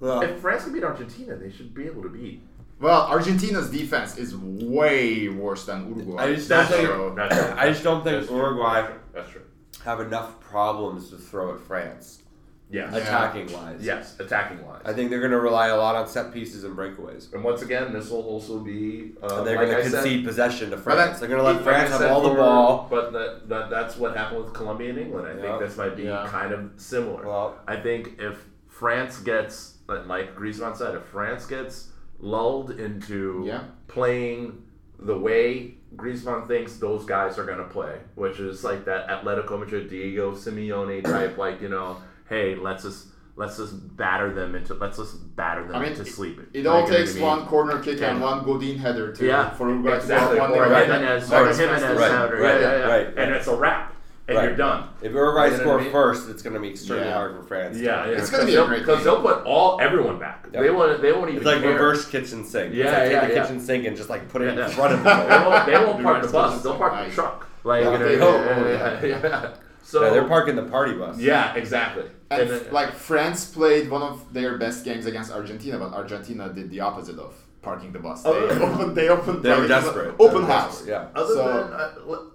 Well, 0.00 0.20
If 0.22 0.40
France 0.40 0.64
can 0.64 0.72
beat 0.74 0.84
Argentina, 0.84 1.36
they 1.36 1.50
should 1.50 1.72
be 1.72 1.86
able 1.86 2.02
to 2.02 2.08
beat 2.10 2.42
Well, 2.80 3.02
Argentina's 3.06 3.70
defense 3.70 4.18
is 4.18 4.36
way 4.36 5.28
worse 5.28 5.64
than 5.64 5.88
Uruguay. 5.88 6.24
I 6.24 6.34
just 6.34 6.48
don't 6.48 6.58
That's 6.58 6.74
think. 6.74 6.88
true. 6.88 7.14
True. 7.14 7.54
I 7.56 7.68
just 7.68 7.84
don't 7.84 8.02
think 8.04 8.16
That's 8.16 8.26
true. 8.26 8.36
Uruguay 8.36 8.86
That's 9.14 9.30
true. 9.30 9.42
have 9.84 10.00
enough 10.00 10.40
problems 10.40 11.08
to 11.10 11.16
throw 11.16 11.54
at 11.54 11.60
France, 11.60 12.23
Yes. 12.70 12.92
Yeah. 12.92 12.98
attacking 13.00 13.52
wise. 13.52 13.80
Yes. 13.82 14.18
Attacking 14.18 14.64
wise. 14.66 14.82
I 14.84 14.92
think 14.92 15.10
they're 15.10 15.20
going 15.20 15.30
to 15.32 15.38
rely 15.40 15.68
a 15.68 15.76
lot 15.76 15.94
on 15.94 16.08
set 16.08 16.32
pieces 16.32 16.64
and 16.64 16.76
breakaways. 16.76 17.32
And 17.32 17.44
once 17.44 17.62
again, 17.62 17.92
this 17.92 18.10
will 18.10 18.22
also 18.22 18.58
be. 18.58 19.12
Uh, 19.22 19.38
And 19.38 19.46
they're 19.46 19.56
like 19.56 19.66
going 19.66 19.76
to 19.76 19.76
I 19.78 19.82
said- 19.88 20.02
concede 20.02 20.24
possession 20.24 20.70
to 20.70 20.76
France. 20.78 21.20
that- 21.20 21.20
they're 21.20 21.28
going 21.36 21.40
to 21.44 21.52
let 21.52 21.62
France 21.62 21.92
I 21.92 22.02
have 22.02 22.10
all 22.10 22.22
the 22.22 22.30
for- 22.30 22.36
ball. 22.36 22.86
But 22.90 23.12
that, 23.12 23.48
that 23.48 23.70
that's 23.70 23.96
what 23.96 24.16
happened 24.16 24.44
with 24.44 24.54
Colombia 24.54 24.90
and 24.90 24.98
England. 24.98 25.28
I 25.28 25.40
think 25.40 25.60
this 25.60 25.76
might 25.76 25.96
be 25.96 26.04
Yeah. 26.04 26.26
kind 26.28 26.52
of 26.52 26.70
similar. 26.76 27.26
Well- 27.26 27.58
I 27.68 27.76
think 27.76 28.18
if 28.18 28.44
France 28.68 29.20
gets, 29.20 29.78
like 29.86 30.34
Griezmann 30.34 30.76
said, 30.76 30.94
if 30.96 31.02
France 31.04 31.46
gets 31.46 31.90
lulled 32.18 32.70
into 32.72 33.44
Yeah. 33.46 33.64
playing 33.86 34.62
the 34.98 35.16
way 35.16 35.74
Griezmann 35.96 36.48
thinks 36.48 36.76
those 36.78 37.04
guys 37.04 37.38
are 37.38 37.44
going 37.44 37.58
to 37.58 37.64
play, 37.64 37.98
which 38.16 38.40
is 38.40 38.64
like 38.64 38.84
that 38.86 39.06
Atletico 39.08 39.58
Madrid 39.60 39.88
Diego 39.90 40.32
Simeone 40.32 41.04
type, 41.04 41.36
like 41.38 41.60
you 41.60 41.68
know, 41.68 41.98
hey, 42.34 42.54
let's 42.56 42.82
just 42.82 43.06
let's 43.36 43.56
just 43.56 43.96
batter 43.96 44.32
them 44.32 44.54
into 44.54 44.74
let's 44.74 44.96
just 44.98 45.34
batter 45.36 45.64
them 45.66 45.74
I 45.76 45.80
mean, 45.80 45.88
into 45.90 46.02
it- 46.02 46.06
sleeping. 46.06 46.46
It 46.52 46.64
Like, 46.64 46.72
all 46.74 46.80
you 46.82 46.86
know 46.86 46.92
what 46.92 46.98
takes 46.98 47.10
I 47.12 47.14
mean? 47.14 47.22
one 47.24 47.46
corner 47.46 47.78
kick 47.80 48.00
and 48.02 48.18
Yeah. 48.18 48.24
one 48.30 48.44
Godin 48.44 48.78
header 48.78 49.12
to 49.12 49.26
Yeah, 49.26 49.50
for 49.50 49.68
Uruguay 49.68 49.96
exactly. 49.96 50.36
to 50.36 50.40
one 50.42 50.50
Or. 50.52 50.66
Giménez, 50.66 51.32
or 51.32 51.48
is 51.48 51.58
Giménez 51.58 51.80
fantastic. 51.80 51.98
Right, 51.98 52.10
header. 52.10 52.36
right, 52.36 52.60
yeah, 52.60 52.70
yeah, 52.72 52.78
yeah. 52.78 52.94
right, 52.94 53.06
And 53.16 53.34
it's 53.34 53.46
a 53.48 53.56
wrap, 53.56 53.92
and 54.28 54.36
Right. 54.38 54.44
you're 54.44 54.56
done. 54.56 54.84
If 55.02 55.12
Uruguay 55.12 55.44
You 55.46 55.50
know 55.50 55.56
what 55.56 55.60
score 55.62 55.78
I 55.80 55.82
mean? 55.82 55.92
first, 55.92 56.30
it's 56.30 56.42
going 56.42 56.54
to 56.54 56.60
be 56.60 56.70
extremely 56.70 57.06
Yeah. 57.06 57.14
hard 57.14 57.36
for 57.36 57.42
France. 57.42 57.76
Yeah, 57.76 58.06
yeah. 58.06 58.12
It's 58.18 58.30
gonna 58.30 58.44
be 58.46 58.54
a 58.54 58.64
great 58.66 58.80
because 58.86 59.02
they'll 59.04 59.20
put 59.20 59.42
all 59.44 59.80
everyone 59.80 60.18
back. 60.20 60.46
Yeah. 60.52 60.62
They 60.62 60.70
won't. 60.70 61.02
They 61.02 61.10
won't 61.12 61.28
even. 61.30 61.36
It's 61.38 61.46
like 61.46 61.60
care. 61.62 61.72
reverse 61.72 62.06
kitchen 62.06 62.44
sink. 62.44 62.72
Yeah, 62.72 62.84
it's 62.84 62.92
like 62.92 63.10
yeah, 63.12 63.20
take 63.20 63.28
the 63.30 63.34
yeah. 63.34 63.42
kitchen 63.42 63.60
sink 63.60 63.84
and 63.86 63.96
just 63.96 64.08
like 64.10 64.28
put 64.28 64.42
it 64.42 64.56
Yeah. 64.56 64.64
in 64.66 64.70
front 64.70 64.92
of 64.94 65.02
They 65.04 65.10
won't, 65.50 65.66
they 65.66 65.72
won't 65.84 66.02
park 66.08 66.22
the 66.22 66.28
bus. 66.28 66.50
kitchen 66.54 66.62
They'll 66.70 66.78
park 66.78 66.94
the 67.08 67.12
truck. 67.12 67.48
Like 67.64 67.84
oh, 67.84 67.88
oh, 67.88 67.92
Yeah, 67.92 68.10
you 68.10 68.18
know, 68.18 69.00
they- 69.00 69.08
yeah, 69.10 69.48
So 69.94 70.02
yeah, 70.04 70.10
they're 70.10 70.28
parking 70.28 70.56
the 70.56 70.64
party 70.64 70.92
bus. 70.94 71.18
Yeah, 71.18 71.54
exactly. 71.54 72.04
And 72.30 72.42
And 72.42 72.50
then- 72.50 72.72
like 72.72 72.92
France 72.94 73.44
played 73.44 73.88
one 73.90 74.02
of 74.02 74.32
their 74.32 74.58
best 74.58 74.84
games 74.84 75.06
against 75.06 75.30
Argentina, 75.32 75.78
but 75.78 75.92
Argentina 75.92 76.52
did 76.52 76.68
the 76.70 76.80
opposite 76.80 77.18
of 77.18 77.32
parking 77.62 77.92
the 77.92 78.00
bus. 78.00 78.22
They 78.24 78.30
Oh. 78.30 78.72
opened. 78.72 78.96
They 78.96 79.08
opened. 79.08 79.42
They 79.44 79.54
were 79.58 79.68
desperate. 79.68 80.14
Open 80.18 80.34
They 80.34 80.40
were 80.40 80.46
house. 80.46 80.78
desperate, 80.82 80.90
Yeah. 81.14 81.20
Other 81.20 81.34
So- 81.34 81.46
than 81.46 81.72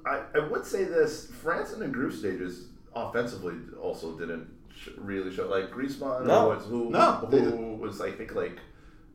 I, 0.07 0.15
I, 0.15 0.21
I 0.35 0.47
would 0.47 0.65
say 0.65 0.85
this: 0.85 1.29
France 1.43 1.73
in 1.73 1.79
the 1.81 1.87
group 1.87 2.13
stages 2.13 2.67
offensively 2.95 3.55
also 3.81 4.13
didn't 4.17 4.47
sh- 4.73 4.89
really 4.97 5.31
show. 5.35 5.47
Like 5.49 5.69
Griezmann, 5.71 6.25
No. 6.25 6.47
was 6.49 6.63
who, 6.65 6.89
No, 6.89 7.11
who 7.29 7.75
was 7.75 7.99
I 8.01 8.11
think 8.11 8.33
like 8.35 8.57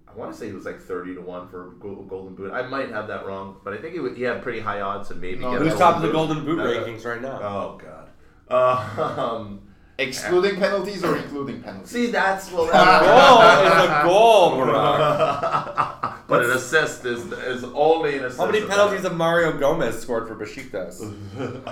I 0.07 0.17
want 0.17 0.31
to 0.33 0.39
say 0.39 0.47
he 0.47 0.53
was 0.53 0.65
like 0.65 0.81
thirty 0.81 1.13
to 1.15 1.21
one 1.21 1.49
for 1.49 1.71
Golden 1.81 2.35
Boot. 2.37 2.53
I 2.53 2.63
might 2.69 2.91
have 2.91 3.09
that 3.09 3.27
wrong, 3.27 3.57
but 3.65 3.73
I 3.75 3.79
think 3.79 3.95
he, 3.95 4.01
would, 4.01 4.17
he 4.17 4.23
had 4.23 4.43
pretty 4.43 4.61
high 4.61 4.81
odds 4.81 5.11
and 5.11 5.21
maybe 5.21 5.41
No, 5.41 5.53
get 5.53 5.63
Who's 5.63 5.75
top 5.79 5.97
of 5.97 6.03
the 6.03 6.13
Golden 6.13 6.45
Golden 6.45 6.57
Boot 6.57 6.61
Uh, 6.61 6.85
rankings 6.87 7.05
right 7.05 7.21
now? 7.21 7.41
Oh 7.43 7.81
God. 7.83 7.94
Uh, 8.49 9.37
um, 9.37 9.61
Excluding 9.97 10.57
penalties 10.57 11.05
or 11.05 11.17
including 11.17 11.63
penalties? 11.63 11.91
see, 11.91 12.07
that's 12.11 12.51
what 12.51 12.73
well. 12.73 13.39
goal 13.39 13.67
is 13.67 13.91
a 13.91 14.03
goal, 14.03 14.51
Barack. 14.67 16.17
but 16.29 16.45
an 16.45 16.51
assist 16.51 17.05
is 17.05 17.31
is 17.31 17.63
only 17.63 18.19
an 18.19 18.25
assist. 18.25 18.41
How 18.41 18.47
many 18.47 18.67
penalties 18.67 19.03
that. 19.03 19.11
have 19.11 19.17
Mario 19.17 19.57
Gomez 19.57 20.01
scored 20.03 20.27
for 20.27 20.35
Besiktas? 20.35 21.01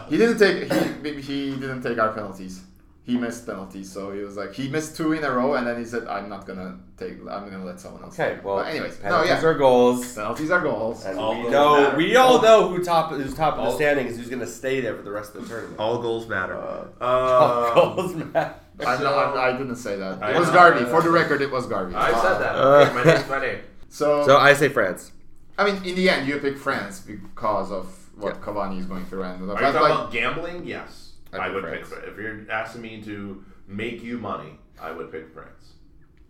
He 0.09 0.17
didn't 0.17 0.39
take 0.39 0.73
he 0.73 1.21
he 1.21 1.51
didn't 1.57 1.83
take 1.83 1.99
our 1.99 2.13
penalties. 2.13 2.63
He 3.05 3.17
missed 3.17 3.47
penalties, 3.47 3.91
so 3.91 4.13
he 4.13 4.21
was 4.23 4.37
like 4.37 4.55
he 4.55 4.69
missed 4.69 4.97
two 4.97 5.13
in 5.13 5.25
a 5.25 5.31
row, 5.33 5.55
and 5.55 5.67
then 5.67 5.77
he 5.77 5.85
said, 5.85 6.07
"I'm 6.07 6.29
not 6.29 6.47
gonna 6.47 6.79
take. 6.97 7.15
I'm 7.29 7.51
gonna 7.51 7.65
let 7.65 7.81
someone 7.81 8.05
else." 8.05 8.15
Okay, 8.19 8.37
take." 8.37 8.45
well, 8.45 8.59
But 8.59 8.69
anyways, 8.69 8.99
no, 8.99 9.03
penalties 9.03 9.29
yeah, 9.31 9.45
are 9.45 9.55
goals. 9.55 10.15
penalties 10.15 10.51
are 10.53 10.61
goals. 10.61 11.05
And 11.05 11.19
All 11.19 11.35
we 11.35 11.41
goals 11.43 11.53
know, 11.53 11.81
matter. 11.83 11.97
we 11.97 12.15
all 12.17 12.41
know 12.41 12.69
who 12.69 12.85
top 12.85 13.11
who's 13.11 13.35
top 13.35 13.55
of 13.55 13.65
the 13.65 13.71
All- 13.71 13.77
standings, 13.77 14.17
who's 14.17 14.29
going 14.29 14.39
to 14.41 14.47
stay 14.47 14.81
there 14.81 14.95
for 14.95 15.03
the 15.03 15.11
rest 15.11 15.35
of 15.35 15.43
the 15.43 15.49
tournament. 15.49 15.81
All 15.81 15.99
goals 16.01 16.29
matter. 16.29 16.57
Uh, 16.57 16.85
Uh, 17.05 17.75
goals, 17.75 18.15
man. 18.15 18.55
I 18.87 18.97
no, 18.99 19.03
know. 19.03 19.15
I, 19.15 19.49
I 19.49 19.53
didn't 19.59 19.77
say 19.77 19.97
that. 19.97 20.23
I 20.23 20.31
It 20.35 20.39
was 20.39 20.49
know. 20.49 20.55
Garvey. 20.55 20.85
For 20.85 21.03
the 21.03 21.11
record, 21.11 21.43
it 21.43 21.51
was 21.51 21.67
Garvey. 21.67 21.97
I 21.97 22.13
said 22.13 22.39
that. 22.39 22.55
Uh. 22.55 22.85
Okay, 22.87 22.95
my 22.95 23.03
name's 23.05 23.29
my 23.29 23.41
name. 23.41 23.59
So, 23.89 24.25
So 24.25 24.37
I 24.39 24.55
say 24.55 24.69
France. 24.69 25.11
I 25.59 25.65
mean, 25.71 25.83
in 25.85 25.95
the 25.97 26.09
end, 26.09 26.27
you 26.29 26.39
pick 26.39 26.57
France 26.57 27.01
because 27.01 27.71
of 27.73 27.87
what 28.17 28.37
Yeah. 28.37 28.41
Cavani 28.43 28.79
is 28.79 28.87
going 28.87 29.05
through, 29.07 29.25
and 29.25 29.43
Are 29.43 29.55
you 29.55 29.59
talking 29.61 29.81
like, 29.83 29.91
about 29.93 30.13
gambling? 30.13 30.65
Yes, 30.67 31.12
I 31.33 31.37
I, 31.39 31.49
would 31.51 31.63
France. 31.63 31.79
pick. 31.79 31.87
France. 31.87 32.05
If 32.09 32.19
you're 32.19 32.51
asking 32.51 32.83
me 32.83 33.03
to 33.03 33.45
make 33.67 34.03
you 34.03 34.19
money, 34.19 34.59
I 34.81 34.93
would 34.93 35.11
pick 35.13 35.33
France. 35.33 35.73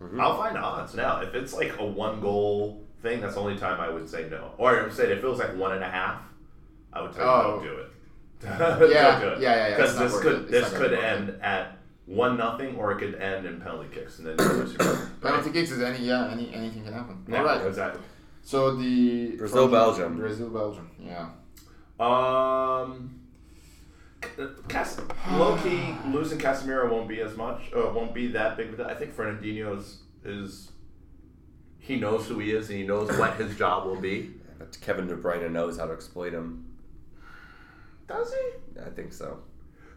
Mhm. 0.01 0.19
I'll 0.19 0.37
find 0.37 0.57
odds 0.57 0.93
now. 0.95 1.21
If 1.21 1.33
it's 1.35 1.53
like 1.53 1.77
a 1.79 1.85
one 1.85 2.19
goal 2.21 2.85
thing, 3.01 3.21
that's 3.21 3.35
the 3.35 3.41
only 3.41 3.57
time 3.57 3.79
I 3.79 3.89
would 3.89 4.09
say 4.09 4.27
no. 4.29 4.51
Or 4.57 4.77
I 4.79 4.83
would 4.83 4.93
say 4.93 5.11
if 5.11 5.23
it 5.23 5.27
was 5.27 5.39
like 5.39 5.55
one 5.57 5.73
and 5.73 5.83
a 5.83 5.89
half, 5.89 6.21
I 6.91 7.01
would 7.01 7.11
tell 7.13 7.25
you 7.25 7.31
Oh. 7.31 7.51
don't 7.59 7.63
do 7.63 7.73
it. 7.79 7.89
Yeah, 8.43 8.57
don't 8.57 8.79
do 8.79 8.85
it. 8.85 8.91
yeah, 8.91 9.55
yeah, 9.55 9.67
yeah, 9.69 9.75
Because 9.77 9.97
this 9.97 10.19
could 10.19 10.33
it. 10.41 10.51
This 10.51 10.69
could 10.73 10.91
be 10.91 10.95
worth 10.97 11.05
end 11.05 11.39
at 11.41 11.77
one 12.05 12.35
nothing, 12.37 12.75
or 12.75 12.91
it 12.91 12.97
could 12.99 13.15
end 13.15 13.45
in 13.45 13.61
penalty 13.61 13.87
kicks, 13.93 14.19
and 14.19 14.27
then 14.27 14.35
you 14.37 14.53
lose 14.53 14.73
your 14.73 14.95
penalty 15.21 15.51
kicks 15.51 15.71
is 15.71 15.81
any 15.81 15.99
yeah 16.05 16.29
any 16.29 16.53
anything 16.53 16.83
can 16.83 16.91
happen. 16.93 17.23
Yeah, 17.29 17.39
All 17.39 17.45
right. 17.45 17.65
exactly. 17.65 18.01
So 18.41 18.75
the 18.75 19.37
Brazil, 19.37 19.69
Belgium. 19.69 20.17
Brazil 20.17 20.49
Belgium. 20.49 20.89
Yeah. 20.99 21.29
Um, 21.99 23.21
Cas- 24.67 24.99
low 25.31 25.57
key 25.57 25.95
losing 26.07 26.39
Casemiro 26.39 26.89
won't 26.89 27.07
be 27.07 27.19
as 27.21 27.35
much. 27.37 27.61
Uh, 27.75 27.91
won't 27.93 28.13
be 28.13 28.27
that 28.27 28.57
big 28.57 28.67
of 28.69 28.73
a 28.75 28.77
deal. 28.77 28.85
I 28.87 28.95
think 28.95 29.15
Fernandinho 29.15 29.77
is, 29.77 29.99
is 30.23 30.71
he 31.79 31.97
knows 31.97 32.27
who 32.27 32.39
he 32.39 32.51
is 32.51 32.69
and 32.69 32.79
he 32.79 32.85
knows 32.85 33.15
what 33.17 33.35
his 33.35 33.55
job 33.57 33.85
will 33.85 33.99
be. 33.99 34.31
But 34.57 34.77
Kevin 34.81 35.07
De 35.07 35.15
Bruyne 35.15 35.51
knows 35.51 35.77
how 35.77 35.85
to 35.87 35.93
exploit 35.93 36.33
him. 36.33 36.65
Does 38.07 38.33
he? 38.33 38.79
I 38.79 38.89
think 38.89 39.13
so. 39.13 39.39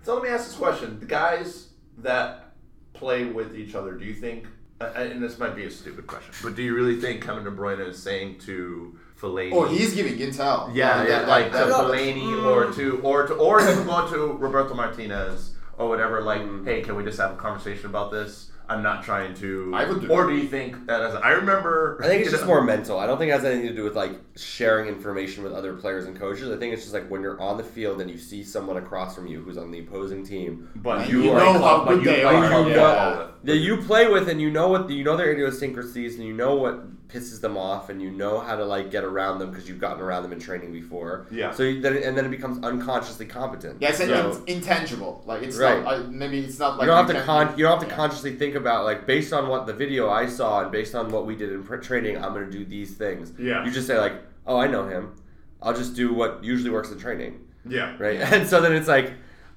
So 0.02 0.14
let 0.14 0.22
me 0.22 0.28
ask 0.28 0.46
this 0.46 0.56
question: 0.56 1.00
the 1.00 1.06
guys 1.06 1.70
that 1.98 2.52
play 2.92 3.24
with 3.24 3.56
each 3.56 3.74
other, 3.74 3.92
do 3.94 4.04
you 4.04 4.14
think? 4.14 4.46
uh, 4.80 4.90
And 4.94 5.22
this 5.22 5.38
might 5.38 5.54
be 5.56 5.64
a 5.64 5.70
stupid 5.70 6.06
question, 6.06 6.32
but 6.42 6.54
do 6.54 6.62
you 6.62 6.74
really 6.74 7.00
think 7.00 7.24
Kevin 7.24 7.44
De 7.44 7.50
Bruyne 7.50 7.86
is 7.86 8.00
saying 8.02 8.38
to 8.40 8.98
Fellaini? 9.20 9.52
Oh, 9.52 9.64
he's 9.66 9.94
giving 9.94 10.18
intel. 10.18 10.70
Yeah, 10.74 10.98
That- 10.98 11.08
yeah, 11.08 11.18
that- 11.20 11.28
like 11.28 11.52
that- 11.52 11.64
to 11.64 11.70
that- 11.70 11.84
Fellaini 11.86 12.44
or 12.44 12.72
to 12.72 13.00
or 13.02 13.26
to 13.26 13.34
or 13.34 13.60
him 13.60 13.86
going 13.86 14.12
to 14.12 14.36
Roberto 14.38 14.74
Martinez 14.74 15.52
or 15.78 15.88
whatever. 15.88 16.20
Like, 16.20 16.42
mm. 16.42 16.64
hey, 16.66 16.82
can 16.82 16.96
we 16.96 17.04
just 17.04 17.18
have 17.18 17.32
a 17.32 17.36
conversation 17.36 17.86
about 17.86 18.10
this? 18.10 18.50
I'm 18.68 18.82
not 18.82 19.04
trying 19.04 19.34
to. 19.34 19.72
I 19.74 19.84
would 19.84 20.00
do 20.00 20.08
Or 20.08 20.26
do 20.26 20.34
you 20.34 20.48
think 20.48 20.86
that 20.86 21.00
as 21.00 21.14
I 21.14 21.30
remember? 21.30 22.00
I 22.02 22.08
think 22.08 22.22
it's 22.22 22.32
just 22.32 22.46
more 22.46 22.62
mental. 22.62 22.98
I 22.98 23.06
don't 23.06 23.16
think 23.16 23.30
it 23.30 23.34
has 23.34 23.44
anything 23.44 23.68
to 23.68 23.74
do 23.74 23.84
with 23.84 23.94
like 23.94 24.12
sharing 24.36 24.88
information 24.88 25.42
with 25.42 25.52
other 25.52 25.74
players 25.74 26.04
and 26.06 26.18
coaches. 26.18 26.50
I 26.50 26.56
think 26.58 26.72
it's 26.74 26.82
just 26.82 26.94
like 26.94 27.08
when 27.10 27.22
you're 27.22 27.40
on 27.40 27.56
the 27.56 27.64
field 27.64 28.00
and 28.00 28.10
you 28.10 28.18
see 28.18 28.42
someone 28.44 28.76
across 28.76 29.14
from 29.14 29.26
you 29.26 29.40
who's 29.40 29.56
on 29.58 29.70
the 29.70 29.80
opposing 29.80 30.24
team. 30.24 30.68
But 30.76 31.08
you, 31.08 31.22
you 31.24 31.32
are 31.32 31.38
know 31.40 31.52
how 31.54 31.84
good 31.84 32.00
they 32.04 32.22
play 32.22 32.24
are. 32.24 32.48
comfortable 32.48 32.70
Yeah. 32.76 33.18
with. 33.18 33.28
that 33.44 33.56
you 33.56 33.76
play 33.78 34.08
with 34.08 34.28
and 34.28 34.40
you 34.40 34.50
know 34.50 34.68
what 34.68 34.90
you 34.90 35.04
know 35.04 35.16
their 35.16 35.32
idiosyncrasies 35.32 36.16
and 36.16 36.24
you 36.26 36.34
know 36.34 36.54
what 36.56 37.08
pisses 37.08 37.40
them 37.40 37.56
off 37.56 37.88
and 37.88 38.02
you 38.02 38.10
know 38.10 38.40
how 38.40 38.56
to 38.56 38.64
like 38.64 38.90
get 38.90 39.04
around 39.04 39.38
them 39.38 39.48
because 39.50 39.68
you've 39.68 39.78
gotten 39.80 40.02
around 40.02 40.24
them 40.24 40.32
in 40.32 40.40
training 40.40 40.72
before. 40.72 41.26
Yeah. 41.30 41.52
So 41.52 41.62
you, 41.62 41.80
then 41.80 41.96
and 41.96 42.16
then 42.18 42.24
it 42.26 42.30
becomes 42.30 42.62
unconsciously 42.64 43.26
competent. 43.26 43.80
Yeah, 43.80 43.90
it's 43.90 43.98
So- 43.98 44.42
in- 44.46 44.56
intangible. 44.56 45.22
Like 45.24 45.42
it's 45.42 45.56
Right. 45.56 45.82
not. 45.82 45.94
I, 45.94 45.98
maybe 46.08 46.40
it's 46.40 46.58
not 46.58 46.76
like 46.78 46.82
you 46.86 46.92
don't 46.92 47.06
have 47.06 47.16
to 47.16 47.22
con- 47.22 47.54
you 47.56 47.64
don't 47.64 47.78
have 47.78 47.88
to 47.88 47.94
yeah. 47.94 47.96
consciously 47.96 48.34
think 48.36 48.54
about 48.56 48.84
like 48.84 49.06
based 49.06 49.32
on 49.32 49.48
what 49.48 49.66
the 49.66 49.72
video 49.72 50.10
I 50.10 50.26
saw 50.26 50.62
and 50.62 50.72
based 50.72 50.94
on 50.94 51.10
what 51.10 51.26
we 51.26 51.36
did 51.36 51.52
in 51.52 51.62
pr- 51.62 51.76
training, 51.76 52.16
I'm 52.22 52.34
going 52.34 52.44
to 52.44 52.50
do 52.50 52.64
these 52.64 52.94
things. 52.96 53.32
Yeah. 53.38 53.64
You 53.64 53.70
just 53.70 53.86
say 53.86 53.98
like, 53.98 54.14
"Oh, 54.46 54.58
I 54.58 54.66
know 54.66 54.88
him. 54.88 55.16
I'll 55.62 55.74
just 55.74 55.94
do 55.94 56.12
what 56.12 56.44
usually 56.44 56.70
works 56.70 56.90
in 56.90 56.98
training." 56.98 57.40
Yeah. 57.68 57.96
Right? 57.98 58.20
And 58.32 58.48
so 58.48 58.60
then 58.60 58.72
it's 58.72 58.88
like 58.88 59.14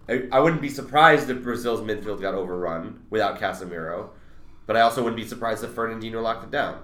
I, 0.10 0.24
I 0.32 0.40
wouldn't 0.40 0.62
be 0.62 0.70
surprised 0.70 1.30
if 1.30 1.44
Brazil's 1.44 1.82
midfield 1.82 2.22
got 2.22 2.34
overrun 2.34 3.04
without 3.10 3.40
Casemiro, 3.40 4.10
but 4.66 4.76
I 4.76 4.82
also 4.82 5.04
wouldn't 5.04 5.22
be 5.22 5.28
surprised 5.28 5.64
if 5.64 5.72
Fernandinho 5.72 6.22
locked 6.22 6.44
it 6.46 6.52
down. 6.52 6.84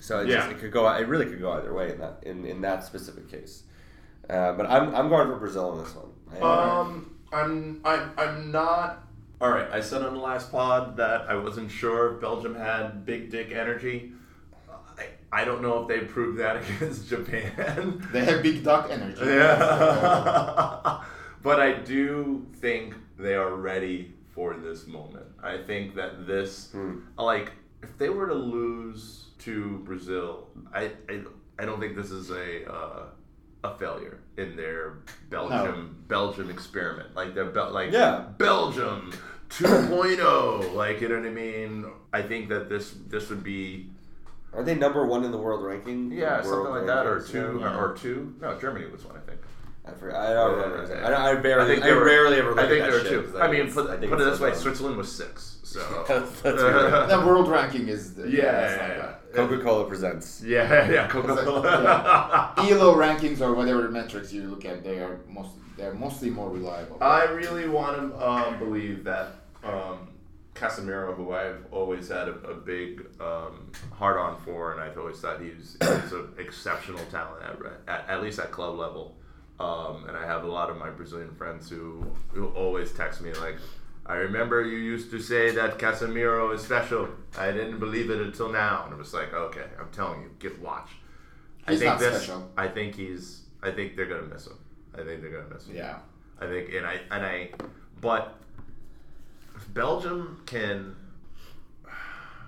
So 0.00 0.20
it, 0.20 0.28
just, 0.28 0.50
it 0.50 0.58
could 0.58 0.72
go. 0.72 0.88
It 0.88 1.08
really 1.08 1.26
could 1.26 1.40
go 1.40 1.52
either 1.52 1.72
way 1.72 1.90
in 1.90 1.98
that 1.98 2.18
in, 2.22 2.44
in 2.44 2.60
that 2.62 2.84
specific 2.84 3.30
case. 3.30 3.62
Uh, 4.28 4.52
but 4.52 4.66
I'm, 4.66 4.94
I'm 4.94 5.08
going 5.08 5.28
for 5.28 5.36
Brazil 5.36 5.72
in 5.72 5.84
this 5.84 5.94
one. 5.94 6.42
Um, 6.42 7.16
I'm 7.32 7.80
I'm 7.84 8.12
I'm 8.18 8.50
not. 8.50 9.04
All 9.40 9.50
right, 9.50 9.70
I 9.70 9.80
said 9.80 10.02
on 10.02 10.14
the 10.14 10.20
last 10.20 10.50
pod 10.50 10.96
that 10.96 11.22
I 11.28 11.36
wasn't 11.36 11.70
sure 11.70 12.14
if 12.14 12.20
Belgium 12.20 12.54
had 12.54 13.04
big 13.04 13.30
dick 13.30 13.52
energy. 13.52 14.12
I, 15.32 15.44
don't 15.44 15.62
know 15.62 15.82
if 15.82 15.88
they 15.88 16.00
proved 16.06 16.38
that 16.38 16.56
against 16.62 17.08
Japan. 17.08 18.06
They 18.12 18.24
have 18.24 18.42
big 18.42 18.62
duck 18.64 18.88
energy. 18.90 19.20
Yeah. 19.24 21.00
but 21.42 21.60
I 21.60 21.72
do 21.72 22.46
think 22.56 22.94
they 23.18 23.34
are 23.34 23.54
ready 23.54 24.14
for 24.34 24.54
this 24.56 24.86
moment. 24.86 25.26
I 25.42 25.58
think 25.58 25.94
that 25.96 26.26
this, 26.26 26.70
Hmm. 26.72 27.00
like, 27.18 27.52
if 27.82 27.96
they 27.98 28.08
were 28.10 28.26
to 28.28 28.34
lose 28.34 29.26
to 29.40 29.78
Brazil, 29.84 30.48
I, 30.74 30.90
I, 31.08 31.20
I 31.58 31.64
don't 31.64 31.80
think 31.80 31.96
this 31.96 32.10
is 32.10 32.30
a 32.30 32.70
uh, 32.70 33.02
a 33.64 33.76
failure 33.78 34.18
in 34.36 34.54
their 34.56 34.98
Belgium 35.30 36.04
Belgium 36.08 36.50
experiment. 36.50 37.14
Like 37.16 37.34
their 37.34 37.46
Bel- 37.46 37.72
like 37.72 37.92
Yeah. 37.92 38.26
Belgium 38.38 39.12
2.0. 39.50 40.74
like 40.74 41.00
you 41.00 41.08
know 41.08 41.18
what 41.18 41.26
I 41.26 41.30
mean? 41.30 41.86
I 42.12 42.22
think 42.22 42.48
that 42.48 42.68
this 42.68 42.94
this 43.08 43.28
would 43.30 43.42
be 43.42 43.90
Are 44.56 44.62
they 44.62 44.74
number 44.74 45.04
one 45.06 45.22
in 45.24 45.30
the 45.30 45.38
world 45.38 45.62
ranking? 45.64 46.10
Yeah, 46.10 46.36
something 46.42 46.50
World 46.50 46.76
like 46.78 46.86
that, 46.86 47.06
or 47.06 47.20
two, 47.20 47.58
Yeah. 47.60 47.78
or 47.78 47.94
two. 47.96 48.34
No, 48.40 48.58
Germany 48.58 48.86
was 48.90 49.04
one, 49.04 49.16
I 49.16 49.20
think. 49.20 49.40
I 49.86 49.92
forgot. 49.92 50.20
I 50.20 50.32
don't 50.32 50.56
remember. 50.56 50.94
Yeah, 50.96 51.06
I, 51.08 51.30
I 51.30 51.34
barely. 51.36 51.64
I, 51.64 51.66
think 51.74 51.82
there 51.84 51.94
were- 51.96 52.04
rarely 52.06 52.38
ever. 52.38 52.58
I 52.58 52.66
think 52.66 52.82
there 52.82 52.90
that 52.90 52.92
were 52.92 53.00
shit, 53.00 53.10
two. 53.10 53.22
'cause 53.32 53.40
I 53.40 53.46
mean, 53.50 53.60
it's- 53.60 53.74
put, 53.74 53.88
I 53.90 53.96
put 53.98 54.20
it 54.20 54.24
this 54.24 54.40
way: 54.40 54.50
dumb. 54.50 54.58
Switzerland 54.58 54.96
was 54.96 55.12
six. 55.12 55.58
So 55.62 56.04
That's 56.08 56.42
weird. 56.42 57.10
the 57.10 57.22
world 57.26 57.48
ranking 57.48 57.88
is 57.88 58.14
the, 58.14 58.28
Yeah, 58.30 58.50
that's 58.52 58.76
yeah, 58.76 58.96
yeah. 58.96 59.14
Coca 59.34 59.58
Cola 59.62 59.84
presents. 59.86 60.42
yeah, 60.46 60.88
yeah, 60.90 61.06
Coca-Cola. 61.08 62.54
ELO 62.58 62.94
rankings 62.96 63.40
or 63.40 63.52
whatever 63.54 63.88
metrics 63.90 64.32
you 64.32 64.44
look 64.44 64.64
at, 64.64 64.82
they 64.82 64.98
are 65.00 65.20
most 65.28 65.50
they're 65.76 65.92
mostly 65.94 66.30
more 66.30 66.48
reliable. 66.50 66.96
I 67.02 67.24
really 67.24 67.68
want 67.68 67.96
to 67.98 68.26
um, 68.28 68.58
believe 68.58 69.04
that 69.04 69.32
um, 69.62 70.08
Casemiro, 70.56 71.14
who 71.14 71.32
I've 71.32 71.64
always 71.70 72.08
had 72.08 72.28
a, 72.28 72.34
a 72.48 72.54
big 72.54 73.06
um, 73.20 73.70
heart 73.92 74.18
on 74.18 74.40
for, 74.40 74.72
and 74.72 74.80
I've 74.80 74.96
always 74.98 75.18
thought 75.20 75.40
he 75.40 75.50
was, 75.50 75.76
he 75.80 75.86
was 75.88 76.12
an 76.12 76.28
exceptional 76.38 77.04
talent 77.10 77.42
at, 77.44 77.56
at, 77.88 78.08
at 78.08 78.22
least 78.22 78.38
at 78.38 78.50
club 78.50 78.76
level. 78.78 79.14
Um, 79.58 80.04
and 80.06 80.16
I 80.16 80.26
have 80.26 80.44
a 80.44 80.48
lot 80.48 80.68
of 80.68 80.76
my 80.76 80.90
Brazilian 80.90 81.34
friends 81.34 81.70
who, 81.70 82.04
who 82.28 82.48
always 82.48 82.92
text 82.92 83.20
me 83.22 83.32
like, 83.34 83.56
I 84.04 84.16
remember 84.16 84.62
you 84.64 84.76
used 84.76 85.10
to 85.10 85.20
say 85.20 85.50
that 85.52 85.78
Casemiro 85.78 86.54
is 86.54 86.62
special. 86.62 87.08
I 87.36 87.50
didn't 87.52 87.78
believe 87.80 88.10
it 88.10 88.20
until 88.20 88.50
now. 88.50 88.84
And 88.84 88.92
it 88.92 88.98
was 88.98 89.12
like, 89.12 89.32
okay, 89.32 89.64
I'm 89.80 89.88
telling 89.90 90.22
you, 90.22 90.30
get 90.38 90.60
watch. 90.60 90.90
He's 91.66 91.78
I 91.82 91.84
think 91.84 91.90
not 91.92 91.98
this. 91.98 92.22
special. 92.22 92.50
I 92.56 92.68
think 92.68 92.94
he's. 92.94 93.42
I 93.62 93.72
think 93.72 93.96
they're 93.96 94.06
gonna 94.06 94.22
miss 94.32 94.46
him. 94.46 94.58
I 94.94 94.98
think 95.02 95.22
they're 95.22 95.32
gonna 95.32 95.52
miss 95.52 95.66
him. 95.66 95.74
yeah. 95.74 95.98
I 96.40 96.46
think, 96.46 96.72
and 96.72 96.86
I, 96.86 97.00
and 97.10 97.26
I, 97.26 97.50
but 98.00 98.38
Belgium 99.76 100.42
can. 100.46 100.96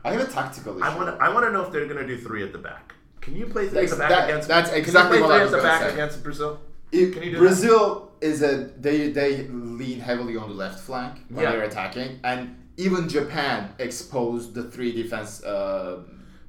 I 0.05 0.13
have 0.13 0.29
a 0.29 0.33
tactical 0.33 0.77
issue. 0.77 0.85
I 0.85 0.97
want 0.97 1.17
to. 1.17 1.23
I 1.25 1.29
want 1.29 1.45
to 1.47 1.53
know 1.53 1.63
if 1.63 1.71
they're 1.73 1.87
going 1.87 2.05
to 2.05 2.07
do 2.07 2.19
three 2.19 2.43
at 2.43 2.53
the 2.53 2.59
back. 2.59 2.95
Can 3.21 3.37
you 3.37 3.47
play 3.47 3.69
three 3.69 3.85
at 3.85 3.91
the 3.91 3.97
back 3.97 4.09
that- 4.09 4.29
against? 4.31 4.49
that's 4.49 4.71
exactly 4.73 5.21
what 5.21 5.31
I 5.31 5.37
three 5.37 5.45
was 5.45 5.53
at 5.55 5.57
the 5.59 5.63
back 5.63 5.83
say. 5.83 5.93
against 5.93 6.23
Brazil. 6.25 6.61
If 6.91 7.13
Can 7.15 7.23
you 7.23 7.33
do 7.33 7.39
Brazil 7.39 8.13
is 8.21 8.43
a 8.43 8.71
they 8.81 9.11
they 9.11 9.47
lean 9.49 10.01
heavily 10.01 10.37
on 10.37 10.49
the 10.49 10.55
left 10.55 10.81
flank 10.81 11.19
when 11.29 11.45
Yeah. 11.45 11.53
they're 11.53 11.65
attacking, 11.65 12.19
and 12.25 12.57
even 12.79 13.09
Japan 13.09 13.75
exposed 13.79 14.55
the 14.55 14.65
three 14.65 14.93
defense 15.03 15.45
uh, 15.45 16.01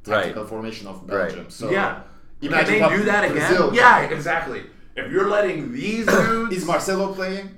tactical 0.06 0.46
formation 0.46 0.88
of 0.88 1.06
Belgium. 1.06 1.40
Right. 1.44 1.52
So 1.52 1.70
yeah. 1.72 2.04
Can 2.42 2.52
they 2.52 2.80
do 2.80 3.04
that 3.04 3.30
Brazil 3.32 3.70
again? 3.72 3.76
Yeah, 3.84 4.00
exactly. 4.18 4.64
If 4.96 5.12
you're 5.12 5.28
letting 5.30 5.74
these 5.74 6.06
dudes, 6.24 6.56
Is 6.56 6.66
Marcelo 6.66 7.14
playing? 7.14 7.54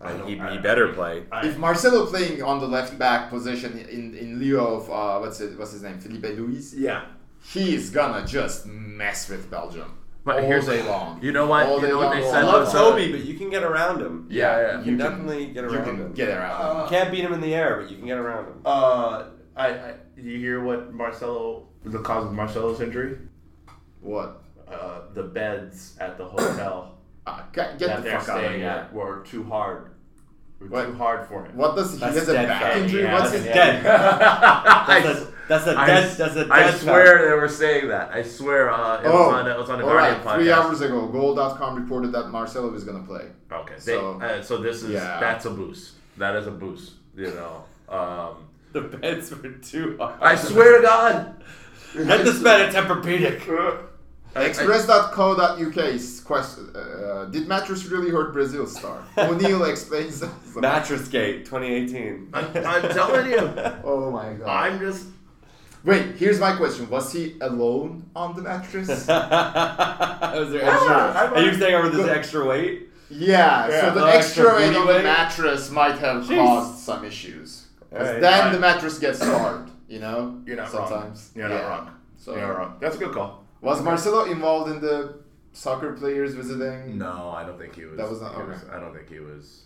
I 0.00 0.12
he, 0.28 0.32
he 0.38 0.58
better 0.58 0.88
play. 0.92 1.24
If 1.42 1.58
Marcelo 1.58 2.06
playing 2.06 2.40
on 2.42 2.60
the 2.60 2.68
left 2.68 2.98
back 2.98 3.30
position 3.30 3.78
in 3.78 4.14
in 4.16 4.38
lieu 4.38 4.60
of 4.60 4.88
uh, 4.90 5.18
what's 5.20 5.40
it 5.40 5.58
what's 5.58 5.72
his 5.72 5.82
name 5.82 5.98
Filipe 5.98 6.22
Luís, 6.38 6.72
yeah. 6.76 7.06
he's 7.52 7.90
gonna 7.90 8.24
just 8.26 8.66
mess 8.66 9.28
with 9.28 9.50
Belgium 9.50 9.90
But 10.24 10.36
all 10.36 10.42
here's- 10.46 10.66
day 10.66 10.82
long. 10.86 11.20
you 11.22 11.32
know 11.32 11.46
what? 11.46 11.66
All 11.66 11.80
You 11.80 11.88
know 11.88 11.98
what 11.98 12.12
they 12.14 12.22
all 12.22 12.30
said 12.32 12.44
I 12.44 12.46
love 12.46 12.66
was, 12.66 12.74
uh, 12.74 12.78
Toby, 12.90 13.10
but 13.10 13.24
you 13.24 13.34
can 13.34 13.50
get 13.50 13.62
around 13.64 14.00
him. 14.00 14.26
Yeah, 14.30 14.60
yeah. 14.60 14.78
You 14.78 14.84
can 14.84 14.98
definitely 14.98 15.46
get 15.46 15.64
You 15.64 15.70
around 15.70 15.84
can 15.84 15.96
him. 15.96 16.12
get 16.12 16.28
around. 16.28 16.76
him. 16.76 16.82
You 16.84 16.88
can't 16.90 17.10
beat 17.10 17.24
him 17.24 17.32
in 17.32 17.40
the 17.40 17.54
air, 17.54 17.72
but 17.80 17.90
you 17.90 17.96
can 17.96 18.06
get 18.06 18.18
around 18.18 18.44
him. 18.50 18.54
Uh, 18.64 19.24
I, 19.56 19.66
I. 19.88 19.94
You 20.16 20.38
hear 20.38 20.62
what 20.62 20.92
Marcelo? 20.92 21.66
The 21.84 21.98
cause 22.00 22.24
of 22.26 22.32
Marcelo's 22.34 22.80
injury? 22.80 23.18
What? 24.00 24.42
Uh, 24.70 25.00
the 25.14 25.22
beds 25.22 25.96
at 26.00 26.18
the 26.18 26.24
hotel. 26.24 26.97
Uh, 27.28 27.42
get 27.52 27.78
get 27.78 28.02
the 28.02 28.10
fuck 28.10 28.28
out 28.28 28.38
of 28.38 28.44
staying 28.44 28.60
here. 28.60 28.68
at 28.68 28.92
were 28.92 29.24
too 29.28 29.44
hard. 29.44 29.90
Were 30.60 30.66
What? 30.68 30.86
too 30.86 30.94
hard 30.94 31.28
for 31.28 31.44
him. 31.44 31.56
What 31.56 31.76
does 31.76 31.92
he 31.94 31.98
That's 32.00 32.16
has 32.18 32.28
a 32.28 32.32
back 32.34 32.62
fat. 32.62 32.76
injury? 32.78 33.02
Yeah, 33.02 33.14
What's 33.20 33.32
his 33.32 33.44
dead. 33.44 33.84
That's 34.88 35.06
a, 35.20 35.32
that's 35.48 35.66
a 35.66 35.78
I- 35.78 35.86
dead. 35.86 36.16
That's 36.18 36.36
a 36.36 36.44
dead. 36.44 36.50
I 36.50 36.70
foul. 36.72 36.78
swear 36.80 37.28
they 37.30 37.34
were 37.40 37.48
saying 37.48 37.88
that. 37.88 38.10
I 38.12 38.22
swear 38.22 38.70
uh, 38.70 39.00
it, 39.00 39.06
Oh, 39.06 39.28
was 39.28 39.34
on, 39.34 39.46
it 39.48 39.56
was 39.58 39.70
on 39.70 39.80
a 39.80 39.82
Guardian 39.82 40.14
right. 40.14 40.24
podcast. 40.24 40.34
Three 40.36 40.50
hours 40.52 40.80
ago, 40.82 41.06
Goal.com 41.08 41.76
reported 41.76 42.12
that 42.12 42.28
Marcelo 42.28 42.74
is 42.74 42.84
gonna 42.84 43.04
play. 43.04 43.26
Okay, 43.52 43.74
they, 43.74 43.78
So- 43.94 44.20
uh, 44.20 44.42
so 44.42 44.58
this 44.58 44.82
is 44.82 44.90
Yeah. 44.90 45.18
that's 45.20 45.44
a 45.46 45.50
boost. 45.50 45.94
That 46.18 46.34
is 46.36 46.46
a 46.46 46.50
boost. 46.50 46.94
You 47.16 47.28
know. 47.34 47.64
Um, 47.88 48.44
The 48.72 48.82
beds 48.82 49.30
were 49.30 49.48
too 49.52 49.96
hard. 49.98 50.20
I 50.20 50.34
swear 50.34 50.76
to 50.78 50.82
God. 50.82 51.34
Get 51.94 52.24
this 52.24 52.40
man 52.42 52.68
a 52.68 52.72
Tempur-Pedic. 52.72 53.48
I- 54.36 54.40
I- 54.40 54.44
Express.co.uk 54.44 55.76
is 55.78 56.17
question. 56.28 56.70
Uh, 56.76 57.24
did 57.24 57.48
mattress 57.48 57.84
really 57.86 58.10
hurt 58.10 58.32
Brazil 58.32 58.66
star? 58.66 59.02
O'Neill 59.18 59.64
explains. 59.64 60.20
that. 60.20 60.30
Mattress 60.56 61.08
Gate 61.08 61.44
2018. 61.46 62.30
I'm, 62.34 62.44
I'm 62.64 62.82
telling 62.92 63.30
you. 63.30 63.38
Oh 63.84 64.10
my 64.12 64.34
god. 64.34 64.46
I'm 64.48 64.78
just. 64.78 65.06
Wait, 65.84 66.16
here's 66.16 66.38
my 66.38 66.54
question. 66.56 66.88
Was 66.90 67.12
he 67.12 67.36
alone 67.40 68.04
on 68.14 68.36
the 68.36 68.42
mattress? 68.42 68.88
Was 69.06 69.06
there 70.52 70.64
extra? 70.70 70.96
I'm- 71.20 71.34
Are 71.34 71.40
you 71.40 71.54
saying 71.54 71.74
over 71.74 71.88
this 71.88 72.06
extra 72.08 72.44
weight? 72.44 72.88
yeah, 73.10 73.68
Yeah. 73.68 73.80
so 73.80 73.94
the 73.94 74.04
Oh, 74.04 74.06
extra 74.06 74.44
extra 74.44 74.44
weight 74.56 74.66
booty 74.74 74.78
on 74.80 74.86
the 74.98 75.02
mattress 75.02 75.70
might 75.70 75.96
have 75.98 76.24
Jeez. 76.24 76.36
caused 76.36 76.78
some 76.80 77.04
issues. 77.04 77.68
Alright. 77.92 78.20
then 78.20 78.48
I- 78.48 78.52
the 78.52 78.58
mattress 78.60 78.98
gets 78.98 79.22
hard, 79.24 79.70
you 79.88 79.98
know? 80.00 80.42
You're 80.44 80.56
not 80.56 80.70
Sometimes. 80.70 81.18
wrong. 81.34 81.36
You're 81.36 81.48
not 81.48 81.54
Yeah. 81.62 81.68
wrong. 81.70 81.90
So, 82.18 82.32
You're 82.36 82.46
not 82.48 82.58
wrong. 82.58 82.76
That's 82.80 82.96
a 82.96 82.98
good 82.98 83.12
call. 83.12 83.44
Was 83.62 83.80
Marcelo 83.82 84.24
involved 84.24 84.70
in 84.72 84.80
the 84.82 85.14
soccer 85.52 85.92
players 85.92 86.34
visiting? 86.34 86.98
No, 86.98 87.30
I 87.30 87.44
don't 87.44 87.58
think 87.58 87.74
he 87.74 87.84
was. 87.84 87.96
That 87.96 88.08
was 88.10 88.20
not- 88.20 88.34
okay. 88.34 88.48
was- 88.50 88.64
I 88.72 88.78
don't 88.80 88.94
think 88.94 89.08
he 89.08 89.20
was. 89.20 89.62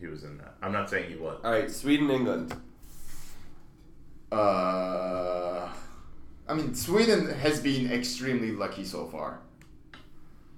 He 0.00 0.06
was 0.06 0.24
in 0.24 0.36
that. 0.38 0.54
I'm 0.62 0.72
not 0.72 0.90
saying 0.90 1.10
he 1.10 1.16
was. 1.16 1.40
All 1.42 1.50
right, 1.52 1.70
Sweden, 1.70 2.10
England. 2.10 2.54
Uh, 4.30 5.68
I 6.48 6.54
mean, 6.54 6.74
Sweden 6.74 7.30
has 7.30 7.60
been 7.60 7.90
extremely 7.90 8.52
lucky 8.52 8.84
so 8.84 9.06
far. 9.06 9.40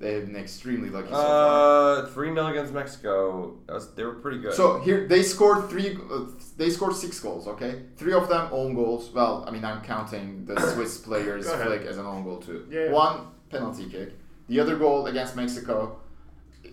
They've 0.01 0.25
been 0.25 0.37
extremely 0.37 0.91
lucky 0.91 1.09
so 1.09 1.15
far. 1.15 1.97
Uh, 2.05 2.07
three 2.07 2.33
0 2.33 2.47
against 2.47 2.73
Mexico. 2.73 3.57
That 3.67 3.75
was, 3.75 3.95
they 3.95 4.05
were 4.05 4.15
pretty 4.15 4.39
good. 4.39 4.55
So 4.55 4.81
here 4.81 5.09
they 5.09 5.23
scored 5.23 5.69
three. 5.69 5.99
Uh, 6.11 6.27
they 6.57 6.71
scored 6.71 6.95
six 6.95 7.19
goals. 7.19 7.49
Okay, 7.49 7.83
three 7.97 8.13
of 8.13 8.29
them 8.29 8.49
own 8.53 8.75
goals. 8.75 9.11
Well, 9.11 9.45
I 9.47 9.51
mean, 9.51 9.65
I'm 9.65 9.83
counting 9.83 10.45
the 10.45 10.59
Swiss 10.75 10.99
players 10.99 11.51
flick 11.51 11.83
as 11.83 11.99
an 11.99 12.07
own 12.07 12.23
goal 12.25 12.39
too. 12.39 12.67
Yeah, 12.71 12.85
yeah. 12.85 12.93
One 12.93 13.27
penalty 13.51 13.87
kick. 13.89 14.13
The 14.49 14.61
other 14.61 14.77
goal 14.77 15.07
against 15.07 15.37
Mexico, 15.37 15.99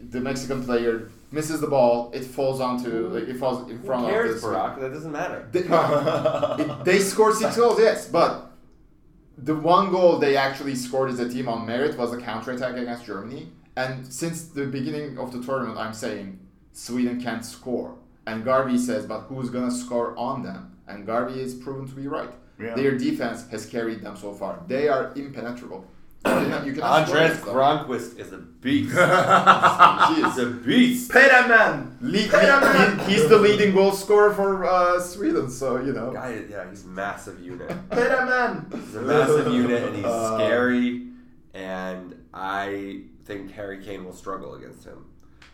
the 0.09 0.19
Mexican 0.21 0.63
player 0.63 1.09
misses 1.32 1.59
the 1.61 1.67
ball. 1.67 2.11
It 2.13 2.23
falls 2.23 2.59
onto 2.61 3.07
like 3.09 3.28
it 3.28 3.38
falls 3.38 3.69
in 3.69 3.78
Who 3.78 3.86
front 3.86 4.07
cares, 4.07 4.36
of 4.36 4.41
the. 4.41 4.47
Barack? 4.47 4.80
That 4.80 4.93
doesn't 4.93 5.11
matter. 5.11 5.47
They, 5.51 5.59
it- 6.63 6.86
they 6.86 6.99
scored 6.99 7.36
six 7.36 7.55
goals, 7.57 7.80
yes, 7.80 8.07
but 8.07 8.51
the 9.38 9.55
one 9.55 9.91
goal 9.91 10.17
they 10.17 10.38
actually 10.38 10.76
scored 10.76 11.09
as 11.09 11.19
a 11.19 11.30
team 11.30 11.49
on 11.49 11.65
merit 11.65 11.97
was 11.97 12.13
a 12.13 12.17
counterattack 12.17 12.78
against 12.78 13.05
Germany. 13.05 13.51
And 13.76 14.07
since 14.11 14.47
the 14.47 14.65
beginning 14.65 15.17
of 15.17 15.34
the 15.34 15.43
tournament, 15.43 15.78
I'm 15.78 15.93
saying 15.93 16.39
Sweden 16.71 17.21
can't 17.21 17.43
score. 17.43 17.95
And 18.26 18.45
Garvey 18.45 18.78
says, 18.78 19.05
but 19.05 19.21
who's 19.21 19.49
going 19.49 19.69
to 19.69 19.76
score 19.76 20.17
on 20.17 20.41
them? 20.43 20.78
And 20.88 21.05
Garvey 21.05 21.41
is 21.41 21.53
proven 21.53 21.88
to 21.88 21.93
be 21.93 22.07
right. 22.07 22.30
Yeah. 22.59 22.73
Their 22.76 22.97
defense 22.97 23.47
has 23.49 23.65
carried 23.65 24.01
them 24.01 24.15
so 24.15 24.34
far. 24.34 24.63
They 24.67 24.88
are 24.88 25.11
impenetrable. 25.15 25.86
You 26.26 26.32
cannot, 26.32 26.65
you 26.65 26.73
cannot 26.73 27.07
score 27.07 27.21
Andreas 27.21 27.32
against 27.32 27.45
them. 27.45 27.55
Granqvist 27.55 28.19
is 28.19 28.32
a 28.34 28.38
beast. 28.38 28.95
He 30.15 30.23
He's 30.23 30.38
is. 30.38 30.43
a 30.43 30.49
beast. 30.65 31.11
Pay 31.11 31.28
that 31.28 31.47
man. 31.47 31.97
Lead, 32.01 32.32
he- 32.32 33.05
he- 33.05 33.13
he's 33.13 33.30
the 33.30 33.38
leading 33.38 33.73
goal 33.76 33.91
scorer 33.91 34.34
for 34.34 34.65
uh, 34.65 34.99
Sweden, 34.99 35.49
so 35.51 35.78
you 35.78 35.93
know. 35.93 36.11
Guy, 36.11 36.43
yeah, 36.49 36.67
he's 36.69 36.84
a 36.86 36.88
massive 36.88 37.39
unit. 37.41 37.67
Pay 37.91 38.03
that 38.07 38.28
man. 38.28 38.65
He's 38.71 38.95
a 38.95 39.01
massive 39.01 39.53
unit, 39.53 39.84
and 39.84 39.95
he's 39.95 40.05
Uh, 40.15 40.38
scary. 40.38 41.07
And 41.53 42.15
I 42.34 43.01
think 43.26 43.51
Harry 43.51 43.84
Kane 43.84 44.03
will 44.03 44.13
struggle 44.13 44.55
against 44.55 44.84
him. 44.84 45.05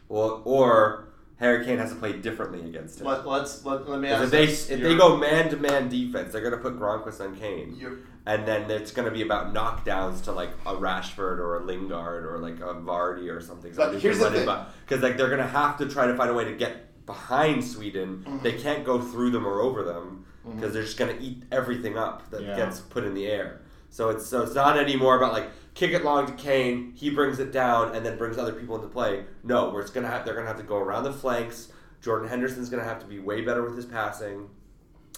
Well, 0.09 0.41
or 0.45 1.09
Harry 1.41 1.65
Kane 1.65 1.79
has 1.79 1.89
to 1.89 1.95
play 1.95 2.13
differently 2.13 2.59
against 2.61 3.01
him. 3.01 3.07
Let, 3.07 3.27
let's 3.27 3.65
let, 3.65 3.89
let 3.89 3.99
me 3.99 4.07
ask. 4.09 4.25
if 4.25 4.29
they 4.31 4.43
if 4.43 4.67
they 4.81 4.95
go 4.95 5.17
man 5.17 5.49
to 5.49 5.57
man 5.57 5.89
defense, 5.89 6.31
they're 6.31 6.41
gonna 6.41 6.57
put 6.57 6.79
Granqvist 6.79 7.19
on 7.19 7.35
Kane, 7.35 7.97
and 8.27 8.47
then 8.47 8.69
it's 8.69 8.91
gonna 8.91 9.09
be 9.11 9.23
about 9.23 9.51
knockdowns 9.53 10.23
to 10.25 10.31
like 10.31 10.51
a 10.67 10.73
Rashford 10.75 11.39
or 11.39 11.57
a 11.57 11.63
Lingard 11.65 12.25
or 12.25 12.37
like 12.37 12.59
a 12.59 12.75
Vardy 12.75 13.27
or 13.35 13.41
something. 13.41 13.73
But 13.75 13.99
here's 13.99 14.19
the 14.19 14.29
thing. 14.29 14.47
because 14.85 15.01
like 15.01 15.17
they're 15.17 15.31
gonna 15.31 15.47
have 15.47 15.77
to 15.79 15.89
try 15.89 16.05
to 16.05 16.15
find 16.15 16.29
a 16.29 16.33
way 16.33 16.45
to 16.45 16.53
get 16.55 17.05
behind 17.07 17.63
Sweden. 17.63 18.23
Mm-hmm. 18.25 18.43
They 18.43 18.53
can't 18.53 18.85
go 18.85 19.01
through 19.01 19.31
them 19.31 19.47
or 19.47 19.61
over 19.61 19.83
them 19.83 20.25
because 20.55 20.73
they're 20.73 20.83
just 20.83 20.97
gonna 20.97 21.17
eat 21.19 21.41
everything 21.51 21.97
up 21.97 22.29
that 22.29 22.43
Yeah. 22.43 22.55
gets 22.55 22.79
put 22.79 23.03
in 23.03 23.15
the 23.15 23.25
air. 23.25 23.61
So 23.89 24.09
it's 24.09 24.25
so 24.27 24.43
it's 24.43 24.53
not 24.55 24.77
anymore 24.77 25.17
about 25.17 25.33
like 25.33 25.49
kick 25.73 25.91
it 25.91 26.03
long 26.03 26.25
to 26.27 26.33
Kane, 26.33 26.93
he 26.95 27.09
brings 27.09 27.39
it 27.39 27.51
down 27.51 27.95
and 27.95 28.05
then 28.05 28.17
brings 28.17 28.37
other 28.37 28.53
people 28.53 28.75
into 28.75 28.87
play. 28.87 29.25
No, 29.43 29.69
where 29.69 29.81
it's 29.81 29.91
gonna 29.91 30.07
have 30.07 30.25
they're 30.25 30.35
gonna 30.35 30.47
have 30.47 30.57
to 30.57 30.63
go 30.63 30.77
around 30.77 31.03
the 31.03 31.13
flanks. 31.13 31.71
Jordan 32.01 32.27
Henderson's 32.27 32.69
gonna 32.69 32.83
have 32.83 32.99
to 32.99 33.05
be 33.05 33.19
way 33.19 33.41
better 33.41 33.63
with 33.63 33.75
his 33.75 33.85
passing. 33.85 34.49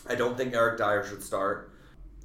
I 0.08 0.16
don't 0.16 0.38
think 0.38 0.54
Eric 0.54 0.78
Dier 0.78 1.06
should 1.06 1.24
start. 1.24 1.72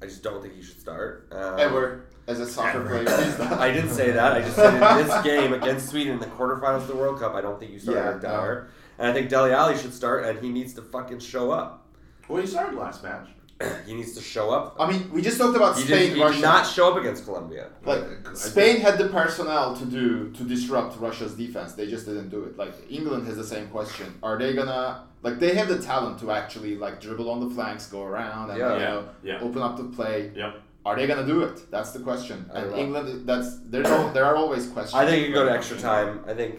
I 0.01 0.05
just 0.05 0.23
don't 0.23 0.41
think 0.41 0.55
he 0.55 0.61
should 0.61 0.79
start. 0.79 1.27
Um, 1.31 1.59
Ever 1.59 2.05
as 2.27 2.39
a 2.39 2.47
soccer 2.47 2.85
player. 2.85 3.05
I 3.59 3.71
didn't 3.71 3.89
say 3.89 4.11
that. 4.11 4.33
I 4.33 4.41
just 4.41 4.55
said 4.55 4.73
in 4.75 5.07
this 5.07 5.23
game 5.23 5.53
against 5.53 5.89
Sweden 5.89 6.13
in 6.13 6.19
the 6.19 6.27
quarterfinals 6.27 6.81
of 6.81 6.87
the 6.87 6.95
World 6.95 7.19
Cup, 7.19 7.33
I 7.35 7.41
don't 7.41 7.59
think 7.59 7.71
you 7.71 7.79
start 7.79 7.97
Yeah, 7.97 8.03
Eric 8.05 8.21
Dier. 8.21 8.69
And 8.97 9.07
I 9.07 9.13
think 9.13 9.29
Dele 9.29 9.51
Alli 9.51 9.77
should 9.77 9.93
start, 9.93 10.25
and 10.25 10.39
he 10.39 10.49
needs 10.49 10.73
to 10.75 10.81
fucking 10.81 11.19
show 11.19 11.51
up. 11.51 11.87
Well, 12.27 12.41
he 12.41 12.47
started 12.47 12.77
last 12.77 13.01
match. 13.03 13.27
he 13.85 13.93
needs 13.93 14.13
to 14.15 14.21
show 14.21 14.49
up. 14.51 14.75
I 14.79 14.89
mean, 14.91 15.11
we 15.11 15.21
just 15.21 15.37
talked 15.37 15.55
about 15.55 15.75
He, 15.77 15.83
Spain, 15.83 16.09
did, 16.09 16.15
he 16.17 16.21
Russia. 16.23 16.35
did 16.35 16.41
not 16.43 16.65
show 16.65 16.91
up 16.91 16.97
against 16.97 17.25
Colombia. 17.25 17.67
like 17.85 18.03
I- 18.03 18.31
I 18.31 18.33
Spain 18.33 18.79
had 18.79 18.97
the 18.97 19.07
personnel 19.09 19.75
to 19.75 19.85
do 19.85 20.31
to 20.31 20.43
disrupt 20.43 20.97
Russia's 20.99 21.33
defense. 21.35 21.73
They 21.73 21.87
just 21.87 22.05
didn't 22.05 22.29
do 22.29 22.43
it. 22.45 22.57
Like 22.57 22.73
England 22.89 23.27
has 23.27 23.35
the 23.37 23.43
same 23.43 23.67
question. 23.67 24.07
Are 24.23 24.37
they 24.37 24.53
gonna 24.53 25.03
like 25.23 25.39
they 25.39 25.53
have 25.55 25.67
the 25.67 25.79
talent 25.79 26.19
to 26.21 26.31
actually 26.31 26.75
like 26.77 27.01
dribble 27.01 27.29
on 27.29 27.39
the 27.45 27.53
flanks, 27.53 27.87
go 27.87 28.03
around, 28.03 28.49
and 28.51 28.59
Yeah. 28.59 28.73
you 28.75 28.79
Yeah, 28.79 28.89
know 28.89 29.09
yeah. 29.23 29.39
open 29.41 29.61
up 29.61 29.75
the 29.77 29.83
play. 29.97 30.31
Yeah. 30.35 30.53
Are 30.85 30.95
they 30.95 31.07
gonna 31.07 31.27
do 31.27 31.41
it? 31.43 31.69
That's 31.69 31.91
the 31.91 31.99
question. 31.99 32.49
I 32.53 32.61
don't 32.61 32.69
And. 32.71 32.79
England, 32.79 33.27
that's 33.27 33.49
there's 33.65 33.87
al- 33.87 34.13
there 34.13 34.23
are 34.23 34.35
always 34.37 34.67
questions. 34.67 34.95
I 34.95 35.05
think 35.05 35.17
it 35.23 35.25
could 35.27 35.33
go 35.41 35.45
to 35.45 35.51
extra 35.51 35.77
time. 35.77 36.23
I 36.25 36.33
think, 36.33 36.51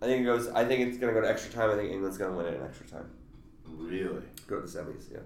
I 0.00 0.06
think 0.06 0.20
it 0.22 0.24
goes. 0.24 0.46
I 0.60 0.64
think 0.64 0.78
it's 0.86 0.98
gonna 0.98 1.12
go 1.12 1.20
to 1.20 1.28
extra 1.28 1.50
time. 1.52 1.70
I 1.72 1.74
think 1.78 1.90
England's 1.90 2.16
gonna 2.18 2.36
win 2.36 2.46
it 2.46 2.54
in 2.54 2.62
extra 2.62 2.86
time. 2.86 3.08
Really? 3.68 4.22
Go 4.46 4.60
to 4.60 4.66
the 4.66 4.72
semis. 4.78 5.10
Yeah. 5.12 5.18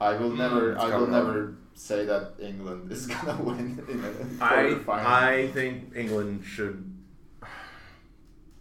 I 0.00 0.16
will 0.16 0.30
never. 0.30 0.72
it's 0.72 0.82
I 0.82 0.96
will 0.96 1.04
on. 1.04 1.10
never 1.12 1.54
say 1.74 2.04
that 2.06 2.34
England 2.40 2.90
is 2.90 3.06
gonna 3.12 3.40
win 3.42 3.82
in 3.88 4.04
a 4.04 4.44
I 4.44 4.54
quarterfinal. 4.74 4.88
I 4.88 5.48
think 5.48 5.92
England 5.96 6.44
should. 6.44 6.84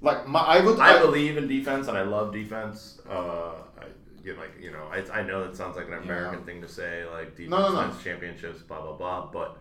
like 0.01 0.27
my, 0.27 0.39
I 0.39 0.59
would. 0.59 0.79
I 0.79 0.97
I, 0.97 0.99
believe 0.99 1.37
in 1.37 1.47
defense, 1.47 1.87
and 1.87 1.97
I 1.97 2.03
love 2.03 2.33
defense. 2.33 2.99
Uh, 3.09 3.53
I, 3.79 3.85
you 4.23 4.33
know, 4.33 4.39
like 4.41 4.51
you 4.61 4.71
know, 4.71 4.85
I, 4.91 5.19
I 5.19 5.23
know 5.23 5.45
that 5.45 5.55
sounds 5.55 5.75
like 5.77 5.87
an 5.87 5.93
American 5.93 6.39
Yeah. 6.39 6.45
thing 6.45 6.61
to 6.61 6.67
say, 6.67 7.05
like 7.05 7.35
defense 7.35 7.49
No, 7.51 7.71
no, 7.73 7.87
no. 7.87 7.93
championships, 8.03 8.61
blah 8.61 8.81
blah 8.81 8.93
blah. 8.97 9.25
But 9.31 9.57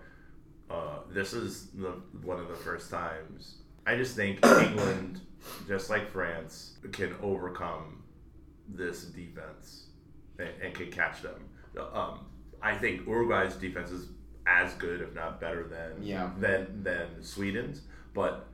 uh, 0.74 0.98
this 1.10 1.32
is 1.32 1.68
the 1.68 1.92
one 2.22 2.38
of 2.40 2.48
the 2.48 2.54
first 2.56 2.90
times. 2.90 3.58
I 3.86 3.96
just 3.96 4.14
think 4.16 4.44
England, 4.46 5.20
just 5.66 5.88
like 5.90 6.10
France, 6.10 6.76
can 6.92 7.14
overcome 7.22 8.02
this 8.68 9.04
defense 9.04 9.86
and, 10.38 10.50
and 10.62 10.74
can 10.74 10.90
catch 10.90 11.22
them. 11.22 11.40
Um, 11.78 12.20
I 12.62 12.74
think 12.74 13.06
Uruguay's 13.06 13.54
defense 13.54 13.90
is 13.90 14.08
as 14.46 14.72
good, 14.74 15.00
if 15.00 15.14
not 15.14 15.40
better, 15.40 15.64
than 15.64 16.02
Yeah. 16.02 16.30
than 16.40 16.82
than 16.82 17.22
Sweden's, 17.22 17.82
but 18.14 18.46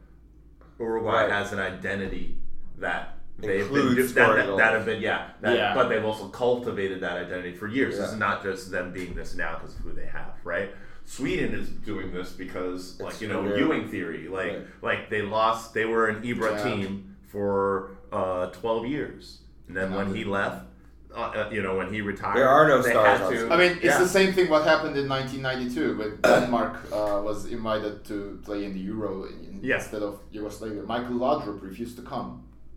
Uruguay 0.78 1.22
Right. 1.22 1.30
has 1.30 1.52
an 1.52 1.58
identity 1.60 2.36
that 2.78 3.16
they've 3.38 3.68
been 3.70 3.80
Includes 3.86 4.14
that, 4.14 4.34
that, 4.34 4.56
that 4.56 4.72
have 4.74 4.84
been 4.84 5.00
yeah, 5.00 5.28
that, 5.40 5.56
Yeah. 5.56 5.74
but 5.74 5.88
they've 5.88 6.04
also 6.04 6.28
cultivated 6.28 7.00
that 7.00 7.16
identity 7.16 7.54
for 7.54 7.66
years. 7.68 7.96
This 7.96 8.06
Yeah. 8.08 8.12
is 8.12 8.18
not 8.18 8.42
just 8.42 8.70
them 8.70 8.92
being 8.92 9.14
this 9.14 9.34
now 9.36 9.56
because 9.58 9.76
of 9.76 9.82
who 9.82 9.92
they 9.92 10.06
have, 10.06 10.34
right? 10.44 10.70
Sweden 11.06 11.54
is 11.54 11.68
doing 11.68 12.12
this 12.12 12.32
because, 12.32 12.98
like 13.00 13.12
It's 13.12 13.22
you 13.22 13.28
know, 13.28 13.46
their- 13.46 13.58
Ewing 13.58 13.88
theory, 13.88 14.26
like 14.28 14.52
Right. 14.52 14.66
like 14.82 15.10
they 15.10 15.22
lost, 15.22 15.74
they 15.74 15.84
were 15.84 16.06
an 16.08 16.22
Ibra 16.22 16.52
Yeah. 16.52 16.62
team 16.64 17.16
for 17.28 17.90
uh, 18.12 18.46
twelve 18.52 18.86
years, 18.86 19.40
and 19.68 19.76
then 19.76 19.92
when 19.92 20.14
he 20.14 20.22
left, 20.24 20.66
uh, 21.14 21.20
uh, 21.20 21.50
you 21.52 21.62
know, 21.62 21.76
when 21.76 21.92
he 21.92 22.00
retired, 22.00 22.36
There 22.36 22.48
are 22.48 22.66
no 22.68 22.82
they 22.82 22.90
stars 22.90 23.20
had 23.20 23.30
to- 23.30 23.52
I 23.54 23.56
mean, 23.56 23.72
it's 23.72 23.84
yeah. 23.84 23.98
the 23.98 24.08
same 24.08 24.32
thing. 24.32 24.48
What 24.50 24.64
happened 24.64 24.96
in 24.96 25.08
1992 25.08 25.98
when 25.98 26.10
Denmark 26.22 26.74
uh, 26.92 27.20
was 27.28 27.46
invited 27.46 28.04
to 28.10 28.16
play 28.44 28.64
in 28.64 28.72
the 28.74 28.80
Euro 28.92 29.24
in, 29.24 29.60
Yeah. 29.62 29.76
instead 29.76 30.02
of 30.02 30.12
Yugoslavia. 30.32 30.82
Michael 30.82 31.18
Laudrup 31.24 31.62
refused 31.62 31.96
to 32.00 32.02
come, 32.02 32.28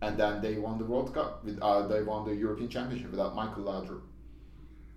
and 0.04 0.16
then 0.16 0.40
they 0.40 0.54
won 0.66 0.78
the 0.78 0.84
World 0.92 1.12
Cup. 1.14 1.44
With, 1.44 1.58
uh, 1.60 1.86
they 1.88 2.02
won 2.02 2.24
the 2.28 2.34
European 2.34 2.68
Championship 2.68 3.10
without 3.10 3.34
Michael 3.34 3.64
Laudrup. 3.64 4.02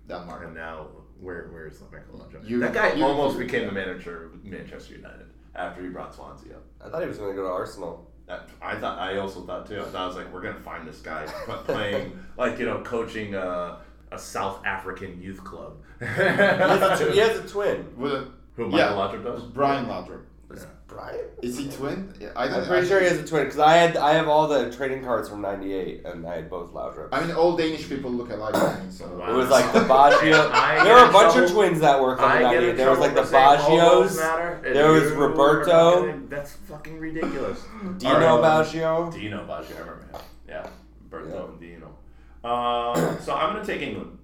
Denmark. 0.08 0.42
And 0.44 0.54
now, 0.54 0.86
where 1.20 1.48
where 1.52 1.66
is 1.66 1.80
Michelangelo? 1.92 2.42
You- 2.44 2.60
that 2.60 2.74
guy 2.74 2.92
you- 2.94 3.04
almost 3.04 3.34
you- 3.38 3.44
became 3.44 3.62
yeah. 3.62 3.68
the 3.68 3.74
manager 3.74 4.16
of 4.26 4.44
Manchester 4.44 4.94
United 4.94 5.26
after 5.54 5.82
he 5.82 5.88
brought 5.88 6.14
Swansea 6.14 6.54
up. 6.56 6.64
I 6.84 6.88
thought 6.90 7.02
he 7.02 7.08
was 7.08 7.18
gonna 7.18 7.34
go 7.34 7.42
to 7.48 7.52
Arsenal. 7.62 8.10
That, 8.32 8.48
I 8.62 8.76
thought 8.76 8.98
I 8.98 9.18
also 9.18 9.42
thought 9.42 9.66
too. 9.66 9.80
I 9.80 9.84
thought 9.84 9.94
I 10.02 10.06
was 10.06 10.16
like, 10.16 10.32
we're 10.32 10.40
gonna 10.40 10.54
find 10.60 10.88
this 10.88 11.00
guy 11.00 11.26
playing 11.66 12.18
like 12.38 12.58
you 12.58 12.64
know 12.66 12.80
coaching 12.80 13.34
a, 13.34 13.78
a 14.10 14.18
South 14.18 14.64
African 14.64 15.20
youth 15.20 15.42
club. 15.44 15.74
He 16.00 16.06
has 16.06 17.00
a, 17.00 17.04
tw- 17.06 17.12
he 17.12 17.18
has 17.20 17.38
a 17.38 17.46
twin. 17.46 17.86
With 17.96 18.12
a, 18.12 18.28
Who 18.56 18.70
yeah, 18.70 18.94
Michael 18.94 19.20
Laudrup 19.20 19.24
does? 19.24 19.42
Brian 19.44 19.84
Laudrup. 19.86 20.22
Yeah. 20.54 20.64
Brian. 20.86 21.24
Is 21.40 21.56
he 21.56 21.70
twin? 21.70 22.12
Yeah, 22.20 22.28
I, 22.36 22.44
I'm 22.48 22.64
I- 22.64 22.66
pretty 22.66 22.86
sure 22.86 23.00
he 23.00 23.06
has 23.06 23.18
a 23.18 23.26
twin 23.26 23.44
because 23.44 23.58
I 23.58 23.74
had 23.76 23.96
I 23.96 24.12
have 24.14 24.28
all 24.28 24.46
the 24.48 24.70
trading 24.72 25.02
cards 25.04 25.28
from 25.28 25.40
'98 25.40 26.04
and 26.04 26.26
I 26.26 26.36
had 26.36 26.50
both 26.50 26.72
Laudrup. 26.72 27.08
I 27.12 27.20
mean, 27.24 27.34
all 27.34 27.56
Danish 27.56 27.88
people 27.88 28.10
look 28.10 28.30
alike 28.30 28.54
so. 28.90 29.06
Wow. 29.08 29.30
It 29.32 29.36
was 29.36 29.48
like 29.48 29.72
the 29.72 29.80
Baggio. 29.80 30.50
There 30.82 30.84
get 30.84 30.94
were 30.94 30.98
a 31.02 31.06
in 31.06 31.12
bunch 31.12 31.36
of 31.38 31.50
twins 31.50 31.80
that 31.80 31.98
were 32.00 32.16
coming 32.16 32.44
I 32.44 32.48
out 32.48 32.52
get 32.52 32.60
here. 32.62 32.70
in 32.72 32.76
There 32.76 32.90
was 32.90 32.98
like 32.98 33.14
the 33.14 33.22
for 33.22 33.28
saying 33.28 33.60
all 33.80 34.00
those 34.02 34.18
Baggios. 34.18 34.62
There 34.74 34.92
was 34.92 35.10
Roberto. 35.12 36.20
That's 36.28 36.52
fucking 36.82 36.98
ridiculous. 36.98 37.64
Dino 37.98 38.14
All 38.14 38.40
right. 38.40 38.66
Baggio. 38.66 39.12
Dino 39.12 39.46
Baggio, 39.46 39.76
I 39.76 39.80
remember 39.80 40.06
him. 40.12 40.20
Yeah, 40.48 40.66
Berto 41.08 41.50
and 41.50 41.60
Dino. 41.60 41.96
Uh, 42.42 43.18
so 43.20 43.34
I'm 43.34 43.54
gonna 43.54 43.64
take 43.64 43.82
England. 43.82 44.18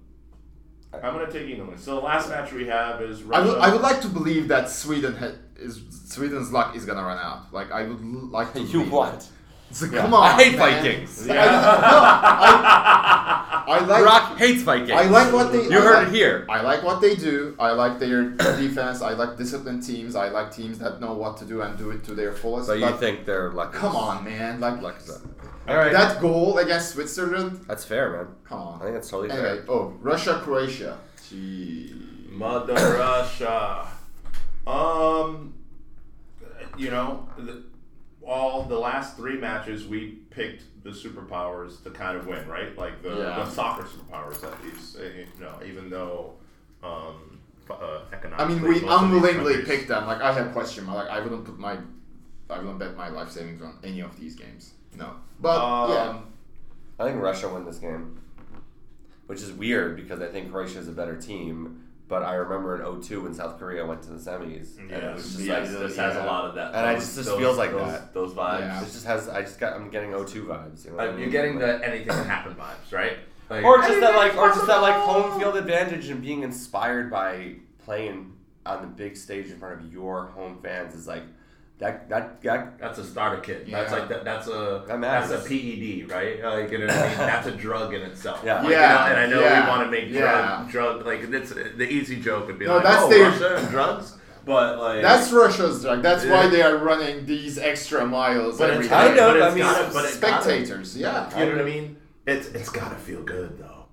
I'm 0.93 1.01
gonna 1.01 1.31
take 1.31 1.49
England. 1.49 1.79
So 1.79 1.95
the 1.95 2.01
last 2.01 2.29
match 2.29 2.51
we 2.51 2.67
have 2.67 3.01
is 3.01 3.21
I 3.31 3.41
would, 3.41 3.57
I 3.59 3.71
would 3.71 3.81
like 3.81 4.01
to 4.01 4.07
believe 4.07 4.47
that 4.47 4.69
Sweden 4.69 5.15
ha- 5.15 5.35
is 5.57 5.81
Sweden's 6.07 6.51
luck 6.51 6.75
is 6.75 6.85
gonna 6.85 7.03
run 7.03 7.17
out. 7.17 7.53
Like 7.53 7.71
I 7.71 7.83
would 7.83 8.01
l- 8.01 8.29
like 8.29 8.53
to. 8.53 8.61
You 8.61 8.67
believe 8.67 8.91
what? 8.91 9.19
that. 9.19 9.27
So, 9.71 9.87
Come 9.87 10.13
on, 10.15 10.23
I 10.23 10.43
hate 10.43 10.57
man. 10.57 10.83
Vikings. 10.83 11.29
I, 11.29 11.33
no, 11.33 11.39
I, 11.39 13.63
I 13.67 13.79
like. 13.85 14.01
Brock 14.03 14.37
hates 14.37 14.63
Vikings. 14.63 14.91
I 14.91 15.05
like 15.05 15.31
what 15.31 15.51
they. 15.51 15.63
You 15.63 15.77
I 15.77 15.81
heard 15.81 15.93
like- 15.99 16.07
it 16.07 16.13
here. 16.13 16.45
I 16.49 16.61
like 16.61 16.83
what 16.83 17.01
they 17.01 17.15
do. 17.15 17.55
I 17.59 17.71
like 17.73 17.99
their 17.99 18.29
defense. 18.31 19.01
I 19.01 19.13
like 19.13 19.37
disciplined 19.37 19.83
teams. 19.85 20.15
I 20.15 20.29
like 20.29 20.53
teams 20.53 20.79
that 20.79 20.99
know 20.99 21.13
what 21.13 21.37
to 21.37 21.45
do 21.45 21.61
and 21.61 21.77
do 21.77 21.91
it 21.91 22.03
to 22.05 22.15
their 22.15 22.33
fullest. 22.33 22.67
So 22.67 22.73
you 22.73 22.91
think 22.97 23.25
they're 23.25 23.51
lucky? 23.51 23.77
come 23.77 23.95
on, 23.95 24.23
man! 24.23 24.59
Like, 24.59 24.81
Lucky. 24.81 25.11
All 25.67 25.77
right. 25.77 25.91
that 25.93 26.19
goal 26.19 26.57
against 26.57 26.93
Switzerland. 26.93 27.63
That's 27.67 27.85
fair, 27.85 28.11
man. 28.11 28.27
Come 28.45 28.59
on. 28.59 28.81
I 28.81 28.85
think 28.85 28.95
that's 28.95 29.09
totally 29.09 29.29
Anyway, 29.29 29.57
fair. 29.57 29.65
oh 29.69 29.93
Russia, 30.01 30.41
Croatia. 30.43 30.97
Gee. 31.29 31.93
Mother 32.31 32.73
Russia. 32.97 33.87
Um, 34.65 35.53
you 36.77 36.89
know, 36.89 37.27
the, 37.37 37.63
all 38.29 38.63
the 38.63 38.77
last 38.77 39.17
three 39.17 39.37
matches 39.37 39.87
we 39.87 40.19
picked 40.29 40.63
the 40.83 40.91
superpowers 40.91 41.81
to 41.83 41.89
kind 41.89 42.15
of 42.15 42.27
win, 42.27 42.47
right? 42.47 42.77
Like 42.77 43.01
the, 43.01 43.09
Yeah. 43.09 43.43
the 43.43 43.49
soccer 43.49 43.83
superpowers, 43.83 44.43
at 44.43 44.63
least. 44.63 44.97
Uh, 44.97 45.01
You 45.03 45.25
know, 45.41 45.55
even 45.65 45.89
though 45.89 46.33
um, 46.83 47.39
uh, 47.69 48.01
economically, 48.13 48.45
I 48.45 48.47
mean, 48.47 48.61
we 48.61 48.69
most 48.81 49.03
of 49.03 49.11
these 49.11 49.17
unwillingly 49.23 49.63
picked 49.65 49.87
them. 49.89 50.05
Like 50.07 50.21
I 50.21 50.31
have 50.33 50.51
question 50.53 50.85
mark. 50.85 51.09
Like 51.09 51.17
I 51.17 51.19
wouldn't 51.21 51.43
put 51.45 51.57
my, 51.57 51.77
I 52.49 52.59
wouldn't 52.59 52.79
bet 52.79 52.95
my 52.95 53.09
life 53.09 53.31
savings 53.31 53.61
on 53.61 53.77
any 53.83 53.99
of 54.01 54.17
these 54.19 54.35
games. 54.35 54.73
No, 54.95 55.15
but 55.39 55.89
yeah, 55.89 56.09
Um, 56.09 56.25
I 56.99 57.05
think 57.05 57.21
Russia 57.21 57.49
win 57.49 57.65
this 57.65 57.77
game, 57.77 58.19
which 59.27 59.41
is 59.41 59.51
weird 59.51 59.95
because 59.97 60.21
I 60.21 60.27
think 60.27 60.51
Croatia 60.51 60.79
is 60.79 60.87
a 60.87 60.91
better 60.91 61.15
team. 61.17 61.83
But 62.09 62.23
I 62.23 62.33
remember 62.33 62.75
in 62.75 63.01
02 63.01 63.21
when 63.21 63.33
South 63.35 63.57
Korea 63.59 63.85
went 63.85 64.01
to 64.01 64.09
the 64.09 64.17
semis. 64.17 64.79
and 64.79 64.91
it 64.91 65.13
was 65.13 65.23
just 65.35 65.39
yes, 65.41 65.69
like, 65.71 65.79
this 65.79 65.95
has 65.95 66.15
a 66.17 66.23
lot 66.25 66.45
of 66.45 66.55
that. 66.55 66.69
And 66.73 66.77
I 66.85 66.93
those- 66.95 67.03
just- 67.03 67.15
this 67.17 67.25
those- 67.27 67.37
feels 67.39 67.57
like 67.57 67.69
those, 67.71 67.91
that. 67.91 68.13
Those 68.15 68.33
vibes. 68.33 68.59
Yeah. 68.61 68.81
It 68.81 68.85
just 68.85 69.05
has. 69.05 69.29
I 69.29 69.41
just 69.43 69.59
got. 69.59 69.73
I'm 69.73 69.89
getting 69.91 70.11
02 70.13 70.43
vibes. 70.45 70.83
You 70.85 70.91
know 70.91 70.97
what 70.97 71.03
I 71.03 71.07
Like, 71.09 71.15
mean? 71.15 71.21
you're 71.23 71.31
getting 71.31 71.59
the 71.59 71.85
anything 71.87 72.07
can 72.07 72.25
happen 72.25 72.55
vibes, 72.55 72.91
right? 72.91 73.17
Like, 73.49 73.63
or 73.63 73.77
just 73.77 73.99
that 74.01 74.15
like, 74.15 74.35
or 74.35 74.49
just 74.49 74.65
that 74.67 74.81
like 74.81 74.95
home 74.95 75.39
field 75.39 75.55
advantage 75.55 76.09
and 76.09 76.19
being 76.21 76.41
inspired 76.43 77.09
by 77.11 77.55
playing 77.85 78.33
on 78.65 78.81
the 78.81 78.87
big 78.87 79.15
stage 79.15 79.49
in 79.51 79.57
front 79.59 79.79
of 79.79 79.91
your 79.93 80.25
home 80.27 80.57
fans 80.63 80.93
is 80.95 81.07
like 81.07 81.23
that. 81.79 82.09
That 82.09 82.41
that 82.41 82.77
That's 82.79 82.97
a 82.99 83.03
starter 83.05 83.41
kit. 83.41 83.69
That's 83.71 83.91
like 83.91 84.07
that. 84.09 84.23
That's 84.23 84.47
a 84.47 84.83
That 84.87 85.01
that's 85.01 85.31
a 85.31 85.37
PED, 85.37 86.09
right? 86.11 86.43
Like 86.43 86.71
you 86.71 86.79
know 86.79 86.87
what 86.87 86.95
I 86.95 87.07
mean? 87.07 87.17
That's 87.17 87.47
a 87.47 87.51
drug 87.51 87.93
in 87.93 88.01
itself. 88.01 88.41
Yeah. 88.45 88.55
Like, 88.59 88.65
you 88.65 88.71
Yeah, 88.71 88.79
know, 88.93 89.05
and 89.11 89.19
I 89.19 89.25
know 89.27 89.41
yeah, 89.41 89.63
we 89.63 89.69
want 89.69 89.83
to 89.85 89.91
make 89.91 90.09
yeah. 90.09 90.65
drug 90.69 90.71
drug 90.71 91.05
like 91.05 91.21
it's 91.23 91.51
the 91.51 91.87
easy 91.89 92.19
joke 92.19 92.47
would 92.47 92.59
be 92.59 92.65
No, 92.65 92.75
like, 92.75 92.83
that's 92.83 93.03
oh, 93.03 93.09
their- 93.09 93.29
Russia 93.29 93.55
and 93.57 93.69
drugs, 93.69 94.15
but 94.45 94.77
like 94.79 95.01
that's 95.01 95.31
Russia's 95.31 95.81
drug. 95.81 96.01
That's 96.01 96.25
why 96.25 96.47
they 96.47 96.61
are 96.61 96.77
running 96.77 97.25
these 97.25 97.57
extra 97.57 98.05
miles 98.05 98.57
But 98.57 98.71
every 98.71 98.85
it's. 98.85 98.93
I 98.93 99.13
know, 99.15 99.33
but 99.33 99.41
I 99.41 99.49
mean, 99.49 99.59
gotta, 99.59 99.93
but 99.93 100.05
it's 100.05 100.17
gotta- 100.17 100.43
Spectators, 100.43 100.97
yeah. 100.97 101.29
you 101.39 101.45
know 101.45 101.51
what 101.53 101.61
I 101.61 101.65
mean? 101.65 101.97
It's 102.27 102.47
it's 102.49 102.69
gotta 102.69 102.95
feel 102.95 103.23
good 103.23 103.57
though. 103.57 103.85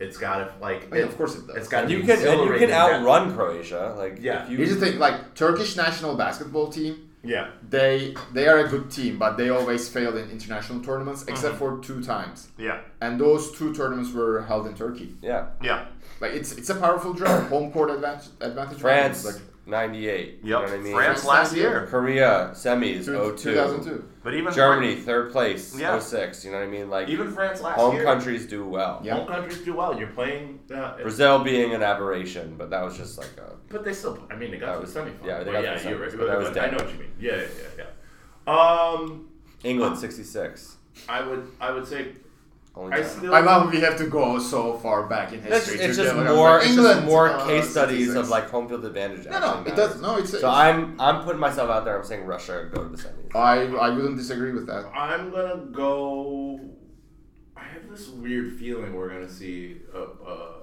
It's 0.00 0.16
gotta 0.16 0.52
like 0.60 0.84
I 0.86 0.86
mean, 0.86 1.00
it- 1.02 1.08
of 1.08 1.16
course 1.16 1.34
it 1.36 1.46
does. 1.46 1.56
It's 1.56 1.68
gotta 1.68 1.90
you 1.90 2.00
be 2.00 2.06
can 2.06 2.26
and 2.26 2.50
you 2.50 2.58
can 2.58 2.70
outrun 2.70 3.34
Croatia. 3.34 3.94
Like 3.98 4.18
Yeah. 4.20 4.44
if 4.44 4.50
you, 4.50 4.56
Here's 4.56 4.74
the 4.74 4.80
thing: 4.84 4.98
like 4.98 5.34
Turkish 5.34 5.76
national 5.76 6.16
basketball 6.16 6.68
team, 6.68 7.10
Yeah. 7.24 7.46
they 7.68 8.14
they 8.32 8.46
are 8.48 8.58
a 8.58 8.68
good 8.68 8.90
team, 8.90 9.18
but 9.18 9.36
they 9.36 9.48
always 9.48 9.88
fail 9.88 10.16
in 10.16 10.30
international 10.30 10.80
tournaments, 10.80 11.22
Mm-hmm. 11.22 11.32
except 11.32 11.56
for 11.56 11.78
two 11.78 12.02
times. 12.02 12.48
Yeah. 12.58 12.80
And 13.00 13.18
those 13.20 13.52
two 13.58 13.74
tournaments 13.74 14.12
were 14.12 14.42
held 14.42 14.66
in 14.66 14.74
Turkey. 14.74 15.16
yeah. 15.22 15.46
Yeah. 15.62 15.86
Like 16.20 16.32
it's 16.32 16.52
it's 16.52 16.70
a 16.70 16.74
powerful 16.76 17.12
drug. 17.12 17.48
Home 17.54 17.72
court 17.72 17.90
advantage. 17.90 18.28
advantage 18.40 18.78
France 18.80 19.24
Like 19.24 19.40
'98. 19.66 20.40
You 20.42 20.50
know 20.50 20.60
what 20.62 20.70
I 20.70 20.78
mean? 20.78 20.94
France 20.94 21.24
last 21.24 21.56
year. 21.56 21.86
Korea 21.90 22.50
semis 22.54 23.04
two- 23.04 23.36
02. 23.36 23.54
2002. 23.54 24.04
But 24.24 24.32
even 24.34 24.52
Germany 24.54 24.96
third 24.96 25.30
place 25.32 25.78
Yeah. 25.78 25.98
06. 26.00 26.44
You 26.46 26.50
know 26.50 26.56
what 26.58 26.64
I 26.64 26.70
mean? 26.70 26.88
Like 26.88 27.08
even 27.10 27.30
France 27.30 27.60
last 27.60 27.76
home 27.76 27.94
year. 27.96 28.04
countries 28.04 28.46
do 28.46 28.66
well. 28.66 29.00
Yeah. 29.04 29.16
Home 29.16 29.28
countries 29.28 29.58
do 29.60 29.74
well. 29.74 29.96
You're 29.98 30.08
playing. 30.08 30.60
Uh, 30.74 30.96
Brazil 30.96 31.44
being 31.44 31.74
an 31.74 31.82
aberration, 31.82 32.54
but 32.56 32.70
that 32.70 32.82
was 32.82 32.96
just 32.96 33.18
like 33.18 33.30
a 33.36 33.52
But 33.68 33.84
they 33.84 33.92
still. 33.92 34.18
I 34.30 34.34
mean, 34.36 34.50
they 34.50 34.56
got 34.56 34.66
That 34.66 34.74
to 34.76 34.80
was- 34.80 34.94
the 34.94 35.00
semifinal. 35.00 35.26
yeah, 35.26 35.38
they 35.40 35.44
But 35.44 35.52
got 35.52 35.60
to 35.60 35.66
yeah, 35.66 35.78
the 35.78 35.88
you're 35.90 35.98
right. 36.00 36.18
but 36.18 36.26
that 36.26 36.38
was 36.38 36.56
I 36.56 36.70
know 36.70 36.76
what 36.78 36.92
you 36.92 36.98
mean. 37.00 37.12
Yeah, 37.20 37.36
yeah, 37.36 37.42
yeah, 37.78 37.84
yeah. 38.46 38.52
Um, 38.92 39.28
England 39.62 39.98
'66. 39.98 40.76
I 41.08 41.20
would, 41.22 41.46
I 41.60 41.70
would 41.70 41.86
say 41.86 42.12
Only 42.76 42.92
I 42.94 43.00
10. 43.02 43.08
still 43.10 43.34
I 43.34 43.40
love 43.40 43.70
we 43.72 43.80
have 43.80 43.96
to 43.98 44.06
go 44.08 44.38
so 44.40 44.74
far 44.78 45.06
back 45.06 45.32
in 45.32 45.38
It's, 45.40 45.66
history. 45.66 45.74
it's 45.84 45.96
to 45.96 46.02
just 46.02 46.14
get, 46.16 46.24
like, 46.26 46.34
more. 46.34 46.58
It's 46.58 46.66
England, 46.70 46.94
just 47.00 47.06
more 47.06 47.28
uh, 47.30 47.46
case 47.46 47.70
studies 47.70 48.06
statistics. 48.10 48.26
of 48.26 48.28
like 48.30 48.50
home 48.50 48.68
field 48.68 48.84
advantage. 48.84 49.26
No, 49.26 49.30
no, 49.30 49.36
actually 49.36 49.60
it 49.60 49.76
matters. 49.76 49.92
does. 49.92 50.02
No, 50.02 50.16
it's. 50.16 50.30
So 50.30 50.36
it's 50.38 50.44
I'm 50.44 51.00
I'm 51.00 51.22
putting 51.24 51.40
myself 51.40 51.70
out 51.70 51.84
there. 51.84 51.96
I'm 51.96 52.04
saying 52.04 52.24
Russia 52.26 52.68
go 52.74 52.82
to 52.82 52.88
the 52.88 52.96
semis. 53.00 53.34
I 53.36 53.66
I 53.76 53.90
wouldn't 53.90 54.16
disagree 54.16 54.52
with 54.52 54.66
that. 54.66 54.86
I'm 54.94 55.30
gonna 55.30 55.66
go. 55.70 56.60
I 57.56 57.62
have 57.62 57.88
this 57.88 58.08
weird 58.08 58.54
feeling 58.58 58.92
we're 58.94 59.08
gonna 59.08 59.28
see 59.28 59.82
a 59.94 60.00
a, 60.28 60.56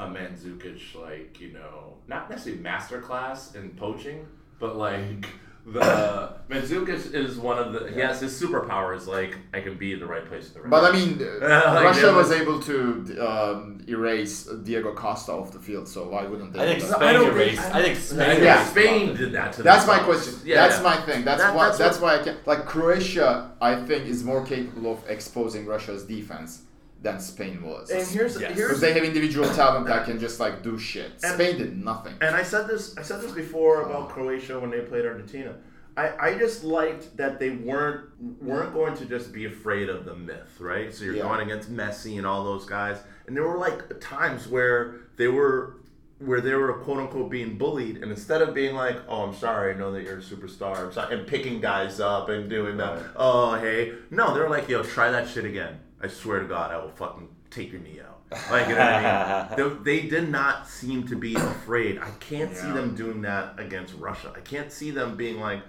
a 0.00 0.06
Mandzukic 0.06 0.94
like 1.00 1.40
you 1.40 1.54
know 1.54 1.94
not 2.08 2.28
necessarily 2.28 2.62
masterclass 2.62 3.54
in 3.54 3.70
poaching, 3.70 4.26
but 4.58 4.76
like 4.76 5.26
the 5.66 6.34
Mandzukic 6.50 7.14
is 7.14 7.36
one 7.38 7.58
of 7.58 7.72
the. 7.72 7.92
Yes, 7.96 8.20
his 8.20 8.38
superpower 8.40 8.94
is 8.96 9.06
like 9.06 9.36
I 9.54 9.60
can 9.60 9.76
be 9.78 9.92
in 9.94 9.98
the 10.00 10.06
right 10.06 10.24
place 10.26 10.48
at 10.48 10.54
the 10.54 10.60
right. 10.60 10.70
But 10.70 10.84
I 10.84 10.92
mean, 10.92 11.18
uh, 11.42 11.72
Like, 11.74 11.84
Russia 11.84 12.12
was 12.12 12.30
able 12.32 12.60
to 12.60 13.18
um, 13.26 13.84
erase 13.88 14.44
Diego 14.62 14.92
Costa 14.94 15.32
off 15.32 15.52
the 15.52 15.58
field, 15.58 15.88
so 15.88 16.08
why 16.08 16.24
wouldn't 16.24 16.52
they? 16.52 16.60
I 16.60 16.66
think 16.66 16.80
do 16.80 16.86
that? 16.88 16.96
Spain 16.96 17.08
I 17.08 17.12
don't 17.14 17.30
erased. 17.32 17.62
think- 17.62 17.74
I 17.74 17.82
think 17.82 17.96
Spain. 17.98 18.42
Yeah. 18.42 18.64
Spain 18.64 19.16
did 19.16 19.32
that 19.32 19.52
to 19.54 19.62
That's 19.62 19.86
my 19.86 19.96
themselves. 19.98 20.24
question. 20.24 20.46
Yeah, 20.48 20.66
that's 20.68 20.76
yeah. 20.76 20.82
my 20.82 20.96
thing. 21.06 21.24
That's 21.24 21.40
That- 21.42 21.54
why. 21.54 21.66
that's 21.66 21.78
That's, 21.78 22.00
why 22.00 22.18
I 22.20 22.22
can't. 22.22 22.46
like 22.46 22.66
Croatia. 22.66 23.52
I 23.60 23.76
think 23.86 24.06
is 24.06 24.22
more 24.22 24.44
capable 24.44 24.92
of 24.92 25.08
exposing 25.08 25.64
Russia's 25.64 26.04
defense 26.04 26.60
than 27.04 27.20
Spain 27.20 27.62
was. 27.62 27.90
And 27.90 28.04
here's 28.06 28.32
Yes. 28.40 28.52
because 28.52 28.56
here's 28.56 28.80
they 28.80 28.92
have 28.94 29.04
individual 29.04 29.48
talent 29.54 29.86
that 29.86 30.06
can 30.06 30.18
just 30.18 30.40
like 30.40 30.62
do 30.62 30.76
shit. 30.78 31.12
And, 31.22 31.34
Spain 31.34 31.58
did 31.58 31.78
nothing. 31.84 32.14
And 32.20 32.34
I 32.34 32.42
said 32.42 32.66
this 32.66 32.96
I 32.98 33.02
said 33.02 33.20
this 33.20 33.30
before 33.32 33.82
about 33.82 34.08
Croatia 34.08 34.58
when 34.58 34.70
they 34.70 34.80
played 34.80 35.06
Argentina. 35.06 35.54
I, 35.96 36.30
I 36.30 36.38
just 36.38 36.64
liked 36.64 37.16
that 37.18 37.38
they 37.38 37.50
weren't 37.50 38.00
weren't 38.42 38.72
going 38.74 38.96
to 38.96 39.04
just 39.06 39.32
be 39.32 39.44
afraid 39.44 39.88
of 39.88 40.04
the 40.04 40.16
myth, 40.16 40.56
right? 40.58 40.92
So 40.92 41.04
you're 41.04 41.14
Yeah. 41.14 41.22
going 41.28 41.40
against 41.46 41.70
Messi 41.72 42.16
and 42.18 42.26
all 42.26 42.42
those 42.42 42.64
guys. 42.66 42.98
And 43.28 43.36
there 43.36 43.46
were 43.46 43.58
like 43.58 44.00
times 44.00 44.48
where 44.48 44.96
they 45.16 45.28
were 45.28 45.76
where 46.18 46.40
they 46.40 46.54
were 46.54 46.72
quote 46.84 46.98
unquote 46.98 47.30
being 47.30 47.58
bullied 47.58 47.96
and 48.02 48.10
instead 48.10 48.40
of 48.40 48.54
being 48.54 48.74
like, 48.74 48.96
Oh, 49.08 49.22
I'm 49.24 49.34
sorry, 49.34 49.74
I 49.74 49.76
know 49.76 49.92
that 49.92 50.02
you're 50.04 50.18
a 50.18 50.22
superstar 50.22 50.78
I'm 50.78 50.92
sorry, 50.92 51.14
and 51.16 51.26
picking 51.26 51.60
guys 51.60 52.00
up 52.00 52.28
and 52.30 52.48
doing 52.48 52.76
that, 52.78 52.94
Right. 52.96 53.06
oh 53.16 53.54
hey. 53.56 53.92
No, 54.10 54.32
they're 54.34 54.48
like, 54.48 54.68
yo, 54.68 54.82
try 54.82 55.10
that 55.10 55.28
shit 55.28 55.44
again. 55.44 55.80
I 56.04 56.06
swear 56.08 56.40
to 56.40 56.46
God, 56.46 56.70
I 56.70 56.76
will 56.76 56.90
fucking 56.90 57.28
take 57.48 57.72
your 57.72 57.80
knee 57.80 57.98
out. 58.00 58.20
Like 58.50 58.68
you 58.68 58.74
know 58.74 58.80
what 58.80 58.94
I 58.94 59.56
mean? 59.56 59.78
they, 59.84 60.00
they 60.00 60.08
did 60.08 60.28
not 60.28 60.68
seem 60.68 61.06
to 61.08 61.16
be 61.16 61.34
afraid. 61.34 61.98
I 61.98 62.10
can't 62.20 62.54
see 62.54 62.70
them 62.70 62.94
doing 62.94 63.22
that 63.22 63.58
against 63.58 63.94
Russia. 63.94 64.30
I 64.36 64.40
can't 64.40 64.70
see 64.70 64.90
them 64.90 65.16
being 65.16 65.40
like, 65.40 65.62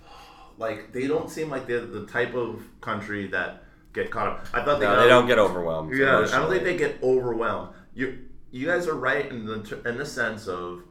like 0.58 0.94
they 0.94 1.06
don't 1.06 1.28
seem 1.28 1.50
like 1.50 1.66
they're 1.66 1.84
the 1.84 2.06
type 2.06 2.34
of 2.34 2.62
country 2.80 3.26
that 3.28 3.64
get 3.92 4.10
caught 4.10 4.28
up. 4.28 4.46
I 4.54 4.64
thought 4.64 4.80
they, 4.80 4.86
No, 4.86 5.02
they 5.02 5.08
don't 5.08 5.26
get 5.26 5.38
overwhelmed. 5.38 5.94
Yeah, 5.94 6.26
I 6.32 6.38
don't 6.38 6.50
think 6.50 6.64
they 6.64 6.78
get 6.78 7.02
overwhelmed. 7.02 7.74
You 7.94 8.24
you 8.50 8.66
guys 8.66 8.86
are 8.86 8.96
right 8.96 9.30
in 9.30 9.44
the 9.44 9.82
in 9.84 9.98
the 9.98 10.06
sense 10.06 10.46
of 10.46 10.82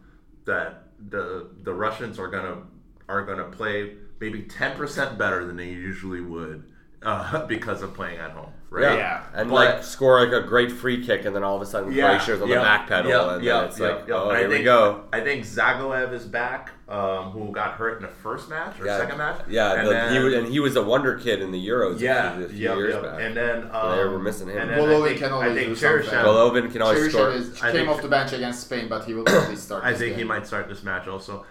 that 0.45 0.89
the 1.09 1.49
the 1.63 1.73
Russians 1.73 2.19
are 2.19 2.27
gonna 2.27 2.63
are 3.09 3.25
gonna 3.25 3.45
play 3.45 3.95
maybe 4.19 4.43
ten 4.43 4.77
percent 4.77 5.17
better 5.17 5.45
than 5.45 5.57
they 5.57 5.69
usually 5.69 6.21
would 6.21 6.65
uh, 7.03 7.45
because 7.47 7.81
of 7.81 7.93
playing 7.93 8.19
at 8.19 8.31
home, 8.31 8.51
right? 8.73 8.97
Yeah. 8.97 9.23
and 9.33 9.49
But- 9.49 9.55
like 9.55 9.83
score 9.83 10.19
like 10.23 10.33
a 10.33 10.45
great 10.45 10.71
free 10.71 11.05
kick, 11.05 11.25
and 11.25 11.35
then 11.35 11.43
all 11.43 11.55
of 11.55 11.61
a 11.61 11.65
sudden 11.65 11.93
Croatia's 11.93 12.41
on 12.41 12.49
the 12.49 12.55
back 12.55 12.87
pedal, 12.87 13.11
and 13.29 13.45
then 13.45 13.63
it's 13.65 13.79
like, 13.79 14.09
oh, 14.09 14.29
And 14.29 14.37
I 14.37 14.39
here 14.41 14.49
we 14.49 14.63
go. 14.63 15.03
I 15.13 15.21
think 15.21 15.43
Dzagoev 15.45 16.11
is 16.13 16.25
back, 16.25 16.71
um, 16.89 17.31
who 17.31 17.51
got 17.51 17.73
hurt 17.73 17.97
in 17.97 18.01
the 18.03 18.07
first 18.09 18.49
match 18.49 18.79
or 18.79 18.85
Yeah, 18.85 18.97
second 18.97 19.17
match. 19.17 19.41
Yeah, 19.47 19.73
and 19.73 19.87
the, 19.87 19.91
then, 19.91 20.13
he 20.13 20.19
was, 20.19 20.33
and 20.33 20.47
he 20.47 20.59
was 20.59 20.75
a 20.75 20.81
wonder 20.83 21.15
kid 21.15 21.41
in 21.41 21.51
the 21.51 21.67
Euros. 21.67 21.99
yeah, 21.99 22.33
a 22.39 22.47
few, 22.47 22.69
a 22.71 22.71
yep, 22.71 22.77
years 22.77 22.93
yep. 22.95 23.03
back. 23.03 23.21
and 23.21 23.37
then 23.37 23.69
um, 23.71 23.97
they 23.97 24.03
were 24.05 24.19
missing 24.19 24.47
him. 24.49 24.57
And 24.57 24.71
Golovin 24.71 25.07
think, 25.07 25.19
can 25.19 25.29
I 25.31 25.35
always 25.35 25.53
think 25.55 25.67
do 25.69 25.75
something. 25.75 26.09
Cheryshev- 26.09 26.23
Golovin 26.25 26.71
can 26.71 26.81
always 26.81 27.11
score. 27.11 27.31
Is, 27.31 27.61
I 27.61 27.71
came 27.71 27.81
think- 27.85 27.89
off 27.89 28.01
the 28.01 28.07
bench 28.09 28.33
against 28.33 28.61
Spain, 28.61 28.87
but 28.89 29.05
he 29.05 29.13
will 29.13 29.23
probably 29.25 29.55
start. 29.55 29.83
I 29.83 29.93
think 29.93 30.17
he 30.17 30.23
might 30.23 30.45
start 30.47 30.67
this 30.67 30.83
match 30.83 31.07
also. 31.07 31.45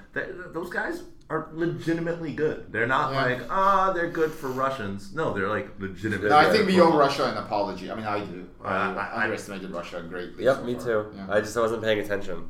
Those 0.53 0.69
guys 0.71 1.03
are 1.31 1.49
legitimately 1.55 2.35
good. 2.35 2.71
They're 2.71 2.87
not 2.87 3.13
Yeah. 3.13 3.23
like 3.25 3.41
ah, 3.51 3.91
they're 3.95 4.11
good 4.11 4.31
for 4.31 4.49
Russians. 4.49 5.15
No, 5.15 5.33
they're 5.33 5.49
like 5.49 5.69
legitimate. 5.79 6.29
No, 6.29 6.37
I 6.37 6.51
think 6.51 6.67
we 6.67 6.79
owe 6.79 6.95
Russia 7.19 7.33
an 7.33 7.45
apology. 7.45 7.91
I 7.91 7.95
mean, 7.95 8.05
I 8.07 8.21
do. 8.21 8.49
I, 8.65 8.69
Uh, 8.69 8.95
I- 8.95 9.11
I- 9.21 9.23
underestimated 9.25 9.71
Russia 9.71 10.03
greatly. 10.09 10.45
Yep, 10.45 10.57
so 10.57 10.63
me 10.65 10.75
far. 10.75 10.85
too. 10.85 11.07
Yeah. 11.17 11.27
I 11.31 11.41
just 11.41 11.57
wasn't 11.57 11.83
paying 11.83 11.99
attention. 12.01 12.49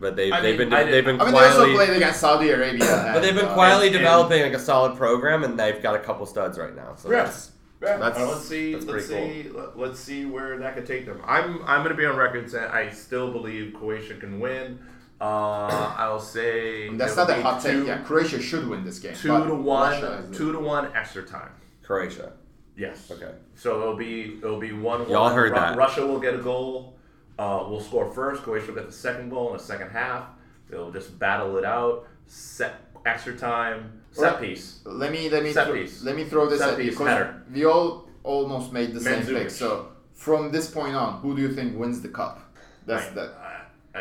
But 0.00 0.16
they, 0.16 0.30
they've, 0.30 0.58
mean, 0.58 0.70
been 0.70 0.72
I 0.72 0.84
they've 0.84 0.92
did- 0.92 1.04
been 1.04 1.20
I 1.20 1.24
mean, 1.26 1.34
they 1.34 1.40
also 1.40 1.56
quietly 1.58 1.74
played 1.74 1.96
against 1.96 2.20
Saudi 2.20 2.48
Arabia. 2.50 2.80
but 3.14 3.20
they've 3.20 3.34
been 3.34 3.44
and, 3.44 3.48
uh, 3.52 3.54
quietly 3.54 3.88
and- 3.88 3.96
developing 3.98 4.42
like 4.42 4.54
a 4.54 4.58
solid 4.58 4.96
program, 4.96 5.44
and 5.44 5.58
they've 5.60 5.82
got 5.82 5.94
a 5.94 5.98
couple 5.98 6.24
studs 6.26 6.58
right 6.58 6.74
now. 6.74 6.94
So 6.96 7.10
Yeah. 7.10 7.24
that's 7.24 7.50
Yeah, 7.82 7.96
That's- 7.96 8.20
uh, 8.20 8.28
let's 8.28 8.44
see. 8.46 8.72
that's 8.74 8.84
Let's 8.84 9.06
see. 9.06 9.48
let- 9.54 9.78
Let's 9.78 9.98
see 10.00 10.26
where 10.26 10.58
that 10.58 10.74
could 10.74 10.84
take 10.86 11.06
them. 11.06 11.18
I'm 11.26 11.62
I'm 11.66 11.82
going 11.82 11.94
to 11.96 12.00
be 12.02 12.04
on 12.04 12.14
record 12.16 12.50
saying 12.50 12.70
I 12.70 12.90
still 12.90 13.30
believe 13.32 13.72
Croatia 13.74 14.14
can 14.14 14.38
win. 14.38 14.78
Uh, 15.18 15.24
I'll 15.98 16.20
say 16.20 16.88
That's 16.94 17.16
not 17.16 17.30
a 17.30 17.34
be 17.36 17.40
hot 17.40 17.62
two, 17.62 17.80
take. 17.80 17.86
Yeah, 17.88 17.98
Croatia 17.98 18.40
should 18.40 18.68
win 18.68 18.84
this 18.84 18.98
game. 18.98 19.14
Two 19.14 19.28
to 19.46 19.54
one. 19.54 19.92
Russia 19.92 20.24
Two 20.32 20.52
to 20.52 20.58
one 20.58 20.90
extra 20.94 21.22
time. 21.22 21.52
Croatia. 21.82 22.32
Yes. 22.76 23.10
Okay. 23.10 23.32
So 23.54 23.80
it'll 23.80 23.96
be 23.96 24.38
it'll 24.42 24.60
be 24.60 24.72
one. 24.72 25.08
Y'all 25.10 25.24
one. 25.24 25.34
heard 25.34 25.54
that. 25.54 25.76
Russia 25.76 26.06
will 26.06 26.20
get 26.20 26.34
a 26.34 26.38
goal. 26.38 26.96
Uh, 27.38 27.64
will 27.68 27.80
score 27.80 28.10
first. 28.12 28.42
Croatia 28.42 28.66
will 28.68 28.74
get 28.74 28.86
the 28.86 28.92
second 28.92 29.30
goal 29.30 29.50
in 29.52 29.56
the 29.56 29.62
second 29.62 29.90
half. 29.90 30.24
They'll 30.68 30.90
just 30.90 31.18
battle 31.18 31.56
it 31.58 31.64
out. 31.64 32.06
Set 32.26 32.74
extra 33.06 33.36
time. 33.36 34.00
Set 34.12 34.22
Well, 34.34 34.40
piece. 34.40 34.80
Let 34.84 35.10
me 35.12 35.28
let 35.30 35.42
me 35.42 35.52
Set 35.52 35.66
thro- 35.66 35.74
piece. 35.76 36.02
let 36.02 36.16
me 36.16 36.24
throw 36.24 36.48
this 36.48 36.60
Set 36.60 36.74
at 36.74 36.78
you 36.78 36.84
piece, 36.90 36.98
because 36.98 37.08
header. 37.08 37.42
we 37.52 37.64
all 37.64 38.08
almost 38.24 38.72
made 38.72 38.92
the 38.92 39.00
same 39.00 39.22
Mandzukic. 39.22 39.38
pick. 39.42 39.50
So 39.50 39.88
from 40.12 40.52
this 40.52 40.70
point 40.70 40.94
on, 40.94 41.20
who 41.20 41.34
do 41.34 41.42
you 41.42 41.52
think 41.52 41.78
wins 41.78 42.00
the 42.02 42.08
cup? 42.08 42.40
That's 42.86 43.06
I, 43.08 43.14
that. 43.14 43.66
I, 43.94 43.98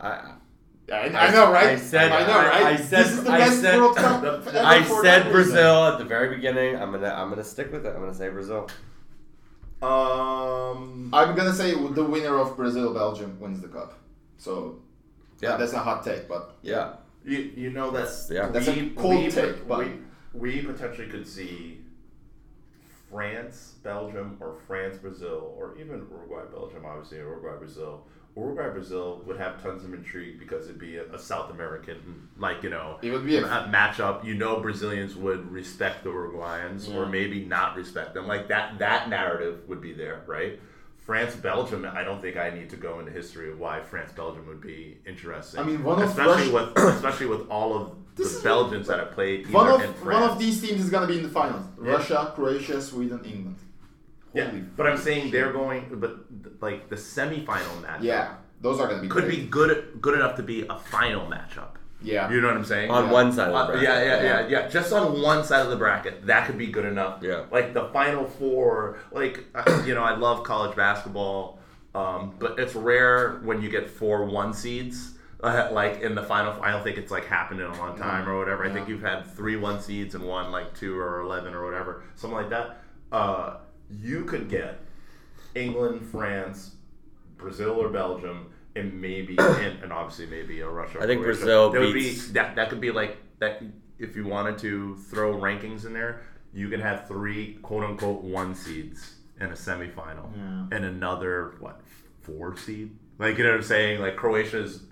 I, 0.00 0.08
I 0.08 0.34
I, 0.90 1.08
I 1.08 1.30
know, 1.30 1.52
right? 1.52 1.66
I 1.68 1.76
said- 1.76 2.10
I 2.12 2.26
know, 2.26 2.36
right? 2.38 2.62
I- 2.64 2.70
I 2.70 2.76
said- 2.76 3.04
this 3.04 3.12
is 3.12 3.24
the 3.24 3.30
I 3.30 3.38
best 3.38 3.60
said- 3.60 3.78
World 3.78 3.96
Cup. 4.04 4.20
The- 4.22 4.28
ever 4.48 4.58
I 4.58 4.82
said. 5.02 5.30
Brazil 5.32 5.84
at 5.84 5.98
the 5.98 6.04
very 6.04 6.34
beginning. 6.34 6.76
I'm 6.76 6.90
gonna 6.92 7.08
I'm 7.08 7.28
gonna 7.30 7.44
stick 7.44 7.70
with 7.72 7.86
it. 7.86 7.90
I'm 7.94 8.00
gonna 8.00 8.14
say 8.14 8.28
Brazil. 8.30 8.68
um. 9.80 11.10
I'm 11.12 11.34
gonna 11.36 11.52
say 11.52 11.72
the 11.72 12.04
winner 12.04 12.38
of 12.38 12.56
Brazil 12.56 12.92
Belgium 12.94 13.38
wins 13.40 13.60
the 13.60 13.68
cup. 13.68 13.94
So 14.38 14.80
Yeah. 15.40 15.56
that's 15.56 15.72
a 15.72 15.78
hot 15.78 16.04
take, 16.04 16.28
but 16.28 16.56
Yeah. 16.62 16.94
You, 17.24 17.38
you 17.56 17.70
know 17.70 17.90
that's 17.90 18.28
Yeah. 18.30 18.48
That's 18.48 18.68
a 18.68 18.90
cold 18.96 19.24
we, 19.24 19.30
take, 19.30 19.66
but- 19.68 19.78
we, 19.78 19.92
we 20.34 20.62
potentially 20.62 21.08
could 21.08 21.26
see 21.26 21.78
France, 23.10 23.74
Belgium, 23.82 24.36
or 24.40 24.56
France, 24.66 24.96
Brazil, 24.98 25.54
or 25.56 25.76
even 25.78 25.98
Uruguay, 26.10 26.42
Belgium. 26.50 26.84
Obviously, 26.86 27.18
Uruguay, 27.18 27.56
Brazil. 27.58 28.06
Uruguay, 28.36 28.70
Brazil 28.70 29.22
would 29.26 29.36
have 29.36 29.62
tons 29.62 29.84
of 29.84 29.92
intrigue 29.92 30.38
because 30.38 30.64
it'd 30.66 30.78
be 30.78 30.96
a, 30.96 31.04
a 31.12 31.18
South 31.18 31.50
American, 31.50 32.28
like 32.38 32.62
you 32.62 32.70
know, 32.70 32.98
It 33.02 33.10
would 33.10 33.26
be 33.26 33.36
a- 33.36 33.44
a 33.44 33.68
matchup. 33.70 34.24
You 34.24 34.34
know, 34.34 34.60
Brazilians 34.60 35.14
would 35.16 35.50
respect 35.52 36.02
the 36.04 36.10
Uruguayans, 36.10 36.92
or 36.94 37.06
maybe 37.06 37.44
not 37.44 37.76
respect 37.76 38.14
them. 38.14 38.26
Like 38.26 38.48
that, 38.48 38.78
that 38.78 39.08
narrative 39.10 39.60
would 39.68 39.80
be 39.82 39.92
there, 39.92 40.22
right? 40.26 40.58
France, 40.96 41.34
Belgium. 41.34 41.84
I 41.84 42.04
don't 42.04 42.20
think 42.22 42.36
I 42.36 42.50
need 42.50 42.70
to 42.70 42.76
go 42.76 43.00
into 43.00 43.10
history 43.10 43.50
of 43.50 43.58
why 43.58 43.80
France, 43.82 44.12
Belgium 44.12 44.46
would 44.46 44.60
be 44.60 44.98
interesting. 45.06 45.60
I 45.60 45.64
mean, 45.64 45.82
one 45.82 46.00
of 46.00 46.08
especially 46.08 46.52
Russia- 46.52 46.72
with 46.76 46.84
especially 46.94 47.26
with 47.26 47.48
all 47.50 47.76
of 47.76 47.96
the 48.14 48.40
Belgians 48.44 48.86
that 48.88 48.98
have 48.98 49.10
played 49.12 49.50
one 49.50 49.68
of 49.68 50.06
one 50.06 50.22
of 50.22 50.38
these 50.38 50.60
teams 50.60 50.80
is 50.84 50.90
gonna 50.90 51.06
be 51.06 51.16
in 51.18 51.22
the 51.24 51.28
finals. 51.28 51.64
Yeah. 51.82 51.92
Russia, 51.92 52.32
Croatia, 52.34 52.80
Sweden, 52.80 53.20
England. 53.24 53.56
Yeah, 54.34 54.46
Holy 54.50 54.60
but 54.60 54.86
I'm 54.86 54.96
saying 54.96 55.24
shit. 55.24 55.32
they're 55.32 55.52
going, 55.52 55.86
but 55.92 56.16
like 56.60 56.88
the 56.88 56.96
semifinal 56.96 57.82
match. 57.82 58.02
Yeah, 58.02 58.34
those 58.60 58.80
are 58.80 58.88
gonna 58.88 59.02
be 59.02 59.08
could 59.08 59.24
great. 59.24 59.40
be 59.42 59.46
good 59.46 59.98
good 60.00 60.14
enough 60.14 60.36
to 60.36 60.42
be 60.42 60.66
a 60.68 60.76
final 60.78 61.26
matchup. 61.26 61.76
Yeah. 62.04 62.28
You 62.30 62.40
know 62.40 62.48
what 62.48 62.56
I'm 62.56 62.64
saying? 62.64 62.90
On 62.90 63.04
Yeah. 63.06 63.12
one 63.12 63.30
side 63.32 63.50
of 63.50 63.54
Uh, 63.54 63.66
the 63.66 63.72
bracket. 63.74 63.88
yeah, 63.88 64.02
yeah, 64.02 64.22
yeah, 64.22 64.46
yeah. 64.48 64.68
Just 64.68 64.92
on 64.92 65.22
one 65.22 65.44
side 65.44 65.60
of 65.64 65.70
the 65.70 65.76
bracket, 65.76 66.26
that 66.26 66.46
could 66.46 66.58
be 66.58 66.66
good 66.66 66.84
enough. 66.84 67.18
Yeah. 67.22 67.42
Like 67.52 67.74
the 67.74 67.84
final 67.92 68.24
four, 68.26 68.96
like 69.12 69.44
uh, 69.54 69.82
you 69.86 69.94
know, 69.94 70.02
I 70.02 70.16
love 70.16 70.42
college 70.42 70.74
basketball, 70.76 71.60
um, 71.94 72.34
but 72.40 72.58
it's 72.58 72.74
rare 72.74 73.38
when 73.44 73.62
you 73.62 73.68
get 73.70 73.88
four 73.88 74.24
one 74.24 74.52
seeds. 74.52 75.10
Uh, 75.44 75.68
like 75.72 76.00
in 76.02 76.14
the 76.14 76.22
final, 76.22 76.54
I 76.62 76.70
don't 76.70 76.82
think 76.84 76.98
it's 76.98 77.10
like 77.10 77.24
happened 77.26 77.60
in 77.60 77.66
a 77.66 77.76
long 77.78 77.96
time 77.98 78.28
or 78.28 78.38
whatever. 78.38 78.64
I 78.64 78.70
think 78.72 78.88
you've 78.88 79.02
had 79.02 79.24
three 79.26 79.56
one 79.56 79.80
seeds 79.80 80.14
and 80.16 80.24
one 80.24 80.50
like 80.52 80.72
two 80.74 80.98
or 80.98 81.20
eleven 81.20 81.52
or 81.54 81.64
whatever, 81.64 82.02
something 82.16 82.36
like 82.36 82.50
that. 82.50 82.78
Uh, 83.12 83.56
you 84.00 84.24
could 84.24 84.48
get 84.48 84.78
England, 85.54 86.06
France, 86.10 86.76
Brazil 87.36 87.72
or 87.72 87.88
Belgium, 87.88 88.46
and 88.76 89.00
maybe 89.00 89.36
and, 89.38 89.82
and 89.82 89.92
obviously 89.92 90.26
maybe 90.26 90.60
a 90.60 90.68
Russia. 90.68 90.98
I 91.00 91.06
think 91.06 91.22
Croatia. 91.22 91.38
Brazil 91.40 91.70
That 91.70 91.80
would 91.80 91.94
beats- 91.94 92.26
be 92.26 92.32
that. 92.34 92.56
That 92.56 92.70
could 92.70 92.80
be 92.80 92.90
like 92.90 93.18
that. 93.38 93.62
If 93.98 94.16
you 94.16 94.24
wanted 94.26 94.58
to 94.58 94.96
throw 94.96 95.34
rankings 95.36 95.86
in 95.86 95.92
there, 95.92 96.22
you 96.52 96.68
can 96.68 96.80
have 96.80 97.06
three 97.06 97.58
quote 97.62 97.84
unquote 97.84 98.22
one 98.22 98.54
seeds 98.54 99.16
in 99.40 99.46
a 99.48 99.54
semifinal, 99.54 100.30
Yeah. 100.36 100.76
and 100.76 100.84
another 100.84 101.54
what 101.60 101.80
four 102.22 102.56
seed. 102.56 102.96
Like 103.18 103.38
you 103.38 103.44
know 103.44 103.50
what 103.50 103.56
I'm 103.58 103.62
saying? 103.62 104.00
Like 104.00 104.16
Croatia's, 104.16 104.82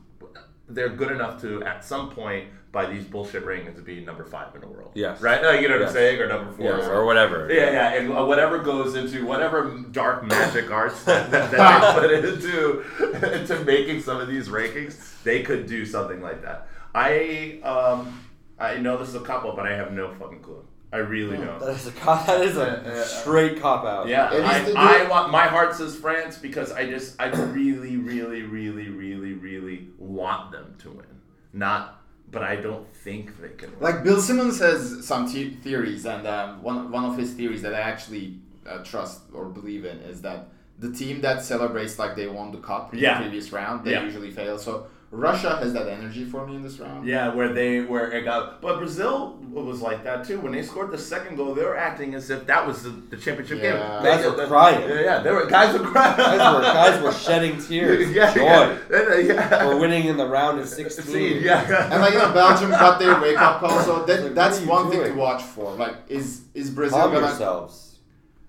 they're 0.68 0.88
good 0.90 1.10
enough 1.10 1.40
to 1.42 1.62
at 1.64 1.84
some 1.84 2.10
point 2.10 2.48
by 2.72 2.86
these 2.86 3.04
bullshit 3.04 3.44
rankings 3.44 3.74
to 3.74 3.80
be 3.82 4.04
number 4.04 4.24
five 4.24 4.54
in 4.54 4.60
the 4.60 4.66
world. 4.68 4.92
Yes. 4.94 5.20
Right? 5.20 5.42
Like, 5.42 5.60
you 5.60 5.68
know 5.68 5.74
what 5.74 5.80
Yes. 5.80 5.90
I'm 5.90 5.94
saying? 5.94 6.20
Or 6.20 6.28
number 6.28 6.52
four. 6.52 6.66
Yes, 6.66 6.86
or 6.88 7.04
whatever. 7.04 7.52
Yeah, 7.52 7.70
yeah, 7.72 7.94
and 7.94 8.12
uh, 8.12 8.24
whatever 8.24 8.58
goes 8.58 8.94
into 8.94 9.26
whatever 9.26 9.76
dark 9.90 10.24
magic 10.24 10.70
arts 10.80 11.02
that, 11.04 11.30
that 11.32 11.50
they 11.50 11.58
put 12.00 12.12
into 12.12 13.32
into 13.40 13.64
making 13.64 14.00
some 14.02 14.20
of 14.20 14.28
these 14.28 14.48
rankings, 14.48 15.20
they 15.24 15.42
could 15.42 15.66
do 15.66 15.84
something 15.84 16.20
like 16.22 16.42
that. 16.42 16.68
I 16.94 17.60
um 17.64 18.20
I 18.58 18.76
know 18.76 18.96
this 18.98 19.08
is 19.08 19.14
a 19.16 19.20
couple, 19.20 19.52
but 19.56 19.66
I 19.66 19.74
have 19.74 19.92
no 19.92 20.12
fucking 20.14 20.40
clue. 20.40 20.64
I 20.92 20.98
really 20.98 21.36
don't. 21.36 21.58
That 21.60 21.70
is 21.70 21.86
a 21.86 21.92
cop. 21.92 22.26
That 22.26 22.40
is 22.42 22.56
a 22.56 22.82
Yeah, 22.84 22.94
yeah. 22.94 23.02
straight 23.04 23.60
cop 23.60 23.84
out. 23.84 24.08
Yeah, 24.08 24.32
It 24.32 24.66
is 24.66 24.72
the- 24.74 24.78
I, 24.78 25.04
I 25.04 25.08
want 25.08 25.30
my 25.30 25.46
heart 25.46 25.74
says 25.74 25.94
France 25.96 26.36
because 26.36 26.72
I 26.72 26.84
just 26.88 27.14
I 27.20 27.26
really, 27.28 27.96
really, 27.96 28.42
really, 28.42 28.88
really, 28.90 29.32
really 29.34 29.88
want 29.98 30.50
them 30.50 30.74
to 30.80 30.90
win. 30.90 31.06
Not, 31.52 31.99
but 32.30 32.42
I 32.42 32.56
don't 32.56 32.86
think 33.04 33.40
they 33.40 33.48
can 33.60 33.70
win. 33.72 33.80
Like 33.80 34.04
Bill 34.04 34.20
Simmons 34.20 34.58
has 34.60 35.06
some 35.06 35.26
the- 35.32 35.50
theories, 35.64 36.04
and 36.06 36.26
um, 36.26 36.62
one 36.62 36.90
one 36.90 37.04
of 37.04 37.16
his 37.16 37.32
theories 37.32 37.62
that 37.62 37.74
I 37.74 37.80
actually 37.80 38.38
uh, 38.68 38.78
trust 38.84 39.20
or 39.32 39.44
believe 39.46 39.84
in 39.84 39.98
is 40.12 40.22
that 40.22 40.48
the 40.78 40.90
team 40.92 41.20
that 41.22 41.42
celebrates 41.42 41.98
like 41.98 42.16
they 42.16 42.26
won 42.26 42.52
the 42.52 42.58
cup 42.58 42.92
in 42.94 42.98
Yeah. 43.00 43.14
the 43.18 43.22
previous 43.24 43.52
round, 43.52 43.84
they 43.84 43.92
Yeah. 43.92 44.04
usually 44.04 44.30
fail. 44.30 44.58
So 44.58 44.86
Russia 45.12 45.56
has 45.56 45.72
that 45.72 45.88
energy 45.88 46.24
for 46.24 46.46
me 46.46 46.54
in 46.54 46.62
this 46.62 46.78
round. 46.78 47.04
Yeah, 47.04 47.34
where 47.34 47.52
they 47.52 47.80
where 47.80 48.12
it 48.12 48.22
got, 48.24 48.62
but 48.62 48.78
Brazil 48.78 49.36
was 49.50 49.80
like 49.82 50.04
that 50.04 50.24
too. 50.24 50.38
When 50.38 50.52
they 50.52 50.62
scored 50.62 50.92
the 50.92 50.98
second 50.98 51.34
goal, 51.36 51.52
they 51.52 51.64
were 51.64 51.76
acting 51.76 52.14
as 52.14 52.30
if 52.30 52.46
that 52.46 52.64
was 52.64 52.84
the, 52.84 52.90
the 52.90 53.16
championship 53.16 53.58
Yeah. 53.60 53.72
game. 53.72 54.04
Guys 54.04 54.22
They- 54.22 54.30
were 54.30 54.36
they- 54.36 54.46
crying. 54.46 54.88
Yeah, 54.88 55.00
yeah, 55.00 55.18
they 55.18 55.32
were 55.32 55.46
guys 55.46 55.76
were 55.76 55.84
crying. 55.84 56.16
Guys 56.16 56.54
were, 56.54 56.62
guys 56.80 57.02
were 57.02 57.12
shedding 57.12 57.60
tears. 57.60 58.12
yeah, 58.12 58.32
Joy. 58.32 58.40
yeah, 58.42 58.78
yeah, 58.90 59.18
yeah. 59.18 59.66
We're 59.66 59.80
winning 59.80 60.04
in 60.06 60.16
the 60.16 60.28
round 60.28 60.60
of 60.60 60.68
16. 60.78 61.42
yeah. 61.42 61.90
And 61.92 62.00
like 62.00 62.12
you 62.12 62.20
know, 62.20 62.32
Belgium 62.32 62.70
got 62.70 63.00
their 63.00 63.20
wake 63.20 63.36
up 63.36 63.58
call, 63.58 63.80
so 63.80 64.04
that, 64.04 64.22
Like, 64.22 64.34
that's 64.36 64.60
what 64.60 64.62
are 64.62 64.64
you 64.64 64.70
one 64.70 64.90
thing 65.06 65.12
to 65.12 65.18
watch 65.18 65.42
for. 65.42 65.74
Like, 65.74 65.96
is 66.08 66.42
is 66.54 66.70
Brazil 66.70 66.98
Calm 67.00 67.12
gonna 67.14 67.26
yourselves. 67.26 67.98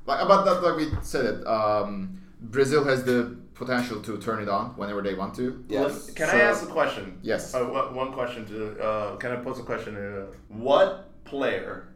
like 0.05 0.21
about 0.21 0.45
that? 0.45 0.61
Like 0.61 0.75
we 0.77 0.89
said 1.01 1.25
it, 1.25 1.47
um, 1.47 2.21
Brazil 2.39 2.83
has 2.83 3.03
the 3.03 3.35
potential 3.61 4.01
to 4.01 4.17
turn 4.17 4.41
it 4.41 4.49
on 4.49 4.65
whenever 4.79 5.01
they 5.01 5.13
want 5.13 5.33
to. 5.35 5.63
Yes. 5.69 6.09
Can 6.11 6.27
So- 6.27 6.37
I 6.37 6.41
ask 6.41 6.63
a 6.63 6.71
question? 6.79 7.19
Yes. 7.21 7.53
Uh, 7.53 7.63
one 8.03 8.11
question 8.11 8.45
to. 8.47 8.57
Uh, 8.87 9.15
can 9.17 9.31
I 9.31 9.37
pose 9.37 9.59
a 9.59 9.63
question? 9.63 9.95
Uh, 9.95 10.25
what 10.47 10.89
player 11.23 11.87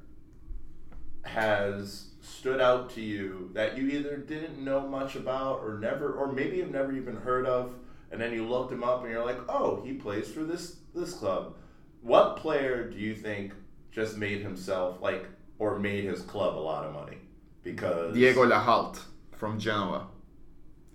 has 1.23 2.09
stood 2.21 2.61
out 2.61 2.89
to 2.91 3.01
you 3.01 3.49
that 3.53 3.77
you 3.77 3.87
either 3.87 4.17
didn't 4.17 4.63
know 4.63 4.81
much 4.87 5.15
about 5.15 5.59
or 5.61 5.79
never, 5.79 6.13
or 6.13 6.31
maybe 6.31 6.59
have 6.59 6.71
never 6.71 6.91
even 6.91 7.15
heard 7.15 7.45
of, 7.47 7.73
and 8.11 8.21
then 8.21 8.31
you 8.33 8.47
looked 8.47 8.71
him 8.71 8.83
up 8.83 9.01
and 9.03 9.11
you're 9.11 9.25
like, 9.25 9.39
oh, 9.49 9.81
he 9.83 9.93
plays 9.93 10.29
for 10.31 10.43
this 10.43 10.77
this 10.93 11.13
club. 11.13 11.55
What 12.01 12.37
player 12.37 12.89
do 12.89 12.97
you 12.97 13.15
think 13.15 13.53
just 13.91 14.17
made 14.17 14.41
himself 14.41 15.01
like, 15.01 15.25
or 15.57 15.79
made 15.79 16.03
his 16.03 16.21
club 16.21 16.55
a 16.55 16.63
lot 16.71 16.85
of 16.85 16.93
money? 16.93 17.17
Because 17.63 18.13
Diego 18.13 18.45
Laxalt 18.45 18.99
from 19.31 19.59
Genoa. 19.59 20.07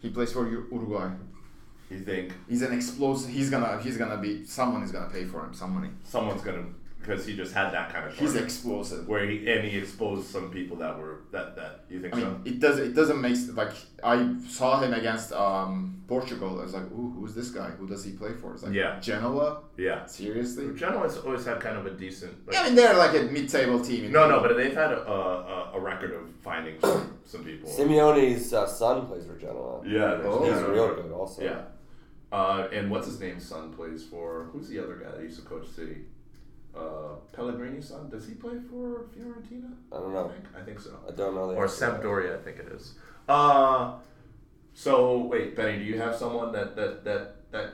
He 0.01 0.11
plays 0.11 0.33
for 0.33 0.49
Uruguay. 0.49 1.11
you 1.91 2.01
think 2.01 2.33
He's 2.49 2.63
an 2.63 2.73
explosive. 2.73 3.31
He's 3.31 3.51
gonna. 3.51 3.81
He's 3.83 3.97
gonna 3.97 4.17
be. 4.17 4.45
Someone 4.45 4.83
is 4.83 4.93
gonna 4.93 5.11
pay 5.11 5.25
for 5.25 5.45
him. 5.45 5.55
Some 5.55 5.75
money. 5.75 5.91
someone's 6.05 6.43
gonna 6.43 6.65
because 7.11 7.27
he 7.27 7.35
just 7.37 7.53
had 7.53 7.71
that 7.73 7.93
kind 7.93 8.07
of. 8.07 8.17
He's 8.17 8.37
explosive. 8.37 9.09
where 9.09 9.25
he 9.29 9.37
and 9.51 9.67
he 9.67 9.79
exposed 9.79 10.29
some 10.31 10.51
people 10.51 10.77
that 10.79 10.99
were 10.99 11.21
that 11.33 11.57
that 11.57 11.85
you 11.91 12.01
think 12.01 12.15
I 12.15 12.21
so? 12.21 12.25
mean, 12.31 12.43
it 12.45 12.61
does. 12.61 12.79
It 12.79 12.95
doesn't 12.95 13.21
make 13.21 13.37
like 13.55 13.73
I 14.05 14.35
saw 14.49 14.81
him 14.81 14.93
against 14.95 15.33
um, 15.33 16.03
Portugal. 16.07 16.61
I 16.61 16.65
was 16.65 16.75
like, 16.75 16.85
"Ooh, 16.93 17.11
who's 17.17 17.35
this 17.35 17.51
guy? 17.51 17.71
Who 17.79 17.87
does 17.87 18.05
he 18.05 18.13
play 18.13 18.33
for?" 18.41 18.55
It's 18.55 18.63
like, 18.63 18.73
Yeah. 18.75 19.01
Genoa. 19.01 19.63
Yeah, 19.77 20.07
Seriously? 20.07 20.65
Genoa's 20.77 21.17
always 21.19 21.45
had 21.45 21.59
kind 21.61 21.77
of 21.79 21.87
a 21.87 21.91
decent. 21.91 22.47
Like, 22.47 22.57
I 22.59 22.65
mean, 22.67 22.75
they're 22.75 22.95
like 22.97 23.15
a 23.21 23.23
mid-table 23.25 23.81
team. 23.81 24.05
in 24.05 24.13
no, 24.13 24.29
no, 24.29 24.41
but 24.41 24.57
they've 24.57 24.75
had 24.75 24.93
a, 24.93 25.01
a, 25.11 25.73
a 25.75 25.81
record 25.81 26.13
of 26.13 26.29
finding 26.43 26.79
some, 26.81 27.19
some 27.25 27.43
people. 27.45 27.69
Simeone's 27.71 28.53
uh, 28.53 28.67
son 28.67 29.07
plays 29.07 29.25
for 29.27 29.37
Genoa. 29.37 29.81
yeah, 29.87 30.21
Oh. 30.25 30.45
He's 30.45 30.53
yeah, 30.53 30.67
real 30.67 30.95
good 30.95 31.13
also. 31.13 31.43
Yeah, 31.43 31.63
uh, 32.31 32.69
and 32.73 32.91
what's 32.91 33.07
his 33.07 33.19
name? 33.21 33.41
Son 33.41 33.73
plays 33.73 34.05
for 34.05 34.49
who's 34.53 34.69
the 34.69 34.79
other 34.79 34.97
guy 34.97 35.11
that 35.13 35.23
used 35.23 35.39
to 35.41 35.47
coach 35.47 35.67
City? 35.69 35.99
Uh, 36.77 37.15
Pellegrini's 37.33 37.89
son. 37.89 38.09
Does 38.11 38.27
he 38.29 38.35
play 38.35 38.55
for 38.71 39.07
Fiorentina? 39.17 39.73
I 39.93 39.97
don't 39.97 40.11
I 40.11 40.15
know. 40.15 40.29
think 40.29 40.45
I 40.57 40.63
think 40.63 40.81
so. 40.81 40.99
I 41.09 41.13
don't 41.13 41.35
know. 41.35 41.51
or 41.51 41.65
answer 41.65 41.87
to. 41.87 41.93
Sampdoria, 41.99 42.39
I 42.39 42.43
think 42.43 42.59
it 42.59 42.69
is. 42.73 42.95
Uh, 43.29 43.95
so 44.75 45.19
wait, 45.25 45.57
Benny, 45.57 45.79
do 45.79 45.85
you 45.85 45.99
have 45.99 46.15
someone 46.17 46.53
that 46.53 46.77
that 46.77 47.05
that 47.05 47.37
that? 47.53 47.73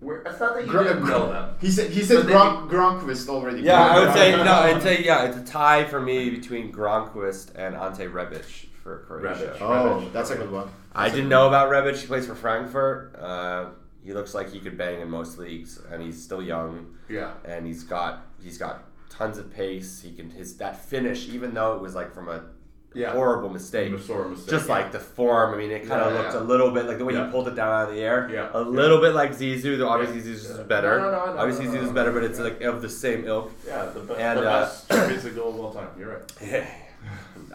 Where 0.00 0.18
it's 0.22 0.38
not 0.38 0.54
that 0.54 0.66
you 0.66 0.70
Gr- 0.72 0.82
didn't 0.84 1.08
know 1.08 1.32
them. 1.32 1.54
He 1.60 1.70
said 1.70 1.90
he 1.90 2.02
said 2.02 2.16
But 2.16 2.26
they- 2.26 2.32
Gron- 2.34 2.68
Granqvist 2.68 3.28
already. 3.28 3.62
Yeah, 3.62 3.80
I 3.80 4.00
would 4.00 4.12
say 4.12 4.32
no. 4.36 4.42
I'd 4.52 4.82
say 4.82 5.02
yeah. 5.02 5.24
It's 5.24 5.36
a 5.38 5.44
tie 5.44 5.84
for 5.84 6.00
me 6.00 6.28
between 6.30 6.70
Granqvist 6.72 7.52
and 7.54 7.74
Ante 7.74 8.04
Rebic 8.04 8.66
for 8.82 9.04
Croatia. 9.06 9.56
Rebic. 9.58 9.62
Oh, 9.62 10.00
Rebic. 10.02 10.12
that's 10.12 10.30
a 10.30 10.36
good 10.36 10.50
one. 10.50 10.68
I 10.94 11.08
didn't 11.08 11.28
know 11.30 11.46
about 11.48 11.70
Rebic. 11.70 11.96
He 11.98 12.06
plays 12.06 12.26
for 12.26 12.34
Frankfurt. 12.34 13.16
Uh, 13.18 13.66
he 14.06 14.12
looks 14.14 14.34
like 14.34 14.50
he 14.52 14.60
could 14.60 14.78
bang 14.78 15.00
in 15.00 15.10
most 15.10 15.36
leagues, 15.38 15.80
and 15.90 16.00
he's 16.02 16.22
still 16.22 16.40
young. 16.42 16.94
Yeah. 17.08 17.32
and 17.44 17.66
he's 17.66 17.82
got 17.84 18.12
he's 18.42 18.56
got 18.58 18.84
tons 19.10 19.36
of 19.38 19.52
pace. 19.52 20.00
He 20.02 20.12
can 20.14 20.30
his 20.30 20.56
that 20.58 20.76
finish, 20.82 21.28
even 21.28 21.52
though 21.54 21.74
it 21.76 21.82
was 21.82 21.94
like 21.94 22.14
from 22.14 22.28
a 22.28 22.38
Yeah. 22.94 23.12
horrible 23.12 23.50
mistake. 23.50 23.92
Mistake, 23.92 24.16
Just 24.48 24.66
yeah. 24.68 24.74
like 24.76 24.92
the 24.92 24.98
form. 25.00 25.52
I 25.54 25.56
mean, 25.58 25.70
it 25.70 25.86
kind 25.86 26.00
of 26.00 26.12
Yeah, 26.14 26.20
looked 26.20 26.34
a 26.34 26.40
little 26.40 26.70
bit 26.70 26.86
like 26.86 26.98
the 26.98 27.04
way 27.04 27.14
he 27.14 27.30
pulled 27.30 27.46
it 27.48 27.54
down 27.54 27.70
out 27.76 27.88
of 27.88 27.94
the 27.94 28.00
air. 28.00 28.28
Yeah. 28.32 28.48
A 28.54 28.62
little 28.62 29.00
bit 29.00 29.14
like 29.14 29.32
Zizou. 29.32 29.76
Though 29.78 29.88
obviously. 29.88 30.20
Zizou's 30.22 30.56
Yeah. 30.56 30.62
better. 30.64 30.98
No, 30.98 31.10
no, 31.10 31.26
no, 31.26 31.32
no, 31.34 31.38
obviously 31.40 31.66
no, 31.66 31.72
no, 31.72 31.78
Zizou's 31.78 31.88
no. 31.88 31.98
better, 31.98 32.12
but 32.12 32.22
it's 32.24 32.38
like 32.40 32.60
of 32.62 32.80
the 32.82 32.88
same 32.88 33.24
ilk. 33.26 33.52
Yeah, 33.66 33.84
the, 33.94 34.00
be- 34.00 34.14
And, 34.14 34.38
the 34.38 34.48
uh, 34.50 34.60
best 34.64 35.34
goal 35.36 35.50
of 35.54 35.60
all 35.60 35.72
time. 35.74 35.88
You're 35.98 36.10
right. 36.42 36.66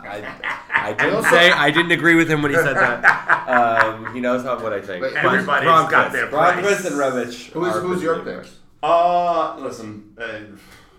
I, 0.03 0.63
I 0.89 0.93
didn't 0.93 1.23
say 1.25 1.51
I 1.51 1.69
didn't 1.71 1.91
agree 1.91 2.15
with 2.15 2.29
him 2.29 2.41
when 2.41 2.51
he 2.51 2.57
said 2.57 2.75
that. 2.75 3.47
Um, 3.47 4.13
he 4.13 4.19
knows 4.19 4.43
how 4.43 4.61
what 4.61 4.73
I 4.73 4.81
think. 4.81 5.03
Wait, 5.03 5.13
But 5.13 5.25
everybody's 5.25 5.69
Granqvist- 5.69 5.89
got 5.91 6.11
their 6.11 6.27
Granqvist 6.27 6.61
price. 6.61 6.85
and 6.85 6.95
Rebic. 6.95 7.51
Who's 7.51 7.75
are 7.75 7.79
who's 7.81 8.01
your 8.03 8.19
pretty 8.19 8.37
pick? 8.41 8.43
good. 8.43 8.51
Uh, 8.83 9.57
listen. 9.59 10.15
Uh, 10.19 10.39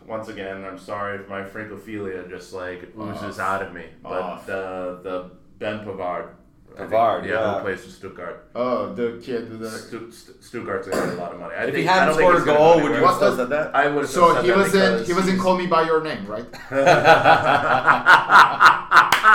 once 0.07 0.29
again, 0.29 0.65
I'm 0.65 0.79
sorry 0.79 1.19
if 1.21 1.29
my 1.29 1.43
francophilia 1.43 2.29
just 2.29 2.53
like 2.53 2.93
oozes 2.99 3.39
out 3.39 3.63
of 3.63 3.73
me. 3.73 3.85
But 4.03 4.13
Oh. 4.13 4.41
the 4.47 5.09
the 5.09 5.31
Ben 5.59 5.85
Pavard. 5.85 6.29
I 6.75 6.79
think- 6.79 6.91
Pavard, 6.91 7.25
yeah, 7.25 7.31
yeah. 7.33 7.55
who 7.57 7.61
plays 7.65 7.85
for 7.85 7.91
Stuttgart. 7.91 8.45
Oh, 8.55 8.93
the 8.95 9.21
kid 9.23 9.51
with 9.51 9.61
the. 9.61 9.71
Stu- 9.71 10.11
Stu- 10.11 10.33
Stuttgart's 10.41 10.89
gonna 10.89 11.07
get 11.07 11.15
a 11.19 11.21
lot 11.21 11.33
of 11.33 11.41
money. 11.41 11.55
I 11.55 11.65
If 11.65 11.67
think, 11.67 11.77
he 11.79 11.85
hadn't 11.85 12.15
scored 12.15 12.43
a 12.43 12.45
goal, 12.45 12.81
would 12.83 12.93
you 12.97 13.05
have 13.07 13.37
said 13.37 13.49
that? 13.51 13.75
I 13.75 13.89
would. 13.89 14.09
So 14.09 14.43
he 14.43 14.51
was 14.53 14.75
in. 14.75 15.05
He 15.05 15.13
was 15.13 15.29
in 15.29 15.39
Call 15.39 15.57
Me 15.57 15.67
by 15.67 15.83
Your 15.83 16.03
Name, 16.03 16.27
right? 16.27 16.47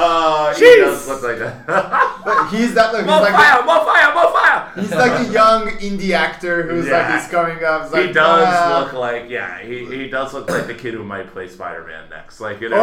Uh, 0.00 0.54
he 0.54 0.60
does 0.78 1.08
look 1.08 1.22
like 1.22 1.38
that. 1.38 1.66
But 1.66 2.48
he's 2.50 2.72
that. 2.74 2.94
He's 2.94 3.04
more 3.04 3.20
like. 3.20 3.32
fire! 3.34 3.64
More 3.64 3.84
fire! 3.84 4.14
More 4.14 4.30
fire! 4.32 4.47
He's 4.80 4.90
like 4.92 5.26
a 5.28 5.32
young 5.32 5.68
indie 5.78 6.10
actor 6.10 6.62
who's 6.62 6.86
Yeah. 6.86 7.08
like 7.12 7.20
he's 7.20 7.30
coming 7.30 7.64
up. 7.64 7.86
It's 7.86 7.94
he 7.94 8.02
like, 8.04 8.14
does 8.14 8.46
"Ah." 8.48 8.80
look 8.84 8.92
like 8.94 9.28
yeah. 9.30 9.60
He, 9.62 9.84
he 9.86 10.08
does 10.08 10.34
look 10.34 10.48
like 10.50 10.66
the 10.66 10.74
kid 10.74 10.94
who 10.94 11.04
might 11.04 11.30
play 11.32 11.48
Spider 11.48 11.84
Man 11.86 12.08
next. 12.10 12.40
Like 12.40 12.60
you 12.60 12.68
know. 12.68 12.82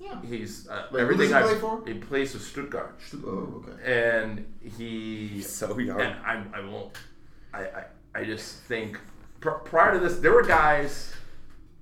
Yeah. 0.01 0.21
He's 0.23 0.69
uh, 0.69 0.87
Wait, 0.93 1.01
everything. 1.03 1.29
he 1.29 1.35
I 1.35 1.43
play? 1.43 1.93
He 1.93 1.99
plays 1.99 2.33
for 2.33 2.39
Stuttgart, 2.39 2.99
Oh, 3.27 3.63
okay. 3.69 4.13
and 4.15 4.47
he 4.63 5.27
He's 5.29 5.51
so 5.51 5.79
young. 5.79 6.01
and 6.01 6.15
I, 6.25 6.43
I 6.55 6.61
won't. 6.65 6.93
I, 7.53 7.61
I, 7.61 7.85
I 8.15 8.25
just 8.25 8.61
think 8.63 8.99
pr- 9.41 9.51
prior 9.51 9.93
to 9.95 9.99
this, 10.01 10.19
there 10.19 10.33
were 10.33 10.43
guys 10.45 11.13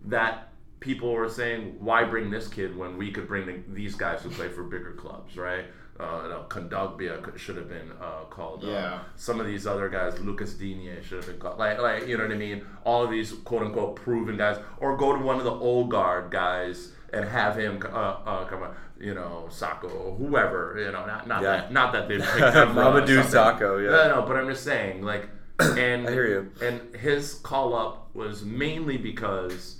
that 0.07 0.49
people 0.87 1.13
were 1.13 1.29
saying, 1.29 1.77
"Why 1.81 2.05
bring 2.05 2.31
this 2.31 2.47
kid 2.49 2.77
when 2.81 2.97
we 2.97 3.11
could 3.11 3.27
bring 3.29 3.45
the, 3.47 3.57
these 3.81 3.95
guys 3.95 4.23
who 4.23 4.31
play 4.31 4.49
for 4.49 4.63
bigger 4.63 4.93
clubs?" 4.93 5.37
Right? 5.37 5.65
Uh, 5.99 6.29
know, 6.29 6.45
Kondogbia 6.49 7.37
should 7.39 7.57
have 7.57 7.71
been 7.71 7.91
uh, 8.01 8.25
called. 8.29 8.63
Uh, 8.65 8.69
Yeah. 8.69 8.99
Some 9.17 9.41
of 9.41 9.47
these 9.47 9.67
other 9.67 9.89
guys, 9.89 10.21
Lucas 10.21 10.53
Digne, 10.55 10.97
should 11.03 11.19
have 11.23 11.27
been 11.27 11.39
called. 11.39 11.59
Like, 11.59 11.79
like 11.81 12.07
you 12.07 12.17
know 12.19 12.25
what 12.25 12.33
I 12.35 12.37
mean? 12.37 12.65
All 12.85 13.03
of 13.05 13.11
these 13.11 13.33
quote 13.49 13.63
unquote 13.63 13.97
proven 13.97 14.37
guys, 14.37 14.59
or 14.79 14.97
go 14.97 15.17
to 15.17 15.23
one 15.23 15.37
of 15.39 15.45
the 15.45 15.55
old 15.69 15.91
guard 15.91 16.31
guys 16.31 16.93
and 17.15 17.25
have 17.27 17.57
him 17.57 17.83
uh, 17.85 18.17
uh, 18.33 18.45
come 18.47 18.63
on. 18.63 18.75
You 19.01 19.15
know, 19.15 19.49
Sakho, 19.51 19.85
or 19.93 20.15
whoever. 20.17 20.77
You 20.79 20.93
know, 20.93 21.05
not 21.07 21.27
not 21.27 21.43
Yeah. 21.43 21.51
that 21.57 21.73
not 21.73 21.93
that 21.95 22.09
they 22.09 22.19
picked 22.35 22.55
him 22.61 22.75
for, 22.75 22.81
uh, 22.83 22.93
Mamadou 22.93 23.83
yeah. 23.85 23.91
No, 23.91 24.15
no, 24.17 24.23
but 24.27 24.37
I'm 24.37 24.49
just 24.49 24.65
saying, 24.65 25.03
like, 25.03 25.29
and 25.61 26.07
I 26.09 26.11
hear 26.13 26.27
you. 26.27 26.51
And 26.67 26.95
his 26.95 27.35
call 27.35 27.75
up 27.75 28.11
was 28.15 28.45
mainly 28.45 28.97
because 28.99 29.76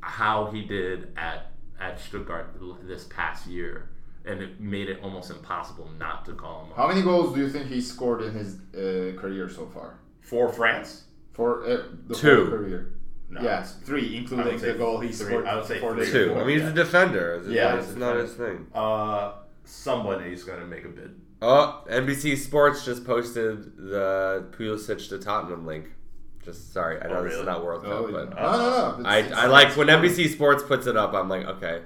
how 0.00 0.46
he 0.46 0.62
did 0.62 1.08
at 1.16 1.50
at 1.80 1.98
Stuttgart 2.00 2.56
this 2.84 3.04
past 3.04 3.46
year, 3.46 3.90
and 4.24 4.40
it 4.40 4.60
made 4.60 4.88
it 4.88 5.00
almost 5.02 5.30
impossible 5.30 5.88
not 5.98 6.24
to 6.26 6.32
call 6.34 6.66
him 6.66 6.72
How 6.76 6.86
many 6.86 7.02
goals 7.02 7.34
do 7.34 7.40
you 7.40 7.48
think 7.48 7.66
he 7.66 7.80
scored 7.80 8.22
in 8.22 8.32
his 8.32 8.54
uh, 8.74 9.20
career 9.20 9.48
so 9.48 9.66
far? 9.66 9.98
For 10.20 10.48
France, 10.52 11.04
For 11.32 11.64
uh, 11.64 11.82
the 12.06 12.14
Two. 12.14 12.36
whole 12.46 12.58
career. 12.58 12.92
No. 13.30 13.40
Yes, 13.42 13.76
three, 13.84 14.16
including 14.16 14.58
the 14.58 14.74
goal 14.74 15.00
he 15.00 15.08
three. 15.08 15.26
scored. 15.26 15.46
I 15.46 15.56
would 15.56 15.64
say 15.64 15.80
for 15.80 15.94
three 15.94 16.04
the- 16.06 16.12
Two. 16.12 16.28
four. 16.34 16.42
I 16.42 16.44
mean, 16.44 16.58
he's 16.60 16.68
a 16.68 16.72
defender. 16.72 17.34
It's, 17.36 17.48
Yeah, 17.48 17.76
it's 17.76 17.86
he's 17.88 17.96
not 17.96 18.16
his 18.16 18.34
thing. 18.34 18.66
uh, 18.74 19.32
somebody's 19.64 20.44
going 20.44 20.60
to 20.60 20.66
make 20.66 20.84
a 20.84 20.88
bid. 20.88 21.18
Oh, 21.40 21.82
NBC 21.90 22.36
Sports 22.36 22.84
just 22.84 23.04
posted 23.04 23.76
the 23.76 24.46
Pulisic 24.56 25.08
to 25.08 25.18
Tottenham 25.18 25.66
link. 25.66 25.86
Just 26.44 26.72
sorry, 26.72 27.00
I 27.00 27.06
know 27.08 27.18
Oh, 27.18 27.24
this 27.24 27.34
is 27.34 27.44
not 27.46 27.64
World 27.64 27.84
Cup, 27.84 27.92
Oh, 27.92 28.10
but 28.10 28.30
no, 28.30 28.36
no, 28.36 28.96
no. 28.98 29.08
I, 29.08 29.18
It's- 29.18 29.32
I 29.38 29.46
like 29.46 29.76
when 29.76 29.86
NBC 29.88 30.28
Sports 30.28 30.62
puts 30.64 30.86
it 30.88 30.96
up. 30.96 31.14
I'm 31.14 31.28
like, 31.28 31.46
okay, 31.46 31.82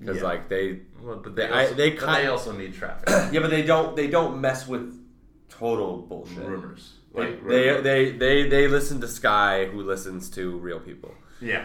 because 0.00 0.16
Yeah. 0.18 0.22
like 0.24 0.48
they 0.48 0.80
Well, 1.02 1.16
but 1.18 1.36
They- 1.36 1.46
they, 1.46 1.52
I- 1.52 1.62
also, 1.64 1.74
they 1.74 1.90
but 1.90 2.14
they 2.14 2.26
also 2.26 2.52
need 2.52 2.74
traffic. 2.74 3.08
Yeah, 3.32 3.40
but 3.40 3.50
they 3.50 3.62
don't 3.62 3.94
they 3.96 4.06
don't 4.08 4.40
mess 4.40 4.66
with 4.66 4.98
total 5.50 5.98
bullshit. 6.08 6.38
rumors. 6.44 6.94
they, 7.14 7.20
Like, 7.20 7.46
they 7.48 7.66
rumors. 7.68 7.82
they 7.84 8.12
they 8.12 8.48
they 8.48 8.66
listen 8.68 9.00
to 9.02 9.08
Sky, 9.08 9.66
who 9.66 9.82
listens 9.82 10.30
to 10.30 10.56
real 10.58 10.80
people, 10.80 11.14
yeah. 11.40 11.64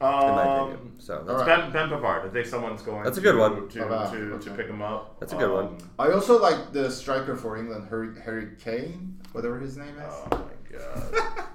in 0.00 0.06
my 0.06 0.42
Um, 0.42 0.68
opinion. 0.70 1.00
So 1.00 1.18
all 1.18 1.24
that's, 1.24 1.48
right. 1.48 1.72
Ben, 1.72 1.88
ben 1.88 1.88
Pavard. 1.98 2.26
I 2.26 2.28
think 2.30 2.46
someone's 2.46 2.82
going. 2.82 3.04
That's 3.04 3.16
a 3.16 3.20
to- 3.22 3.26
good 3.32 3.38
one. 3.38 3.68
to, 3.68 3.78
Pavard, 3.80 4.10
to, 4.12 4.18
to 4.18 4.34
okay. 4.50 4.56
pick 4.56 4.66
him 4.68 4.82
up. 4.82 5.18
That's 5.20 5.32
a 5.32 5.36
good 5.36 5.50
one. 5.50 5.66
Um, 5.66 5.78
I 5.98 6.10
also 6.12 6.40
like 6.40 6.72
the 6.72 6.90
striker 6.90 7.36
for 7.36 7.56
England, 7.56 7.86
Harry, 7.88 8.08
Harry 8.22 8.48
Kane, 8.62 9.16
whatever 9.32 9.58
his 9.58 9.76
name 9.78 9.96
is. 9.98 10.12
Oh 10.12 10.28
my 10.30 10.78
god. 10.78 11.44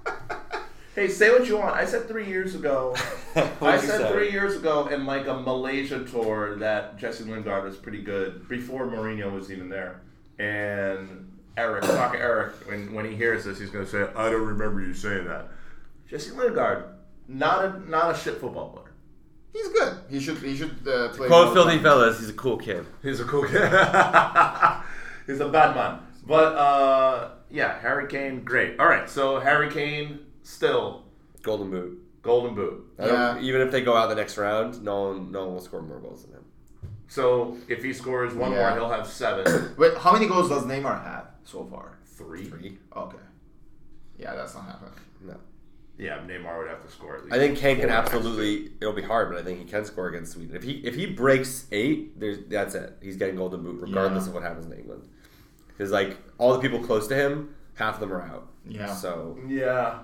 hey, 1.00 1.08
say 1.08 1.32
what 1.32 1.47
you 1.47 1.58
want. 1.58 1.76
I 1.76 1.86
said 1.86 2.08
three 2.08 2.28
years 2.28 2.56
ago. 2.56 2.93
I 3.36 3.41
What'd 3.60 3.82
said 3.82 4.02
say? 4.02 4.12
three 4.12 4.32
years 4.32 4.56
ago 4.56 4.88
in 4.88 5.06
like 5.06 5.28
a 5.28 5.34
Malaysia 5.34 6.04
tour 6.04 6.58
that 6.58 6.97
Jesse 6.97 7.24
Lingard 7.24 7.64
was 7.64 7.78
pretty 7.78 8.02
good 8.02 8.47
before 8.50 8.86
Mourinho 8.88 9.32
was 9.32 9.52
even 9.52 9.70
there. 9.70 10.02
And 10.39 11.38
Eric, 11.56 11.84
talk 11.86 12.16
Eric, 12.16 12.54
when 12.68 12.93
when 12.93 13.06
he 13.06 13.16
hears 13.16 13.45
this, 13.45 13.60
he's 13.60 13.70
gonna 13.70 13.86
say, 13.86 14.08
"I 14.16 14.30
don't 14.30 14.45
remember 14.45 14.82
you 14.82 14.93
saying 14.93 15.26
that." 15.26 15.47
Jesse 16.10 16.32
Lingard, 16.32 16.86
not 17.28 17.66
a 17.66 17.89
not 17.89 18.16
a 18.16 18.18
shit 18.18 18.38
football 18.38 18.70
player. 18.70 18.93
He's 19.54 19.68
good. 19.70 19.97
He 20.10 20.20
should 20.20 20.38
he 20.38 20.56
should 20.56 20.88
uh, 20.88 21.10
play. 21.10 21.28
quote 21.28 21.54
filthy 21.54 21.80
fellas. 21.80 22.20
He's 22.20 22.30
a 22.30 22.34
cool 22.34 22.58
kid. 22.58 22.86
He's 23.02 23.20
a 23.20 23.26
cool 23.26 23.43
kid. 23.47 23.62
He's 25.28 25.39
a 25.39 25.47
bad 25.47 25.76
man. 25.76 26.00
But 26.26 26.56
uh, 26.56 27.30
yeah, 27.50 27.80
Harry 27.80 28.08
Kane, 28.08 28.43
great. 28.43 28.80
All 28.80 28.88
right, 28.88 29.10
so 29.10 29.39
Harry 29.39 29.72
Kane 29.72 30.20
still 30.50 31.04
Golden 31.43 31.70
boot. 31.70 32.04
golden 32.22 32.54
boot. 32.56 32.86
Yeah. 33.00 33.39
even 33.39 33.62
if 33.62 33.72
they 33.72 33.82
go 33.82 33.95
out 33.95 34.10
the 34.10 34.16
next 34.16 34.38
round, 34.38 34.84
no 34.84 35.10
one 35.10 35.32
no 35.32 35.45
one 35.45 35.54
will 35.56 35.62
score 35.62 35.82
more 35.82 36.00
goals 36.00 36.24
than 36.26 36.34
him. 36.34 36.43
So 37.08 37.58
if 37.68 37.84
he 37.84 37.93
scores 37.93 38.34
one 38.34 38.52
Yeah. 38.52 38.60
more, 38.70 38.72
he'll 38.80 38.89
have 38.89 39.08
seven. 39.08 39.74
Wait, 39.78 39.97
how 39.97 40.12
many 40.14 40.28
goals 40.28 40.50
does 40.50 40.64
Neymar 40.64 41.04
have 41.04 41.28
so 41.43 41.66
far? 41.66 41.97
Three. 42.06 42.45
Three. 42.45 42.78
Okay. 42.95 43.18
Yeah, 44.18 44.36
that's 44.36 44.54
not 44.54 44.66
happening. 44.66 44.93
No. 45.26 45.38
Yeah, 45.97 46.20
Neymar 46.20 46.58
would 46.60 46.68
have 46.70 46.84
to 46.86 46.91
score 46.91 47.16
at 47.18 47.24
least. 47.24 47.34
I 47.36 47.39
think 47.39 47.58
Kane 47.58 47.78
can 47.80 47.88
four 47.89 47.97
absolutely. 47.97 48.72
It'll 48.82 48.93
be 48.93 49.02
hard, 49.02 49.30
but 49.32 49.38
I 49.39 49.43
think 49.43 49.60
he 49.60 49.66
can 49.66 49.86
score 49.86 50.08
against 50.08 50.34
Sweden. 50.34 50.56
If 50.56 50.64
he 50.64 50.74
if 50.86 50.95
he 50.95 51.06
breaks 51.06 51.66
eight, 51.72 52.20
there's 52.20 52.39
that's 52.47 52.76
it. 52.76 52.97
He's 53.02 53.16
getting 53.18 53.36
golden 53.38 53.64
boot 53.64 53.80
regardless 53.82 54.24
Yeah. 54.26 54.30
of 54.30 54.34
what 54.36 54.43
happens 54.43 54.66
in 54.66 54.74
England. 54.74 55.08
Because 55.70 55.91
like 55.91 56.18
all 56.38 56.54
the 56.54 56.60
people 56.60 56.80
close 56.80 57.08
to 57.08 57.16
him, 57.16 57.56
half 57.76 57.95
of 57.95 58.00
them 58.02 58.12
are 58.14 58.22
out. 58.22 58.47
Yeah. 58.66 58.93
So 58.93 59.38
Yeah. 59.47 60.00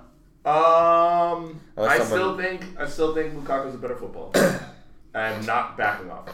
Um, 0.46 1.60
I 1.78 1.98
someone- 1.98 2.06
still 2.06 2.38
think 2.38 2.62
I 2.80 2.88
still 2.88 3.14
think 3.16 3.34
Lukaku's 3.34 3.76
a 3.76 3.78
better 3.78 3.96
footballer. 3.96 4.60
I'm 5.16 5.46
not 5.46 5.78
backing 5.78 6.12
off. 6.12 6.30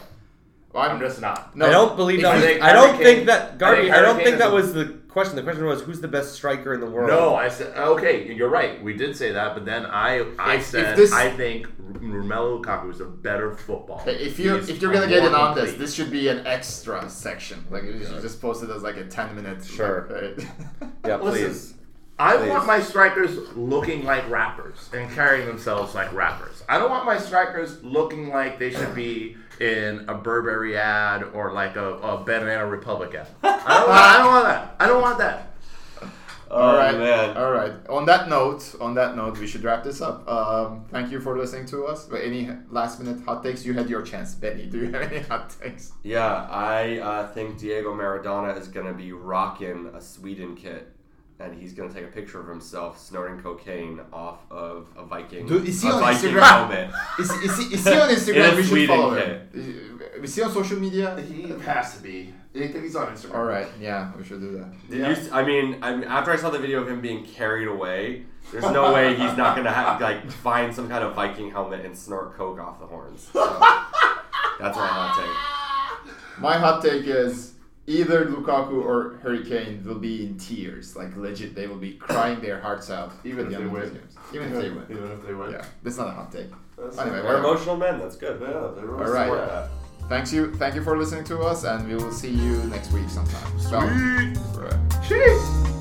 Well, 0.73 0.83
I'm 0.89 0.99
just 0.99 1.19
not. 1.21 1.55
No, 1.55 1.65
I 1.67 1.69
don't 1.71 1.95
believe 1.97 2.21
that. 2.21 2.35
I 2.35 2.41
think 2.41 2.61
I 2.61 2.73
don't 2.73 2.93
Harry 2.95 3.03
think 3.03 3.17
Kane- 3.19 3.25
that 3.27 3.41
I 3.41 3.47
think 3.47 3.59
Garvey. 3.59 3.91
I, 3.91 3.93
Harry 3.93 4.05
don't 4.05 4.15
Kane 4.17 4.25
think 4.25 4.37
that 4.39 4.51
a- 4.51 4.55
was 4.55 4.73
the 4.73 4.85
question. 5.09 5.35
The 5.35 5.43
question 5.43 5.65
was 5.65 5.81
who's 5.81 6.01
the 6.01 6.07
best 6.07 6.33
striker 6.33 6.73
in 6.73 6.79
the 6.79 6.85
world. 6.89 7.09
No, 7.09 7.35
I 7.35 7.47
said 7.49 7.75
okay. 7.77 8.31
You're 8.33 8.49
right. 8.49 8.81
We 8.83 8.93
did 8.93 9.15
say 9.15 9.31
that, 9.33 9.53
but 9.53 9.65
then 9.65 9.85
I 9.85 10.25
I 10.39 10.55
If- 10.55 10.61
if 10.61 10.65
said 10.67 10.97
this- 10.97 11.11
I 11.13 11.29
think 11.29 11.67
Romelu 11.93 12.61
Lukaku 12.63 12.89
is 12.91 13.01
a 13.01 13.05
better 13.05 13.53
footballer. 13.53 14.09
If 14.09 14.39
you 14.39 14.55
He's 14.57 14.69
if 14.69 14.81
you're 14.81 14.93
gonna 14.93 15.07
get 15.07 15.19
more 15.19 15.29
in 15.29 15.35
on 15.35 15.55
this, 15.55 15.71
complete. 15.71 15.79
this 15.85 15.93
should 15.93 16.11
be 16.11 16.27
an 16.29 16.45
extra 16.47 17.09
section. 17.09 17.65
Like 17.69 17.83
you 17.83 18.03
should 18.05 18.21
just 18.21 18.41
post 18.41 18.63
it 18.63 18.69
as 18.69 18.81
like 18.81 18.97
a 18.97 19.05
ten 19.05 19.35
minute. 19.35 19.63
Sure. 19.65 20.07
like, 20.39 20.47
Yeah, 21.05 21.17
Listen, 21.17 21.47
please. 21.49 21.73
I 22.19 22.37
Please. 22.37 22.49
want 22.49 22.67
my 22.67 22.79
strikers 22.81 23.35
looking 23.57 24.03
like 24.05 24.29
rappers 24.29 24.89
and 24.93 25.09
carrying 25.11 25.47
themselves 25.47 25.95
like 25.95 26.13
rappers. 26.13 26.63
I 26.69 26.77
don't 26.77 26.91
want 26.91 27.05
my 27.05 27.17
strikers 27.17 27.83
looking 27.83 28.29
like 28.29 28.59
they 28.59 28.71
should 28.71 28.93
be 28.93 29.37
in 29.59 30.05
a 30.07 30.13
Burberry 30.13 30.77
ad 30.77 31.23
or 31.33 31.51
like 31.51 31.75
a, 31.77 31.93
a 31.97 32.23
Banana 32.23 32.67
Republic 32.67 33.15
ad. 33.15 33.27
I 33.43 33.49
don't, 33.79 33.87
want, 33.89 34.01
I 34.01 34.17
don't 34.17 34.27
want 34.31 34.45
that. 34.45 34.75
I 34.79 34.87
don't 34.87 35.01
want 35.01 35.17
that. 35.17 35.47
All 36.51 36.71
Oh, 36.71 36.77
right, 36.77 36.97
man. 36.97 37.37
all 37.37 37.51
right. 37.53 37.71
On 37.87 38.05
that 38.07 38.27
note, 38.27 38.75
on 38.81 38.93
that 38.95 39.15
note, 39.15 39.39
we 39.39 39.47
should 39.47 39.63
wrap 39.63 39.85
this 39.85 40.01
up. 40.01 40.27
Um, 40.29 40.83
thank 40.91 41.09
you 41.09 41.21
for 41.21 41.37
listening 41.37 41.65
to 41.67 41.85
us. 41.85 42.03
But 42.05 42.21
Any 42.25 42.49
last 42.69 42.99
minute 42.99 43.23
hot 43.25 43.41
takes? 43.41 43.63
You 43.65 43.71
had 43.73 43.89
your 43.89 44.01
chance, 44.01 44.35
Benny. 44.35 44.65
Do 44.65 44.79
you 44.79 44.91
have 44.91 45.01
any 45.09 45.19
hot 45.21 45.55
takes? 45.61 45.93
Yeah, 46.03 46.45
I 46.51 46.97
uh, 46.99 47.27
think 47.29 47.57
Diego 47.57 47.93
Maradona 47.95 48.59
is 48.59 48.67
going 48.67 48.85
to 48.85 48.91
be 48.93 49.13
rocking 49.13 49.91
a 49.95 50.01
Sweden 50.01 50.57
kit. 50.57 50.90
And 51.41 51.59
he's 51.59 51.73
going 51.73 51.89
to 51.89 51.95
take 51.95 52.03
a 52.03 52.11
picture 52.11 52.39
of 52.39 52.47
himself 52.47 52.99
snorting 52.99 53.41
cocaine 53.41 53.99
off 54.13 54.39
of 54.51 54.87
a 54.95 55.03
Viking, 55.03 55.47
Dude, 55.47 55.67
is 55.67 55.81
he 55.81 55.89
a 55.89 55.93
on 55.93 56.01
Viking 56.01 56.29
Instagram? 56.31 56.41
helmet. 56.41 56.91
Is, 57.19 57.31
is, 57.31 57.57
he, 57.57 57.73
is 57.75 57.83
he 57.87 57.93
on 57.93 58.09
In 58.09 58.15
Instagram? 58.19 58.53
a 58.53 58.55
we 58.55 58.61
should 58.61 58.69
Sweden 58.69 58.95
follow 58.95 59.15
him. 59.15 59.49
Is, 59.53 59.67
is 60.29 60.35
he 60.35 60.41
on 60.43 60.51
social 60.51 60.79
media? 60.79 61.19
He 61.21 61.49
has 61.49 61.97
to 61.97 62.03
be. 62.03 62.31
I 62.53 62.67
think 62.67 62.83
he's 62.83 62.95
on 62.95 63.07
Instagram. 63.07 63.35
All 63.35 63.43
right, 63.45 63.67
yeah, 63.79 64.11
we 64.15 64.23
should 64.23 64.39
do 64.41 64.51
that. 64.59 64.71
Did 64.89 64.97
you 64.99 65.05
s- 65.05 65.29
I 65.31 65.43
mean, 65.43 65.79
I 65.81 65.95
mean, 65.95 66.03
after 66.03 66.31
I 66.31 66.35
saw 66.35 66.49
the 66.51 66.59
video 66.59 66.81
of 66.81 66.87
him 66.89 67.01
being 67.01 67.25
carried 67.25 67.67
away, 67.69 68.23
there's 68.51 68.63
no 68.65 68.93
way 68.93 69.15
he's 69.15 69.35
not 69.37 69.55
gonna 69.55 69.71
have, 69.71 69.99
like 70.01 70.29
find 70.29 70.75
some 70.75 70.89
kind 70.89 71.03
of 71.03 71.15
Viking 71.15 71.49
helmet 71.49 71.85
and 71.85 71.97
snort 71.97 72.35
coke 72.37 72.59
off 72.59 72.79
the 72.79 72.85
horns. 72.85 73.29
So, 73.33 73.39
that's 74.59 74.77
my 74.77 74.85
hot 74.85 75.17
take. 76.05 76.41
My 76.41 76.57
hot 76.57 76.83
take 76.83 77.05
is 77.05 77.50
either 77.99 78.25
Lukaku 78.25 78.83
or 78.83 79.19
Harry 79.23 79.43
Kane 79.43 79.83
will 79.85 79.99
be 79.99 80.25
in 80.25 80.37
tears, 80.37 80.95
like 80.95 81.15
legit. 81.17 81.55
They 81.55 81.67
will 81.67 81.77
be 81.77 81.93
crying 81.93 82.39
their 82.41 82.59
hearts 82.59 82.89
out, 82.89 83.11
even 83.23 83.45
If 83.47 83.51
the 83.53 83.57
they 83.59 83.65
win. 83.65 83.93
games. 83.93 84.15
Even 84.33 84.47
if 84.53 84.61
they 84.61 84.69
win. 84.69 84.85
Even 84.89 85.11
if 85.11 85.25
they 85.25 85.33
win. 85.33 85.51
Yeah, 85.51 85.65
that's 85.83 85.97
not 85.97 86.07
a 86.07 86.11
hot 86.11 86.31
take. 86.31 86.47
That's 86.77 86.97
Anyway, 86.97 87.17
take. 87.17 87.25
whatever. 87.25 87.43
We're 87.43 87.49
emotional 87.51 87.77
men. 87.77 87.99
That's 87.99 88.15
good. 88.15 88.39
Yeah, 88.41 88.71
they 88.75 88.81
really 88.81 89.05
All 89.05 89.11
right. 89.11 89.27
support 89.29 89.47
that. 89.49 89.69
Thanks 90.09 90.33
you, 90.33 90.53
thank 90.55 90.75
you 90.75 90.83
for 90.83 90.97
listening 90.97 91.23
to 91.25 91.39
us, 91.41 91.63
and 91.63 91.87
we 91.87 91.95
will 91.95 92.11
see 92.11 92.31
you 92.31 92.57
next 92.65 92.91
week 92.91 93.07
sometime. 93.09 93.59
So, 93.59 93.79
Sweet. 93.79 94.37
right. 94.61 95.07
Cheers. 95.07 95.80